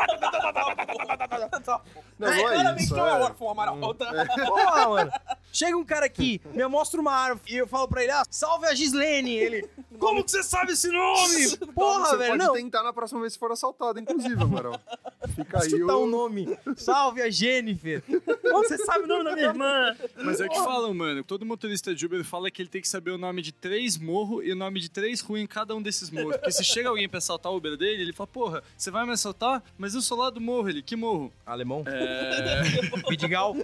[2.17, 3.23] não, é, não é, é.
[3.23, 3.75] órfão, Amaral.
[3.75, 3.91] Hum.
[3.91, 3.95] É.
[4.35, 4.45] Tá...
[4.45, 5.11] Pô, mano.
[5.55, 8.67] Chega um cara aqui, me mostra uma árvore e eu falo pra ele, ah, salve
[8.67, 9.35] a Gislene.
[9.35, 11.57] Ele, como que você sabe esse nome?
[11.73, 14.77] Porra, você velho, pode tentar na próxima vez se for assaltado, inclusive, Amaral.
[15.33, 16.03] Fica aí o...
[16.03, 16.59] um nome.
[16.75, 17.94] Salve a Jennifer.
[18.01, 19.95] Como você sabe o nome da minha irmã?
[20.23, 21.23] Mas é o que falam, mano.
[21.23, 24.45] Todo motorista de Uber fala que ele tem que saber o nome de três morros
[24.45, 26.37] e o nome de três ruas em cada um desses morros.
[26.37, 29.11] Porque se chega alguém pra assaltar o Uber dele, ele fala, porra, você vai me
[29.11, 29.63] assaltar?
[29.77, 30.69] Mas eu sou lá do morro.
[30.69, 31.31] Ele, que morro?
[31.45, 31.83] Alemão?
[31.85, 32.71] É...
[33.09, 33.55] Vidigal?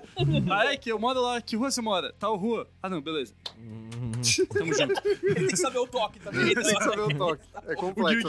[0.51, 1.41] ah, é que eu moro lá.
[1.41, 2.13] Que rua você mora?
[2.19, 2.67] Tal rua.
[2.81, 3.33] Ah, não, beleza.
[4.53, 5.01] Tamo junto.
[5.23, 6.53] Ele tem que saber o toque também.
[6.53, 7.43] Tem que saber o toque.
[7.67, 8.27] É complexo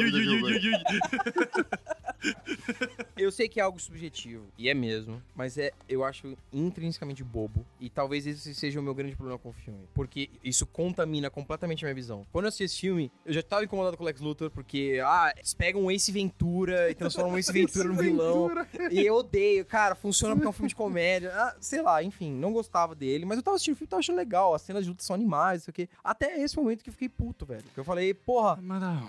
[3.16, 7.64] Eu sei que é algo subjetivo, e é mesmo, mas é, eu acho intrinsecamente bobo.
[7.80, 9.80] E talvez esse seja o meu grande problema com o filme.
[9.94, 12.26] Porque isso contamina completamente a minha visão.
[12.32, 15.32] Quando eu assisti esse filme, eu já tava incomodado com o Lex Luthor, porque, ah,
[15.36, 18.50] eles pegam o Ace Ventura e transformam o Ace Ventura num vilão.
[18.90, 21.32] E eu odeio, cara, funciona porque é um filme de comédia.
[21.34, 24.16] Ah, sei lá, enfim, não gostava dele, mas eu tava assistindo o filme, tava achando
[24.16, 24.54] legal.
[24.54, 25.88] As cenas de luta são animais, não sei o quê.
[26.02, 27.64] Até esse momento que eu fiquei puto, velho.
[27.74, 28.58] Que eu falei, porra,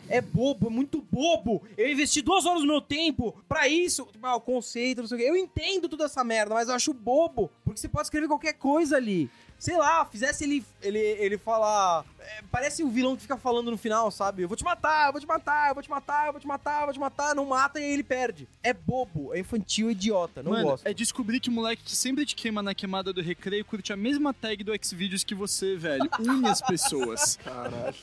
[0.09, 1.61] é bobo, é muito bobo.
[1.77, 3.02] Eu investi duas horas do meu tempo
[3.47, 4.05] pra isso.
[4.11, 5.29] Tipo, ah, o conceito, não sei o quê.
[5.29, 7.51] Eu entendo toda essa merda, mas eu acho bobo.
[7.73, 9.29] Porque você pode escrever qualquer coisa ali.
[9.57, 12.03] Sei lá, fizesse ele, ele, ele falar.
[12.19, 14.41] é, parece o vilão que fica falando no final, sabe?
[14.43, 16.47] Eu vou te matar, eu vou te matar, eu vou te matar, eu vou te
[16.47, 17.33] matar, eu vou te matar.
[17.33, 18.45] Não mata e aí ele perde.
[18.61, 20.43] É bobo, é infantil, é idiota.
[20.43, 20.85] Não Mano, gosto.
[20.85, 23.95] é descobrir que o moleque que sempre te queima na queimada do recreio curte a
[23.95, 26.09] mesma tag do Xvideos que você, velho.
[26.19, 27.37] Une as pessoas.
[27.37, 27.95] Caralho.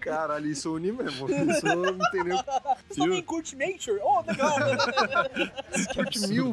[0.00, 1.28] Caralho, isso une mesmo.
[1.30, 2.44] Isso não tem nem o
[2.88, 4.00] Você também curte Nature?
[4.02, 4.56] Oh, legal.
[6.10, 6.52] que mil.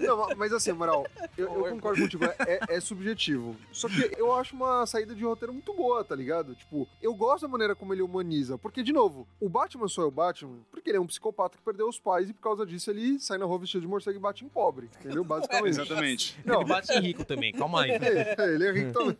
[0.00, 3.56] Não, mas assim, Amaral, eu, eu concordo contigo, é, é- é subjetivo.
[3.72, 6.54] Só que eu acho uma saída de roteiro muito boa, tá ligado?
[6.54, 8.56] Tipo, eu gosto da maneira como ele humaniza.
[8.58, 11.62] Porque, de novo, o Batman só é o Batman porque ele é um psicopata que
[11.64, 14.20] perdeu os pais e por causa disso ele sai na rua vestido de morcego e
[14.20, 14.88] bate em pobre.
[15.00, 15.24] Entendeu?
[15.24, 15.70] Basicamente.
[15.80, 16.38] Exatamente.
[16.44, 17.90] Não, Ele bate em rico também, calma aí.
[17.90, 19.16] é, é, ele é rico também.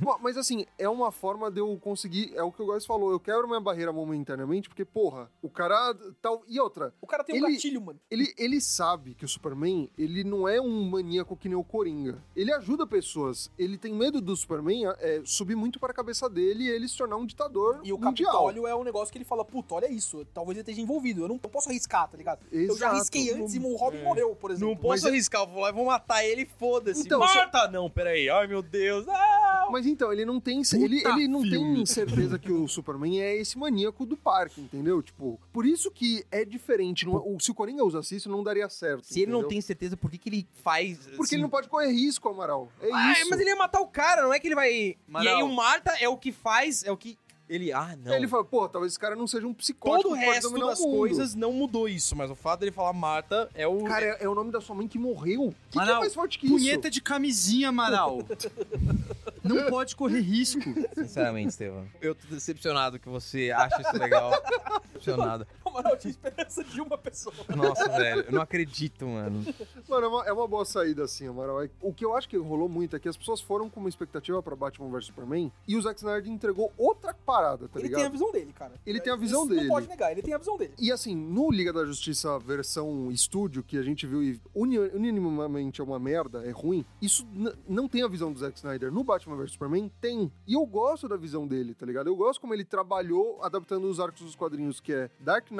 [0.00, 2.32] Bom, Mas assim, é uma forma de eu conseguir.
[2.34, 3.10] É o que o Góis falou.
[3.10, 5.94] Eu quebro minha barreira momentaneamente, porque, porra, o cara.
[6.20, 7.98] Tal, e outra, O cara tem um Ele- gatilho, mano.
[8.10, 12.18] ele, ele sabe que o Superman, ele não é um maníaco que nem o Coringa.
[12.36, 13.50] Ele ajuda pessoas.
[13.58, 16.96] Ele tem medo do Superman é, subir muito para a cabeça dele e ele se
[16.96, 18.30] tornar um ditador E o mundial.
[18.32, 21.22] Capitólio é um negócio que ele fala, puta, olha isso, talvez ele esteja envolvido.
[21.22, 22.40] Eu não, não posso arriscar, tá ligado?
[22.52, 22.94] Eu já Exato.
[22.96, 24.68] arrisquei antes e o Robin morreu, por exemplo.
[24.68, 27.06] Não posso Mas é- arriscar, eu vou lá e vou matar ele, foda-se.
[27.06, 27.68] Então, Marta!
[27.68, 28.28] Não, peraí.
[28.28, 29.06] Ai, meu Deus.
[29.06, 29.72] Não!
[29.72, 30.62] Mas então, ele não tem.
[30.74, 35.02] Ele, ele não tem certeza que o Superman é esse maníaco do parque, entendeu?
[35.02, 37.06] Tipo, por isso que é diferente.
[37.06, 39.06] Não, o, se o Coringa usasse isso, não daria certo.
[39.06, 39.48] Se ele não entendeu?
[39.50, 40.97] tem certeza, por que, que ele faz.
[41.16, 42.68] Porque assim, ele não pode correr risco, Amaral.
[42.80, 43.28] É Ah, isso.
[43.30, 44.96] mas ele ia matar o cara, não é que ele vai.
[45.08, 45.24] Amaral.
[45.24, 47.18] E aí o Marta é o que faz, é o que.
[47.48, 47.72] Ele.
[47.72, 48.12] Ah, não.
[48.12, 50.80] Ele fala, pô, talvez esse cara não seja um psicótico Todo o resto dominar das
[50.80, 50.96] mundo.
[50.98, 53.84] coisas não mudou isso, mas o fato dele falar Marta é o.
[53.84, 55.44] Cara, é, é o nome da sua mãe que morreu.
[55.46, 56.54] O que, que é Amaral, mais forte que isso?
[56.56, 58.18] Punheta de camisinha, Amaral.
[59.42, 60.60] Não pode correr risco.
[60.94, 61.86] Sinceramente, Estevam.
[62.02, 64.30] Eu tô decepcionado que você acha isso legal.
[64.92, 65.46] decepcionado.
[65.68, 67.34] Amaral tinha esperança de uma pessoa.
[67.56, 69.44] Nossa, velho, eu não acredito, mano.
[69.88, 71.62] Mano, é uma, é uma boa saída, assim, Amaral.
[71.62, 73.88] É- O que eu acho que rolou muito é que as pessoas foram com uma
[73.88, 77.98] expectativa pra Batman vs Superman e o Zack Snyder entregou outra parada, tá ele ligado?
[78.00, 78.72] tem a visão dele, cara.
[78.86, 79.62] Ele tem a visão Isso dele.
[79.62, 80.74] Não pode negar, ele tem a visão dele.
[80.78, 85.84] E assim, no Liga da Justiça versão estúdio, que a gente viu e unanimamente é
[85.84, 87.26] uma merda, é ruim, isso
[87.68, 88.90] não tem a visão do Zack Snyder.
[88.92, 90.32] No Batman vs Superman, tem.
[90.46, 92.08] E eu gosto da visão dele, tá ligado?
[92.08, 95.57] Eu gosto como ele trabalhou adaptando os arcos dos quadrinhos, que é Dark Knight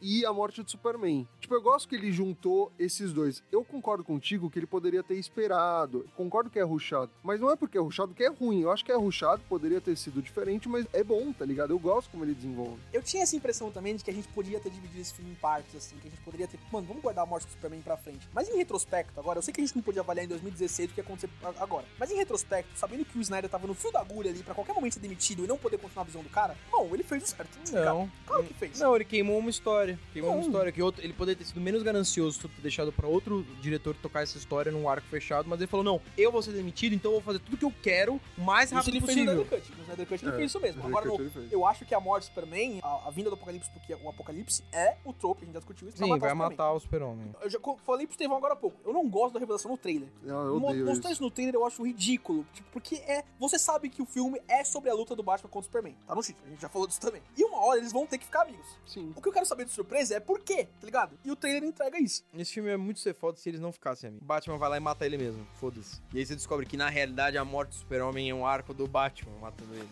[0.00, 1.26] e a morte de Superman.
[1.40, 3.42] Tipo, eu gosto que ele juntou esses dois.
[3.50, 6.08] Eu concordo contigo que ele poderia ter esperado.
[6.16, 7.10] Concordo que é ruchado.
[7.22, 8.62] Mas não é porque é ruchado que é ruim.
[8.62, 11.70] Eu acho que é ruchado, poderia ter sido diferente, mas é bom, tá ligado?
[11.70, 12.78] Eu gosto como ele desenvolve.
[12.92, 15.34] Eu tinha essa impressão também de que a gente podia ter dividido esse filme em
[15.34, 16.58] partes, assim, que a gente poderia ter.
[16.72, 18.28] Mano, vamos guardar a morte do Superman pra frente.
[18.32, 20.94] Mas em retrospecto, agora, eu sei que a gente não podia avaliar em 2016 o
[20.94, 21.86] que ia acontecer agora.
[21.98, 24.74] Mas em retrospecto, sabendo que o Snyder tava no fio da agulha ali pra qualquer
[24.74, 27.26] momento ser demitido e não poder continuar a visão do cara, bom, ele fez o
[27.26, 27.58] certo.
[27.72, 28.10] Não.
[28.26, 28.78] Claro que fez.
[28.78, 29.98] Não, ele queimou uma história.
[30.12, 33.44] Queimou uma história que outro, ele poderia ter sido menos ganancioso ter deixado pra outro
[33.60, 36.94] diretor tocar essa história num arco fechado, mas ele falou: não, eu vou ser demitido,
[36.94, 39.24] então eu vou fazer tudo que eu quero o mais Isso rápido ele fez no
[39.24, 39.42] possível.
[39.44, 39.72] Snyder Cut.
[39.76, 40.86] No Snyder Cut ele É, fez isso mesmo.
[40.86, 43.94] Agora, no- eu acho que a morte do Superman, a, a vinda do Apocalipse, porque
[43.94, 46.48] o Apocalipse é o trope, a gente já discutiu isso, Sim, vai o Superman.
[46.50, 47.34] matar o super-homem.
[47.40, 48.76] Eu já falei pro Estevão agora há pouco.
[48.84, 50.08] Eu não gosto da revelação no trailer.
[50.24, 51.12] Eu Mostrar isso.
[51.12, 52.44] isso no trailer eu acho ridículo.
[52.54, 53.24] Tipo, porque é.
[53.38, 55.94] Você sabe que o filme é sobre a luta do Batman contra o Superman.
[56.06, 57.22] Tá no título, a gente já falou disso também.
[57.36, 58.66] E uma hora eles vão ter que ficar amigos.
[58.86, 59.12] Sim.
[59.16, 61.18] O que eu quero saber de surpresa é por quê, tá ligado?
[61.24, 62.24] E o trailer entrega isso.
[62.36, 64.26] Esse filme é muito ser foda se eles não ficassem amigos.
[64.26, 65.46] Batman vai lá e mata ele mesmo.
[65.60, 66.00] Foda-se.
[66.14, 68.86] E aí você descobre que na realidade a morte do super-homem é um arco do
[68.86, 69.88] Batman matando ele.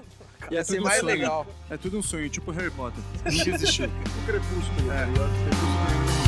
[0.51, 1.07] Ia é ser mais sonho.
[1.07, 1.47] legal.
[1.71, 3.03] É tudo um sonho, tipo Harry Potter.
[3.25, 3.87] Nunca existiu.
[4.23, 5.07] O Crepúsculo, É.
[5.07, 5.13] tá?
[5.13, 6.26] Crepúsculo.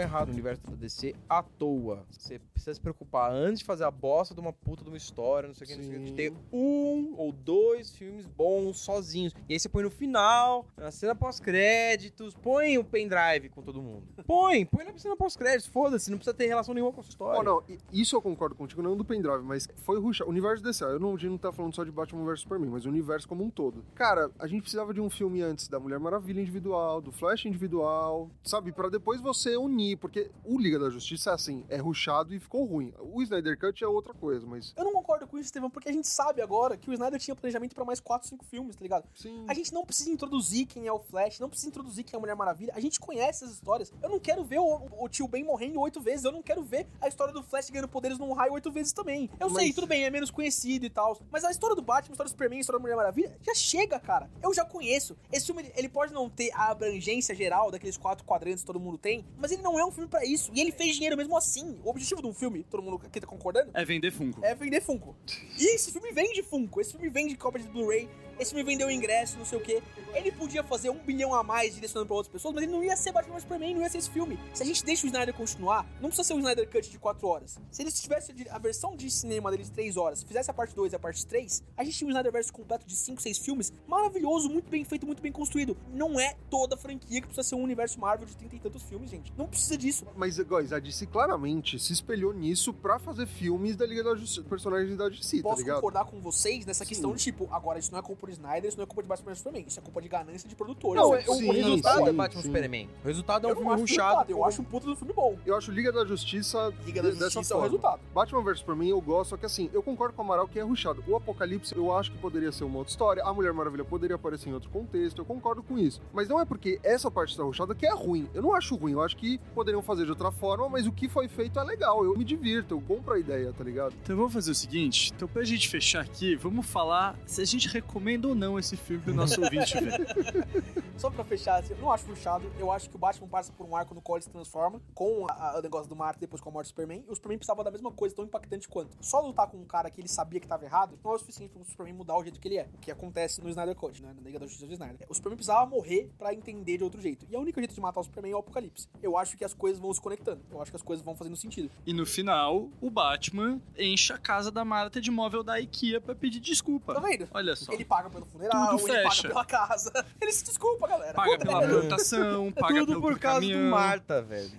[0.00, 2.04] Errado no universo da DC à toa.
[2.10, 5.46] Você precisa se preocupar antes de fazer a bosta de uma puta de uma história,
[5.46, 8.78] não sei o que, não sei o que, de ter um ou dois filmes bons
[8.78, 9.34] sozinhos.
[9.48, 14.06] E aí você põe no final, na cena pós-créditos, põe o pendrive com todo mundo.
[14.26, 17.40] Põe, põe na cena pós-créditos, foda-se, não precisa ter relação nenhuma com a sua história.
[17.40, 20.26] Oh, não, isso eu concordo contigo, não do pendrive, mas foi ruxar.
[20.26, 22.70] O universo DC, eu não, a gente não tá falando só de Batman vs Superman,
[22.70, 23.84] mas o universo como um todo.
[23.94, 28.30] Cara, a gente precisava de um filme antes da Mulher Maravilha individual, do Flash individual,
[28.42, 28.72] sabe?
[28.72, 32.64] Pra depois você unir, porque o Liga da Justiça é assim, é ruxado e ficou
[32.64, 32.92] ruim.
[33.00, 34.72] O Snyder Cut é outra coisa, mas.
[34.76, 37.34] Eu não concordo com isso, Estevão, porque a gente sabe agora que o Snyder tinha
[37.34, 39.04] planejamento pra mais 4, 5 filmes, tá ligado?
[39.14, 39.44] Sim.
[39.48, 42.20] A gente não precisa introduzir quem é o Flash, não precisa introduzir quem é a
[42.20, 42.72] Mulher Maravilha.
[42.76, 43.92] A gente conhece as histórias.
[44.02, 46.24] Eu não quero ver o, o tio Ben morrendo oito vezes.
[46.24, 49.30] Eu não quero ver a história do Flash ganhando poderes num raio oito vezes também.
[49.40, 51.18] Eu Mas- sei, tudo bem, é menos conhecido e tal.
[51.30, 53.54] Mas a história do Batman, a história do Superman, a história da Mulher Maravilha, já
[53.54, 54.30] chega, cara.
[54.42, 55.16] Eu já conheço.
[55.32, 58.98] Esse filme, ele pode não ter a abrangência geral daqueles quatro quadrantes que todo mundo
[58.98, 60.50] tem, mas ele não é um filme pra isso.
[60.54, 61.78] E ele fez dinheiro mesmo assim.
[61.84, 63.70] O objetivo de um filme, todo mundo aqui tá concordando?
[63.74, 64.44] É vender Funko.
[64.44, 65.16] é vender Funko.
[65.58, 68.08] E esse filme vende Funko, esse filme vende cópia de Blu-ray,
[68.38, 69.82] esse filme vendeu ingresso, não sei o quê.
[70.14, 72.96] Ele podia fazer um bilhão a mais direcionando pra outras pessoas, mas ele não ia
[72.96, 74.38] ser Batman Superman, não ia ser esse filme.
[74.54, 77.26] Se a gente deixa o Snyder continuar, não precisa ser um Snyder Cut de 4
[77.26, 77.58] horas.
[77.70, 80.92] Se ele tivesse a versão de cinema dele de 3 horas, fizesse a parte 2
[80.92, 83.72] e a parte 3, a gente tinha um Snyder Verso completo de 5, 6 filmes,
[83.86, 85.76] maravilhoso, muito bem feito, muito bem construído.
[85.92, 88.82] Não é toda a franquia que precisa ser um universo Marvel de 30 e tantos
[88.82, 89.32] filmes, gente.
[89.36, 90.06] Não precisa disso.
[90.16, 94.46] Mas, guys, a DC claramente se espelhou nisso pra fazer filmes da Liga da Justiça,
[94.48, 95.76] personagens da DC, tá Posso ligado?
[95.76, 96.88] concordar com vocês nessa Sim.
[96.88, 99.08] questão de tipo, agora isso não é culpa do Snyder, isso não é culpa de
[99.08, 101.02] Batman vs Superman, isso é culpa de ganância de produtores.
[101.02, 102.48] Não, Eu- é- o, sim, o resultado sim, é Batman sim.
[102.48, 102.88] Superman.
[103.04, 104.30] O resultado é um eu filme ruchado.
[104.30, 105.36] eu acho um puta do filme bom.
[105.46, 107.62] Eu acho Liga da Justiça Liga da Justiça é o forma.
[107.64, 108.00] resultado.
[108.14, 110.62] Batman vs Superman eu gosto, só que assim, eu concordo com o Amaral que é
[110.62, 111.02] ruchado.
[111.06, 114.48] O Apocalipse eu acho que poderia ser uma outra história, a Mulher Maravilha poderia aparecer
[114.48, 116.00] em outro contexto, eu concordo com isso.
[116.12, 118.28] Mas não é porque essa parte tá ruchada que é ruim.
[118.34, 121.08] Eu não acho ruim, eu acho que poderiam fazer de outra forma, mas o que
[121.08, 123.94] foi feito é legal, eu me divirto, eu compro a ideia, tá ligado?
[124.02, 127.68] Então vamos fazer o seguinte, então pra gente fechar aqui, vamos falar se a gente
[127.68, 130.46] recomenda ou não esse filme pro nosso ouvinte ver.
[130.96, 133.66] Só pra fechar, assim, eu não acho ruchado, eu acho que o Batman passa por
[133.66, 136.40] um arco no qual ele se transforma, com a- a- o negócio do Marta depois
[136.40, 138.96] com a morte do Superman, e o Superman precisava da mesma coisa, tão impactante quanto.
[139.02, 141.52] Só lutar com um cara que ele sabia que tava errado, não é o suficiente
[141.52, 144.14] pro Superman mudar o jeito que ele é, o que acontece no Snyder Code, né,
[144.16, 145.06] na Liga da Justiça do Snyder.
[145.08, 148.00] O Superman precisava morrer pra entender de outro jeito, e a única jeito de matar
[148.00, 148.88] o Superman é o Apocalipse.
[149.02, 151.36] Eu acho que as coisas vão se conectando, eu acho que as coisas vão fazendo
[151.36, 151.70] sentido.
[151.84, 156.14] E no final, o Batman enche a casa da Marta de móvel da IKEA pra
[156.14, 157.00] pedir Tá desculpa.
[157.00, 157.28] vendo?
[157.34, 157.70] Olha só.
[157.72, 159.28] Ele paga paga pelo funeral, Tudo ele paga fecha.
[159.28, 159.92] pela casa.
[160.20, 161.14] Ele se desculpa, galera.
[161.14, 163.70] Paga pela plantação, paga Tudo pelo por causa do caminhão.
[163.70, 164.50] Marta, velho.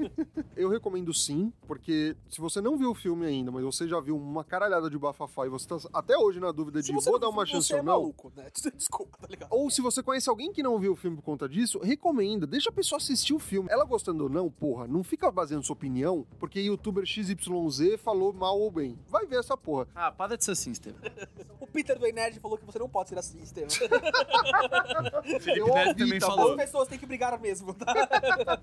[0.56, 4.16] Eu recomendo sim, porque se você não viu o filme ainda, mas você já viu
[4.16, 7.28] uma caralhada de bafafá e você tá até hoje na dúvida Se de vou dar
[7.28, 8.48] uma viu, chance você ou é não, maluco, né?
[8.74, 9.48] Desculpa, tá ligado?
[9.50, 12.46] ou se você conhece alguém que não viu o filme por conta disso, recomenda.
[12.46, 13.68] Deixa a pessoa assistir o filme.
[13.70, 18.58] Ela gostando ou não, porra, não fica baseando sua opinião porque youtuber XYZ falou mal
[18.58, 18.98] ou bem.
[19.08, 19.86] Vai ver essa porra.
[19.94, 21.00] Ah, para de ser assim, Estevam.
[21.60, 23.68] O Peter do Nerd falou que você não pode ser assim, Estevam.
[25.54, 26.52] Eu Neto ouvi, também tá falou.
[26.52, 27.92] As pessoas têm que brigar mesmo, tá?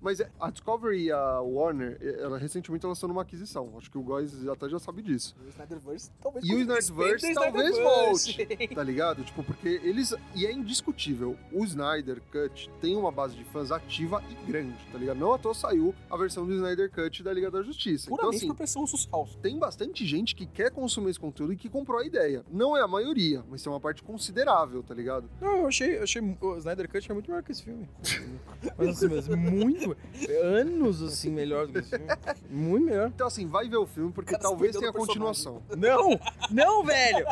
[0.00, 3.74] Mas a Discovery e a Warner, ela recentemente lançou uma aquisição.
[3.76, 5.34] Acho que o Góis até já sabe disso.
[5.44, 6.44] O Snyderverse talvez...
[6.44, 8.44] E o Snyderverse talvez Snyderverse.
[8.74, 9.24] Tá ligado?
[9.24, 10.14] Tipo, porque eles.
[10.34, 11.36] E é indiscutível.
[11.52, 15.18] O Snyder Cut tem uma base de fãs ativa e grande, tá ligado?
[15.18, 18.06] Não à toa saiu a versão do Snyder Cut da Liga da Justiça.
[18.06, 19.28] Então, Puramente assim, por pressão social.
[19.42, 22.44] tem bastante gente que quer consumir esse conteúdo e que comprou a ideia.
[22.50, 25.28] Não é a maioria, mas tem uma parte considerável, tá ligado?
[25.40, 27.88] Não, eu achei, eu achei o Snyder Cut é muito melhor que esse filme.
[28.78, 29.96] Mas assim, mas muito,
[30.42, 32.06] anos assim melhor do que esse filme.
[32.48, 33.08] Muito melhor.
[33.14, 35.62] Então, assim, vai ver o filme, porque Cara, talvez tenha continuação.
[35.76, 36.18] Não,
[36.50, 37.26] não, velho.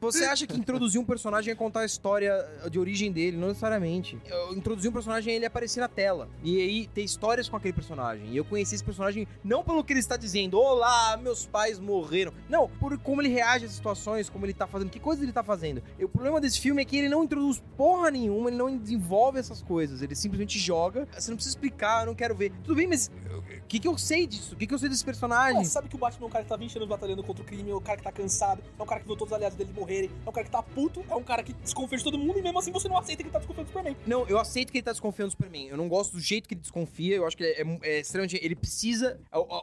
[0.00, 3.36] Você acha que introduzir um personagem é contar a história de origem dele?
[3.36, 4.18] Não necessariamente.
[4.26, 6.28] Eu introduzir um personagem é ele aparecer na tela.
[6.42, 8.28] E aí ter histórias com aquele personagem.
[8.28, 12.32] E eu conheci esse personagem não pelo que ele está dizendo, olá, meus pais morreram.
[12.48, 15.42] Não, por como ele reage às situações, como ele tá fazendo, que coisa ele tá
[15.42, 15.82] fazendo.
[15.98, 19.38] E o problema desse filme é que ele não introduz porra nenhuma, ele não desenvolve
[19.38, 20.00] essas coisas.
[20.00, 21.08] Ele simplesmente joga.
[21.12, 22.52] Você não precisa explicar, eu não quero ver.
[22.62, 24.54] Tudo bem, mas o que, que eu sei disso?
[24.54, 25.60] O que, que eu sei desse personagem?
[25.60, 27.46] Ah, sabe que o Batman é um cara que tá 20 anos batalhando contra o
[27.46, 29.56] crime, é um cara que tá cansado, é um cara que viu todos os aliados
[29.56, 32.18] dele morrerem, é um cara que tá puto, é um cara que desconfia de todo
[32.18, 33.96] mundo e mesmo assim você não aceita que ele tá desconfiando do Superman.
[34.06, 35.68] Não, eu aceito que ele tá desconfiando do Superman.
[35.68, 37.16] Eu não gosto do jeito que ele desconfia.
[37.16, 38.38] Eu acho que ele é, é extremamente.
[38.42, 39.18] Ele precisa.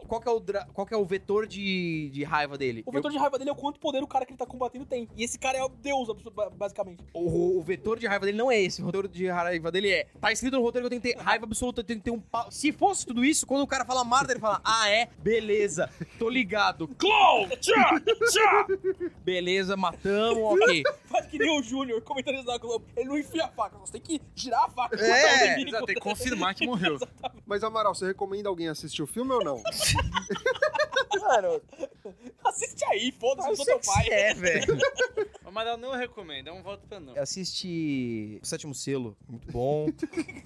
[0.07, 0.41] Qual que é o,
[0.73, 2.84] qual que é o vetor de, de raiva dele?
[2.85, 4.85] O vetor de raiva dele é o quanto poder o cara que ele tá combatendo
[4.85, 5.07] tem.
[5.15, 6.07] E esse cara é o deus,
[6.57, 7.03] basicamente.
[7.14, 8.81] Eu- o, o vetor de raiva dele não é esse.
[8.81, 10.07] O vetor de raiva dele é.
[10.19, 12.11] Tá escrito no roteiro que eu tenho que ter raiva absoluta, eu tenho que ter
[12.11, 12.52] um pau.
[12.52, 15.07] Se fosse tudo isso, quando o cara fala merda, ele fala: Ah, é?
[15.19, 16.88] Beleza, tô ligado.
[16.97, 17.47] Clow!
[17.60, 17.99] Tchá!
[18.31, 18.68] Tchá!
[19.23, 19.76] Beleza,
[20.15, 20.83] matamos, ok.
[21.05, 22.85] Faz que nem o Júnior, comentarista da Globo.
[22.95, 24.95] Ele não enfia a faca, você tem que girar a faca.
[24.99, 25.69] É, inimigo.
[25.69, 26.97] Exato, tem que confirmar que morreu.
[27.45, 29.61] Mas, Amaral, você recomenda alguém assistir o filme ou não?
[31.26, 31.61] Mano,
[32.43, 34.07] Assiste aí, foda-se, eu eu sou teu pai.
[34.11, 34.77] é, velho.
[35.43, 37.15] O Amaral não recomenda, é um voto pra não.
[37.15, 39.88] Eu assisti o Sétimo Selo, muito bom.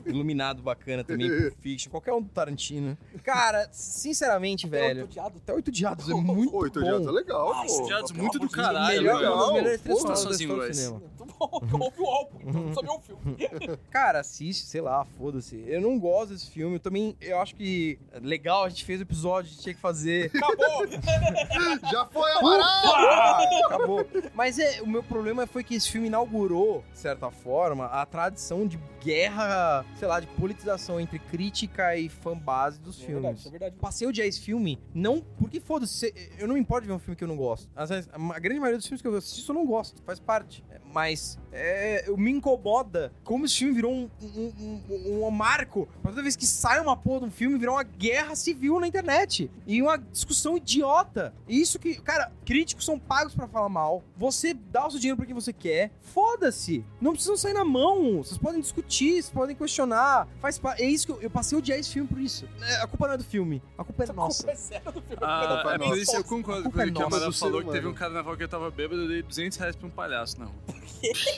[0.05, 2.97] Iluminado bacana também, Pulp Fiction, qualquer um do Tarantino.
[3.23, 5.09] Cara, sinceramente, velho.
[5.17, 6.85] Até Oito Diados é muito Oito bom.
[6.85, 7.81] Dias é legal, Ah, pô.
[7.83, 9.33] Diados pelo muito do caralho, Melhor, velho.
[9.33, 12.39] um dos melhores três Porra, filmes da sozinho, Muito bom, eu ouvi o álbum,
[12.69, 13.37] então não ver o filme.
[13.91, 15.63] Cara, assiste, sei lá, foda-se.
[15.67, 16.75] Eu não gosto desse filme.
[16.75, 19.81] Eu também, eu acho que legal, a gente fez o episódio, a gente tinha que
[19.81, 20.31] fazer.
[20.35, 20.87] Acabou!
[21.91, 23.65] Já foi, Amaral!
[23.65, 24.07] Acabou.
[24.33, 28.67] Mas é, o meu problema foi que esse filme inaugurou, de certa forma, a tradição
[28.67, 33.21] de guerra, sei lá, de politização entre crítica e fanbase dos É filmes.
[33.21, 33.75] verdade, isso é verdade.
[33.79, 36.99] Passei a odiar esse filme, não porque foda-se, eu não me importo de ver um
[36.99, 37.69] filme que eu não gosto.
[37.75, 40.63] Às vezes, a grande maioria dos filmes que eu assisto eu não gosto, faz parte.
[40.69, 45.87] É, Mas é, eu me incomoda como esse filme virou um, um, um- um marco.
[46.03, 49.49] Toda vez que sai uma porra de um filme, virou uma guerra civil na internet.
[49.67, 51.33] E uma discussão idiota.
[51.47, 54.03] E isso que, cara, críticos são pagos pra falar mal.
[54.17, 55.91] Você dá o seu dinheiro pra quem você quer.
[56.01, 56.83] Foda-se.
[56.99, 58.17] Não precisam sair na mão.
[58.23, 60.27] Vocês podem discutir, vocês podem questionar.
[60.39, 60.81] Faz parte.
[60.83, 62.47] É isso que eu, eu passei a odiar esse filme por isso.
[62.61, 63.61] É, a culpa não é do filme.
[63.77, 64.43] A culpa é A nossa.
[64.43, 65.17] culpa é zero do filme.
[65.21, 65.87] Ah, Não, é não.
[65.89, 67.63] por isso eu A concordo com é ele que o nossa, Amaral do ser falou
[67.63, 69.91] que teve um carnaval que eu tava bêbado e eu dei 200 reais pra um
[69.91, 70.39] palhaço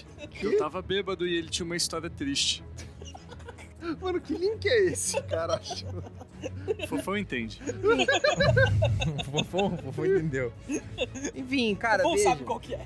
[0.04, 0.30] rua.
[0.42, 2.64] Eu tava bêbado e ele tinha uma história triste.
[4.00, 5.62] Mano, que link é esse, caralho?
[6.88, 7.62] Fofão entende.
[9.32, 10.52] Fofão, fofão entendeu.
[11.36, 12.30] Enfim, cara, Ou veja.
[12.30, 12.86] sabe qual que é.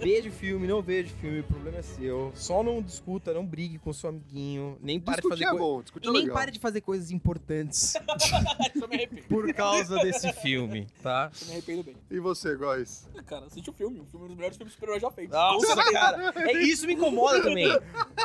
[0.00, 2.32] Veja o filme, não veja o filme, o problema é seu.
[2.34, 4.78] Só não discuta, não brigue com seu amiguinho.
[4.82, 6.36] Nem pare de fazer é bom, discutir E é nem legal.
[6.36, 7.94] pare de fazer coisas importantes
[8.74, 9.22] Isso eu me arrependo.
[9.28, 11.30] por causa desse filme, tá?
[11.40, 11.96] Eu me arrependo bem.
[12.10, 13.08] E você, Góis?
[13.26, 14.00] Cara, assiste o filme.
[14.00, 15.34] O filme é um dos melhores filmes de super-herói já feitos.
[15.34, 16.32] Nossa, cara.
[16.36, 17.66] É, isso me incomoda também.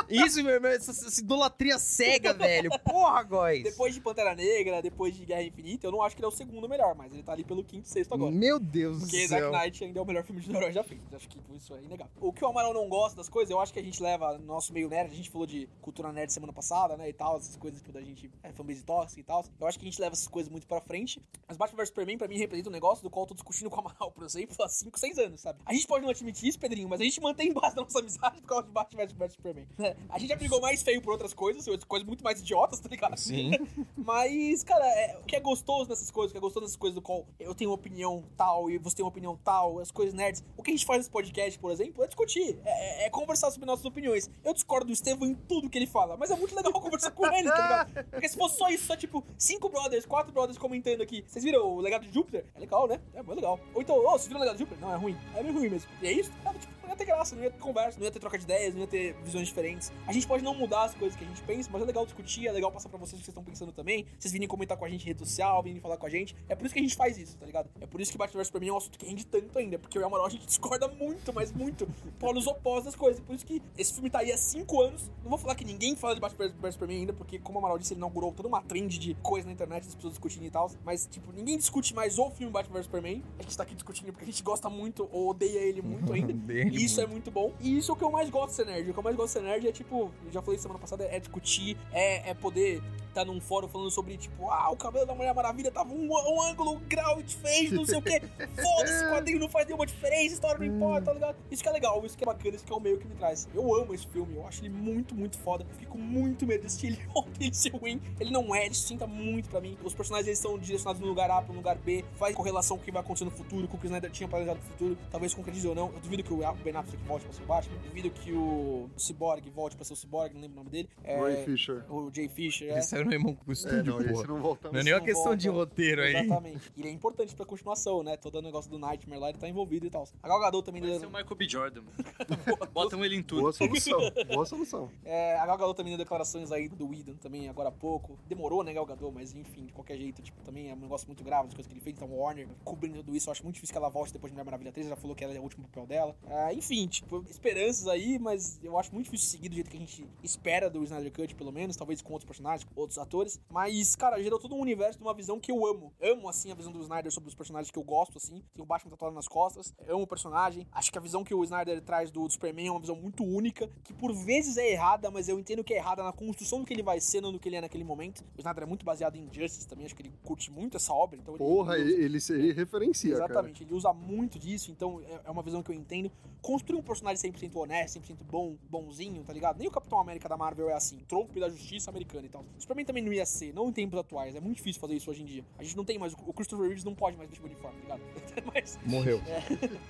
[0.08, 2.70] Isso, meu irmão, essa, essa idolatria cega, velho.
[2.84, 3.62] Porra, góis.
[3.62, 6.32] Depois de Pantera Negra, depois de Guerra Infinita, eu não acho que ele é o
[6.32, 8.30] segundo melhor, mas ele tá ali pelo quinto, sexto agora.
[8.30, 9.52] Meu Deus do Porque Dark céu.
[9.52, 11.14] Knight ainda é o melhor filme de herói já feito.
[11.14, 12.12] Acho que isso é inegável.
[12.20, 14.44] O que o Amaral não gosta das coisas, eu acho que a gente leva no
[14.46, 17.56] nosso meio nerd, a gente falou de cultura nerd semana passada, né, e tal, essas
[17.56, 19.44] coisas tipo, da gente é fanbase tóxica e tal.
[19.58, 21.20] Eu acho que a gente leva essas coisas muito pra frente.
[21.48, 23.76] Mas Batman vs Superman, pra mim, representa um negócio do qual eu tô discutindo com
[23.76, 25.60] o Amaral, por exemplo, há 5, 6 anos, sabe?
[25.64, 28.40] A gente pode não admitir isso, Pedrinho, mas a gente mantém base da nossa amizade
[28.40, 29.66] por causa de Batman vs Superman.
[29.78, 29.96] né?
[30.08, 33.16] A gente já brigou mais feio por outras coisas, coisas muito mais idiotas, tá ligado?
[33.16, 33.50] Sim.
[33.96, 36.94] Mas, cara, é, o que é gostoso nessas coisas, o que é gostoso nessas coisas
[36.94, 40.44] do qual eu tenho opinião tal e você tem uma opinião tal, as coisas nerds.
[40.56, 43.66] O que a gente faz nesse podcast, por exemplo, é discutir, é, é conversar sobre
[43.66, 44.30] nossas opiniões.
[44.44, 47.26] Eu discordo do Estevam em tudo que ele fala, mas é muito legal conversar com
[47.26, 48.04] ele, tá ligado?
[48.10, 51.24] Porque se fosse só isso, só tipo, cinco brothers, quatro brothers comentando aqui.
[51.26, 52.46] Vocês viram o legado de Júpiter?
[52.54, 53.00] É legal, né?
[53.14, 53.60] É muito legal.
[53.74, 54.80] Ou então, ô, vocês viram o legado de Júpiter?
[54.80, 55.16] Não, é ruim.
[55.34, 55.90] É meio ruim mesmo.
[56.02, 56.30] E é isso?
[56.44, 58.44] É, tipo, não ia ter graça, não ia ter conversa, não ia ter troca de
[58.44, 59.92] ideias, não ia ter visões diferentes.
[60.06, 62.46] A gente pode não mudar as coisas que a gente pensa, mas é legal discutir,
[62.46, 64.06] é legal passar pra vocês o que vocês estão pensando também.
[64.18, 66.34] Vocês virem comentar com a gente em rede social, virem falar com a gente.
[66.48, 67.70] É por isso que a gente faz isso, tá ligado?
[67.80, 69.96] É por isso que Batman vs Superman é um assunto que rende tanto ainda, porque
[69.96, 71.88] eu e a Amaral a gente discorda muito, mas muito,
[72.18, 73.20] polos opostos das coisas.
[73.20, 75.10] Por isso que esse filme tá aí há cinco anos.
[75.22, 77.78] Não vou falar que ninguém fala de Batman vs Superman ainda, porque como a Amaral
[77.78, 80.70] disse, ele inaugurou toda uma trend de coisa na internet, as pessoas discutindo e tal.
[80.84, 83.22] Mas, tipo, ninguém discute mais o filme Batman vs Superman.
[83.38, 86.32] A gente tá aqui discutindo porque a gente gosta muito ou odeia ele muito ainda.
[86.52, 87.52] E isso é muito bom.
[87.60, 88.90] E isso é o que eu mais gosto de ser nerd.
[88.90, 91.04] O que eu mais gosto de ser nerd é, tipo, eu já falei semana passada,
[91.04, 95.14] é discutir, é, é poder estar num fórum falando sobre, tipo, ah, o cabelo da
[95.14, 98.20] Mulher Maravilha tava um, um ângulo, um grau diferente, não sei o quê.
[98.56, 101.36] Foda-se, esse quadrinho não faz nenhuma diferença, a história não importa, tá ligado?
[101.50, 103.14] Isso que é legal, isso que é bacana, isso que é o meio que me
[103.14, 103.48] traz.
[103.54, 105.66] Eu amo esse filme, eu acho ele muito, muito foda.
[105.68, 108.00] Eu fico muito medo de assistir ele ontem ser ruim.
[108.18, 109.76] Ele não é, ele sinta muito pra mim.
[109.82, 112.84] Os personagens eles são direcionados no lugar A pro lugar B, faz correlação com o
[112.84, 115.34] que vai acontecer no futuro, com o que o Snyder tinha planejado no futuro, talvez
[115.34, 115.86] concretize ou não.
[115.92, 119.50] Eu duvido que o Ben Affleck volte pra ser o Batman, duvido que o Cyborg
[119.50, 120.88] volte pra ser o Cyborg, não lembro o nome dele.
[121.02, 121.84] É, Ray Fisher.
[121.92, 122.72] o Jay Fisher, é.
[122.74, 124.26] Ele saiu no irmão pro É, estúdio, não, esse porra.
[124.28, 125.36] não volta Não é nem uma não questão volta.
[125.38, 126.14] de roteiro aí.
[126.16, 126.72] Exatamente.
[126.76, 128.16] E ele é importante pra continuação, né?
[128.16, 130.06] Todo o negócio do Nightmare lá, ele tá envolvido e tal.
[130.22, 130.80] A Gal Gadot também...
[130.80, 131.48] Vai deu- ser o Michael B.
[131.48, 131.82] Jordan.
[132.72, 133.40] Botam ele em tudo.
[133.42, 133.98] Boa solução,
[134.32, 134.90] boa solução.
[135.04, 138.18] É, a Gal Gadot também deu declarações aí do Whedon também agora há pouco.
[138.28, 141.24] Demorou, né, Gal Gadot, mas enfim, de qualquer jeito, tipo, também é um negócio muito
[141.24, 141.96] grave, as coisas que ele fez.
[141.96, 144.44] Então, Warner cobrindo tudo isso, eu acho muito difícil que ela volte depois de Mulher
[144.44, 146.16] Maravilha 3, ela falou que ela é o último papel dela.
[146.26, 149.80] Ah, enfim, tipo, esperanças aí, mas eu acho muito difícil seguir do jeito que a
[149.80, 153.40] gente espera do Snyder Cut, pelo menos, talvez com outros personagens, com outros atores.
[153.50, 155.92] Mas, cara, gerou todo um universo de uma visão que eu amo.
[156.00, 158.42] Amo, assim, a visão do Snyder sobre os personagens que eu gosto, assim.
[158.54, 160.66] Tem o Batman tatuado nas costas, amo o personagem.
[160.72, 163.68] Acho que a visão que o Snyder traz do Superman é uma visão muito única,
[163.84, 166.72] que por vezes é errada, mas eu entendo que é errada na construção do que
[166.74, 168.20] ele vai ser, não do que ele é naquele momento.
[168.36, 171.18] O Snyder é muito baseado em Justice também, acho que ele curte muito essa obra,
[171.18, 173.24] então ele- Porra, ele ele, ele, ele referencia, cara.
[173.32, 176.10] Exatamente, ele usa muito disso, então é- é uma visão que eu entendo.
[176.50, 179.56] Construir um personagem 100% honesto, 100% bom, bonzinho, tá ligado?
[179.56, 182.44] Nem o Capitão América da Marvel é assim, trompe da justiça americana e tal.
[182.58, 185.08] O Superman também não ia ser, não em tempos atuais, é muito difícil fazer isso
[185.08, 185.44] hoje em dia.
[185.56, 187.94] A gente não tem mais, o Christopher Reeves não pode mais vestir o uniforme, tá
[187.94, 188.42] ligado?
[188.52, 189.22] Mas, Morreu.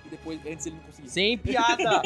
[0.05, 1.11] e depois, antes ele não conseguia.
[1.11, 2.03] Sem piada!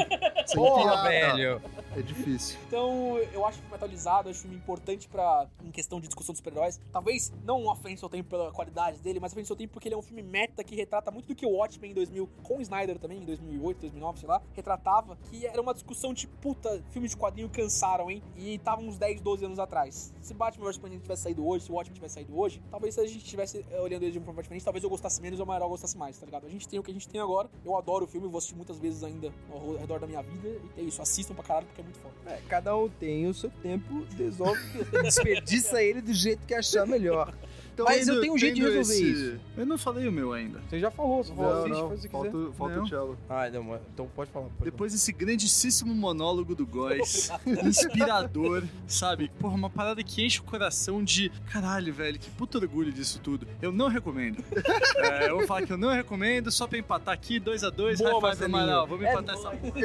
[0.46, 1.08] Sem Porra, piada.
[1.08, 1.62] velho!
[1.96, 2.58] É difícil.
[2.66, 6.38] Então, eu acho o filme atualizado, acho filme importante pra, em questão de discussão dos
[6.38, 6.80] super-heróis.
[6.92, 9.98] Talvez não ofende seu tempo pela qualidade dele, mas ofende seu tempo porque ele é
[9.98, 12.98] um filme meta que retrata muito do que o Watchmen em 2000, com o Snyder
[12.98, 17.16] também, em 2008, 2009, sei lá, retratava, que era uma discussão de puta, filmes de
[17.16, 18.22] quadrinho cansaram, hein?
[18.36, 20.12] E tava uns 10, 12 anos atrás.
[20.20, 23.00] Se Batman vs Superman tivesse saído hoje, se o Watchmen tivesse saído hoje, talvez se
[23.00, 25.46] a gente estivesse eh, olhando ele de uma forma diferente, talvez eu gostasse menos ou
[25.46, 26.46] o Amaral gostasse mais, tá ligado?
[26.46, 27.48] A gente tem o que a gente tem agora.
[27.64, 30.60] Eu adoro o filme, vou assistir muitas vezes ainda ao redor da minha vida.
[30.76, 32.14] E é isso, assistam pra caralho porque é muito foda.
[32.26, 34.60] É, cada um tem o seu tempo, resolve,
[35.02, 37.32] desperdiça ele do jeito que achar melhor.
[37.74, 39.40] Então, Mas eu tenho um jeito de resolver esse- isso.
[39.56, 40.60] Eu não falei o meu ainda.
[40.68, 42.52] Você já falou, você falou, Não, assiste, não, faz o que falta, quiser.
[42.52, 42.84] falta Não.
[42.84, 43.18] o cello.
[43.28, 44.46] Ah, não, então pode falar.
[44.46, 47.30] pode Depois desse grandíssimo monólogo do Góis,
[47.64, 49.30] inspirador, sabe?
[49.40, 53.46] Porra, uma parada que enche o coração de caralho, velho, que puto orgulho disso tudo.
[53.60, 54.42] Eu não recomendo.
[54.96, 57.96] É, eu vou falar que eu não recomendo, só pra empatar aqui, 2x2, Boa, high
[57.96, 58.56] five, Marcelinho.
[58.58, 59.80] Amaral, vamos É empatar essa porra.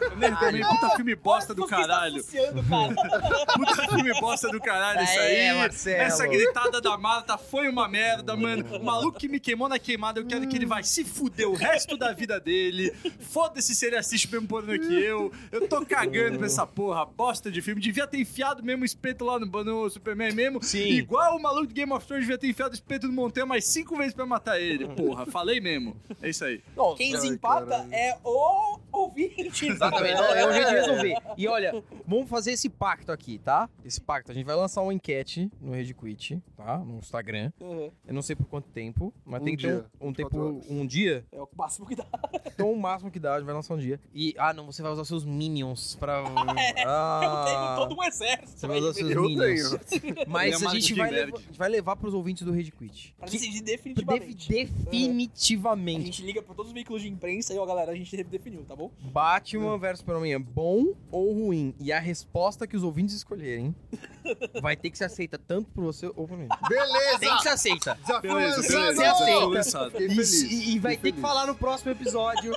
[0.00, 2.22] Eu nem recomendo, puta filme bosta do caralho.
[2.24, 5.34] Puta filme bosta do caralho isso aí.
[5.36, 6.02] É, Marcelo.
[6.02, 6.96] Essa gritada da
[7.38, 8.64] Foi uma merda, mano.
[8.76, 11.54] O maluco que me queimou na queimada, eu quero que ele vai se fuder o
[11.54, 12.92] resto da vida dele.
[13.18, 15.32] Foda-se se ele assiste o mesmo pornô que eu.
[15.50, 17.80] Eu tô cagando pra essa porra, bosta de filme.
[17.80, 20.62] Devia ter enfiado mesmo o espeto lá no, no Superman mesmo.
[20.62, 20.88] Sim.
[20.90, 23.64] Igual o maluco de Game of Thrones devia ter enfiado o espeto no Montanha mais
[23.64, 24.86] cinco vezes pra matar ele.
[24.88, 25.96] Porra, falei mesmo.
[26.20, 26.62] É isso aí.
[26.76, 29.66] Não, Quem desempata é o ouvinte.
[29.66, 31.16] Exatamente, não, é o jeito de resolver.
[31.36, 33.68] E olha, vamos fazer esse pacto aqui, tá?
[33.84, 36.78] Esse pacto, a gente vai lançar uma enquete no Rede Quit, tá?
[36.78, 37.52] No Instagram.
[37.60, 37.90] Uhum.
[38.06, 40.38] Eu não sei por quanto tempo, mas Um tem que ter um, um 24 tempo,
[40.56, 40.70] horas.
[40.70, 41.24] um dia.
[41.30, 42.06] É o máximo que dá.
[42.46, 44.00] Então o máximo que dá, a gente vai lançar um dia.
[44.12, 46.24] E, ah não, você vai usar seus minions pra...
[46.24, 48.58] Eu Ah, tenho todo um exército.
[48.60, 49.70] Você vai usar seus Eu minions.
[49.88, 50.14] tenho.
[50.28, 53.14] Mas é a gente vai levar, a gente vai levar pros ouvintes do Rede Quit.
[53.18, 54.46] Pra Que- decidir Def- definitivamente.
[54.46, 56.04] A definitivamente.
[56.06, 58.74] gente liga pra todos os veículos de imprensa e, ó, galera, a gente definiu, tá
[58.74, 58.90] bom?
[59.00, 61.74] Batman vs Superman é bom ou ruim?
[61.80, 63.74] E a resposta que os ouvintes escolherem
[64.60, 66.48] vai ter que ser aceita tanto por você ou por mim.
[66.68, 67.03] Beleza!
[67.18, 67.98] Tem que ser aceita.
[68.06, 69.24] Já foi Beleza, lançado!
[69.24, 69.44] beleza.
[69.50, 69.90] Você aceita.
[69.90, 70.42] Fiquei E, feliz.
[70.42, 72.54] e- e vai ter que falar no próximo episódio.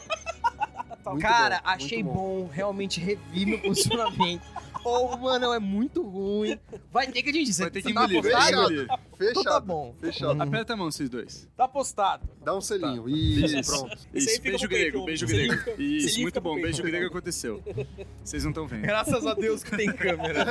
[1.05, 2.49] Muito Cara, bom, achei muito bom.
[2.51, 4.41] realmente revi meu posicionamento.
[4.87, 6.57] Ou, mano, é muito ruim.
[6.91, 8.61] Vai ter que a gente Vai ter que tá engolir, que apostado?
[8.73, 8.87] engolir.
[9.17, 9.31] Fechado.
[9.31, 9.95] Então tá bom.
[9.99, 10.41] Fechado.
[10.41, 11.47] Aperta a mão, vocês dois.
[11.57, 12.27] Tá apostado.
[12.43, 13.09] Dá um selinho.
[13.09, 13.71] Isso, Isso.
[13.71, 13.97] pronto.
[14.13, 15.53] Isso, beijo grego, beijo grego.
[15.81, 17.61] Isso, muito bom, beijo grego aconteceu.
[18.23, 18.83] Vocês não estão vendo.
[18.83, 20.45] Graças a Deus que tem câmera.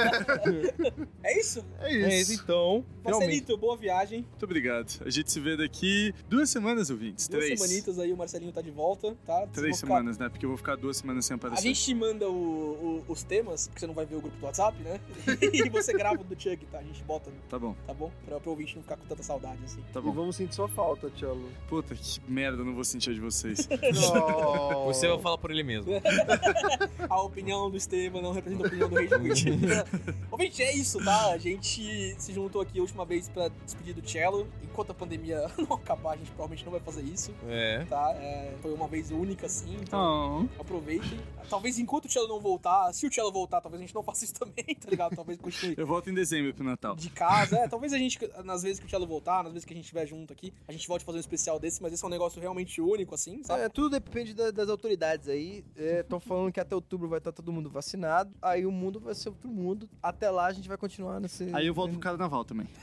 [1.22, 1.64] É isso?
[1.80, 2.06] É isso.
[2.06, 2.84] É isso, então.
[3.04, 4.20] Marcelito, boa viagem.
[4.28, 5.00] Muito obrigado.
[5.04, 7.28] A gente se vê daqui duas semanas, ouvintes.
[7.28, 7.60] Duas Três.
[7.60, 9.46] semanitas aí, o Marcelinho tá de volta, tá?
[9.52, 10.28] Três vão ficar- semanas, né?
[10.28, 11.62] Porque eu vou ficar duas semanas sem A aparecer.
[11.62, 14.46] gente te manda o- o- os temas, porque você não vai ver o grupo do
[14.46, 15.00] WhatsApp, né?
[15.52, 16.78] e você grava o do Chuck, tá?
[16.78, 18.10] A gente bota, Tá bom, tá bom?
[18.24, 19.82] Pra, pro ouvinte não ficar com tanta saudade assim.
[19.92, 20.12] tá E bom.
[20.12, 21.48] vamos sentir sua falta, Tchelo.
[21.68, 23.68] Puta, que merda, eu não vou sentir a de vocês.
[23.70, 24.84] Oh.
[24.86, 25.92] Você vai falar por ele mesmo.
[27.08, 29.50] A opinião do Estevam não representa a opinião do Rei de Quit.
[30.30, 31.32] Ouvinte, é isso, tá?
[31.32, 34.46] A gente se juntou aqui a última vez pra despedir do Cello.
[34.62, 37.84] Enquanto a pandemia não acabar, a gente provavelmente não vai fazer isso, É.
[37.88, 38.12] tá?
[38.18, 40.60] É, foi uma vez única, assim, então Oh.
[40.60, 41.18] aproveitem.
[41.48, 44.15] Talvez enquanto o Cello não voltar, se o Cello voltar, talvez a gente não faça
[44.24, 45.14] isso também, tá ligado?
[45.14, 46.96] Talvez continue Eu volto em dezembro pro Natal.
[46.96, 47.56] de casa.
[47.58, 49.84] É, talvez a gente, nas vezes que o Cello voltar, nas vezes que a gente
[49.84, 52.10] estiver junto aqui, a gente volte a fazer um especial desse, mas esse é um
[52.10, 53.62] negócio realmente único, assim, sabe?
[53.62, 55.64] É, tudo depende da- das autoridades aí.
[55.76, 58.32] Estão falando que até outubro vai estar todo mundo vacinado.
[58.42, 59.88] Aí o mundo vai ser outro mundo.
[60.02, 61.48] Até lá a gente vai continuar nesse.
[61.54, 62.66] Aí eu volto pro carnaval também.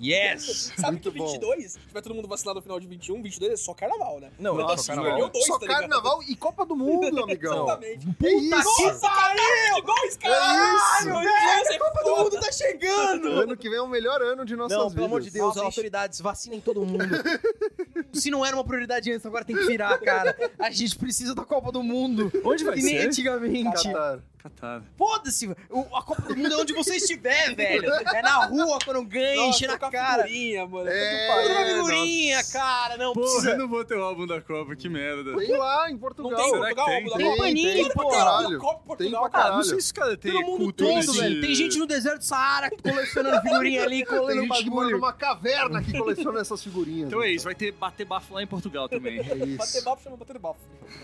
[0.00, 0.72] Yes!
[0.76, 1.26] Sabe Muito que bom.
[1.26, 4.30] 22, tiver todo mundo vacinado no final de 21, 22 é só carnaval, né?
[4.38, 5.12] Não, Nossa, é só carnaval.
[5.18, 7.64] Escolheu dois, Só tá carnaval e Copa do Mundo, amigão.
[7.66, 8.06] Exatamente.
[8.14, 8.50] Que isso?
[8.82, 8.94] Nossa,
[9.36, 9.82] caralho!
[9.84, 11.28] Gols, caralho!
[11.28, 11.72] isso.
[11.72, 13.28] É Copa do Mundo tá chegando!
[13.28, 14.94] Ano que vem é o melhor ano de nossas Não, vidas.
[14.94, 17.04] pelo amor de Deus, Nossa, autoridades, vacinem todo mundo.
[18.12, 20.36] Se não era uma prioridade antes, agora tem que virar, cara.
[20.58, 22.30] A gente precisa da Copa do Mundo.
[22.44, 23.06] Onde vai Que nem ser?
[23.08, 23.84] antigamente.
[23.92, 24.18] Catar.
[24.42, 24.82] Catar.
[24.98, 27.88] Foda-se, o- a Copa do Mundo é onde você estiver, velho.
[27.92, 30.24] É na rua, quando ganha, enche na cara.
[30.24, 30.88] figurinha, mano.
[30.90, 31.76] É, Toda pariu.
[31.76, 32.96] uma figurinha, cara.
[32.96, 33.50] Não, Porra, precisa...
[33.52, 35.36] eu não vou ter o álbum da Copa, que merda.
[35.36, 36.36] Tem lá em Não Portugal.
[36.36, 37.26] tem Será Portugal, que álbum da tem?
[37.30, 37.42] Copa?
[37.44, 38.08] Tem, tem, tem, pra pô.
[38.10, 38.58] caralho.
[38.58, 39.30] Copa Tem Portugal.
[39.30, 39.64] pra Ah, não caralho.
[39.64, 41.20] sei se os caras têm Todo mundo cultura todo, de...
[41.20, 41.40] velho.
[41.40, 44.96] Tem gente no deserto do Saara colecionando figurinha ali, Tem colando gente que mora bagulho.
[44.96, 47.06] numa caverna que coleciona essas figurinhas.
[47.08, 49.20] Então é isso, vai ter bater bafo lá em Portugal também.
[49.22, 49.84] É Bater isso.
[49.84, 50.58] bafo chama bater bafo.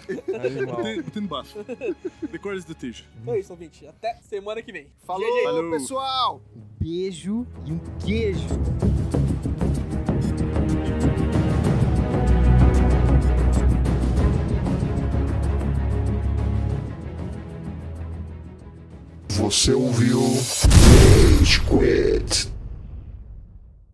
[0.09, 0.77] Animal.
[1.05, 1.65] Batendo bafo.
[2.31, 3.05] Decores do Tijo.
[3.29, 3.87] Então é isso, ouvinte.
[3.87, 4.87] Até semana que vem.
[5.07, 5.43] Falou.
[5.45, 5.71] Falou.
[5.71, 6.43] pessoal.
[6.81, 8.49] Beijo e um queijo.
[19.29, 20.23] Você ouviu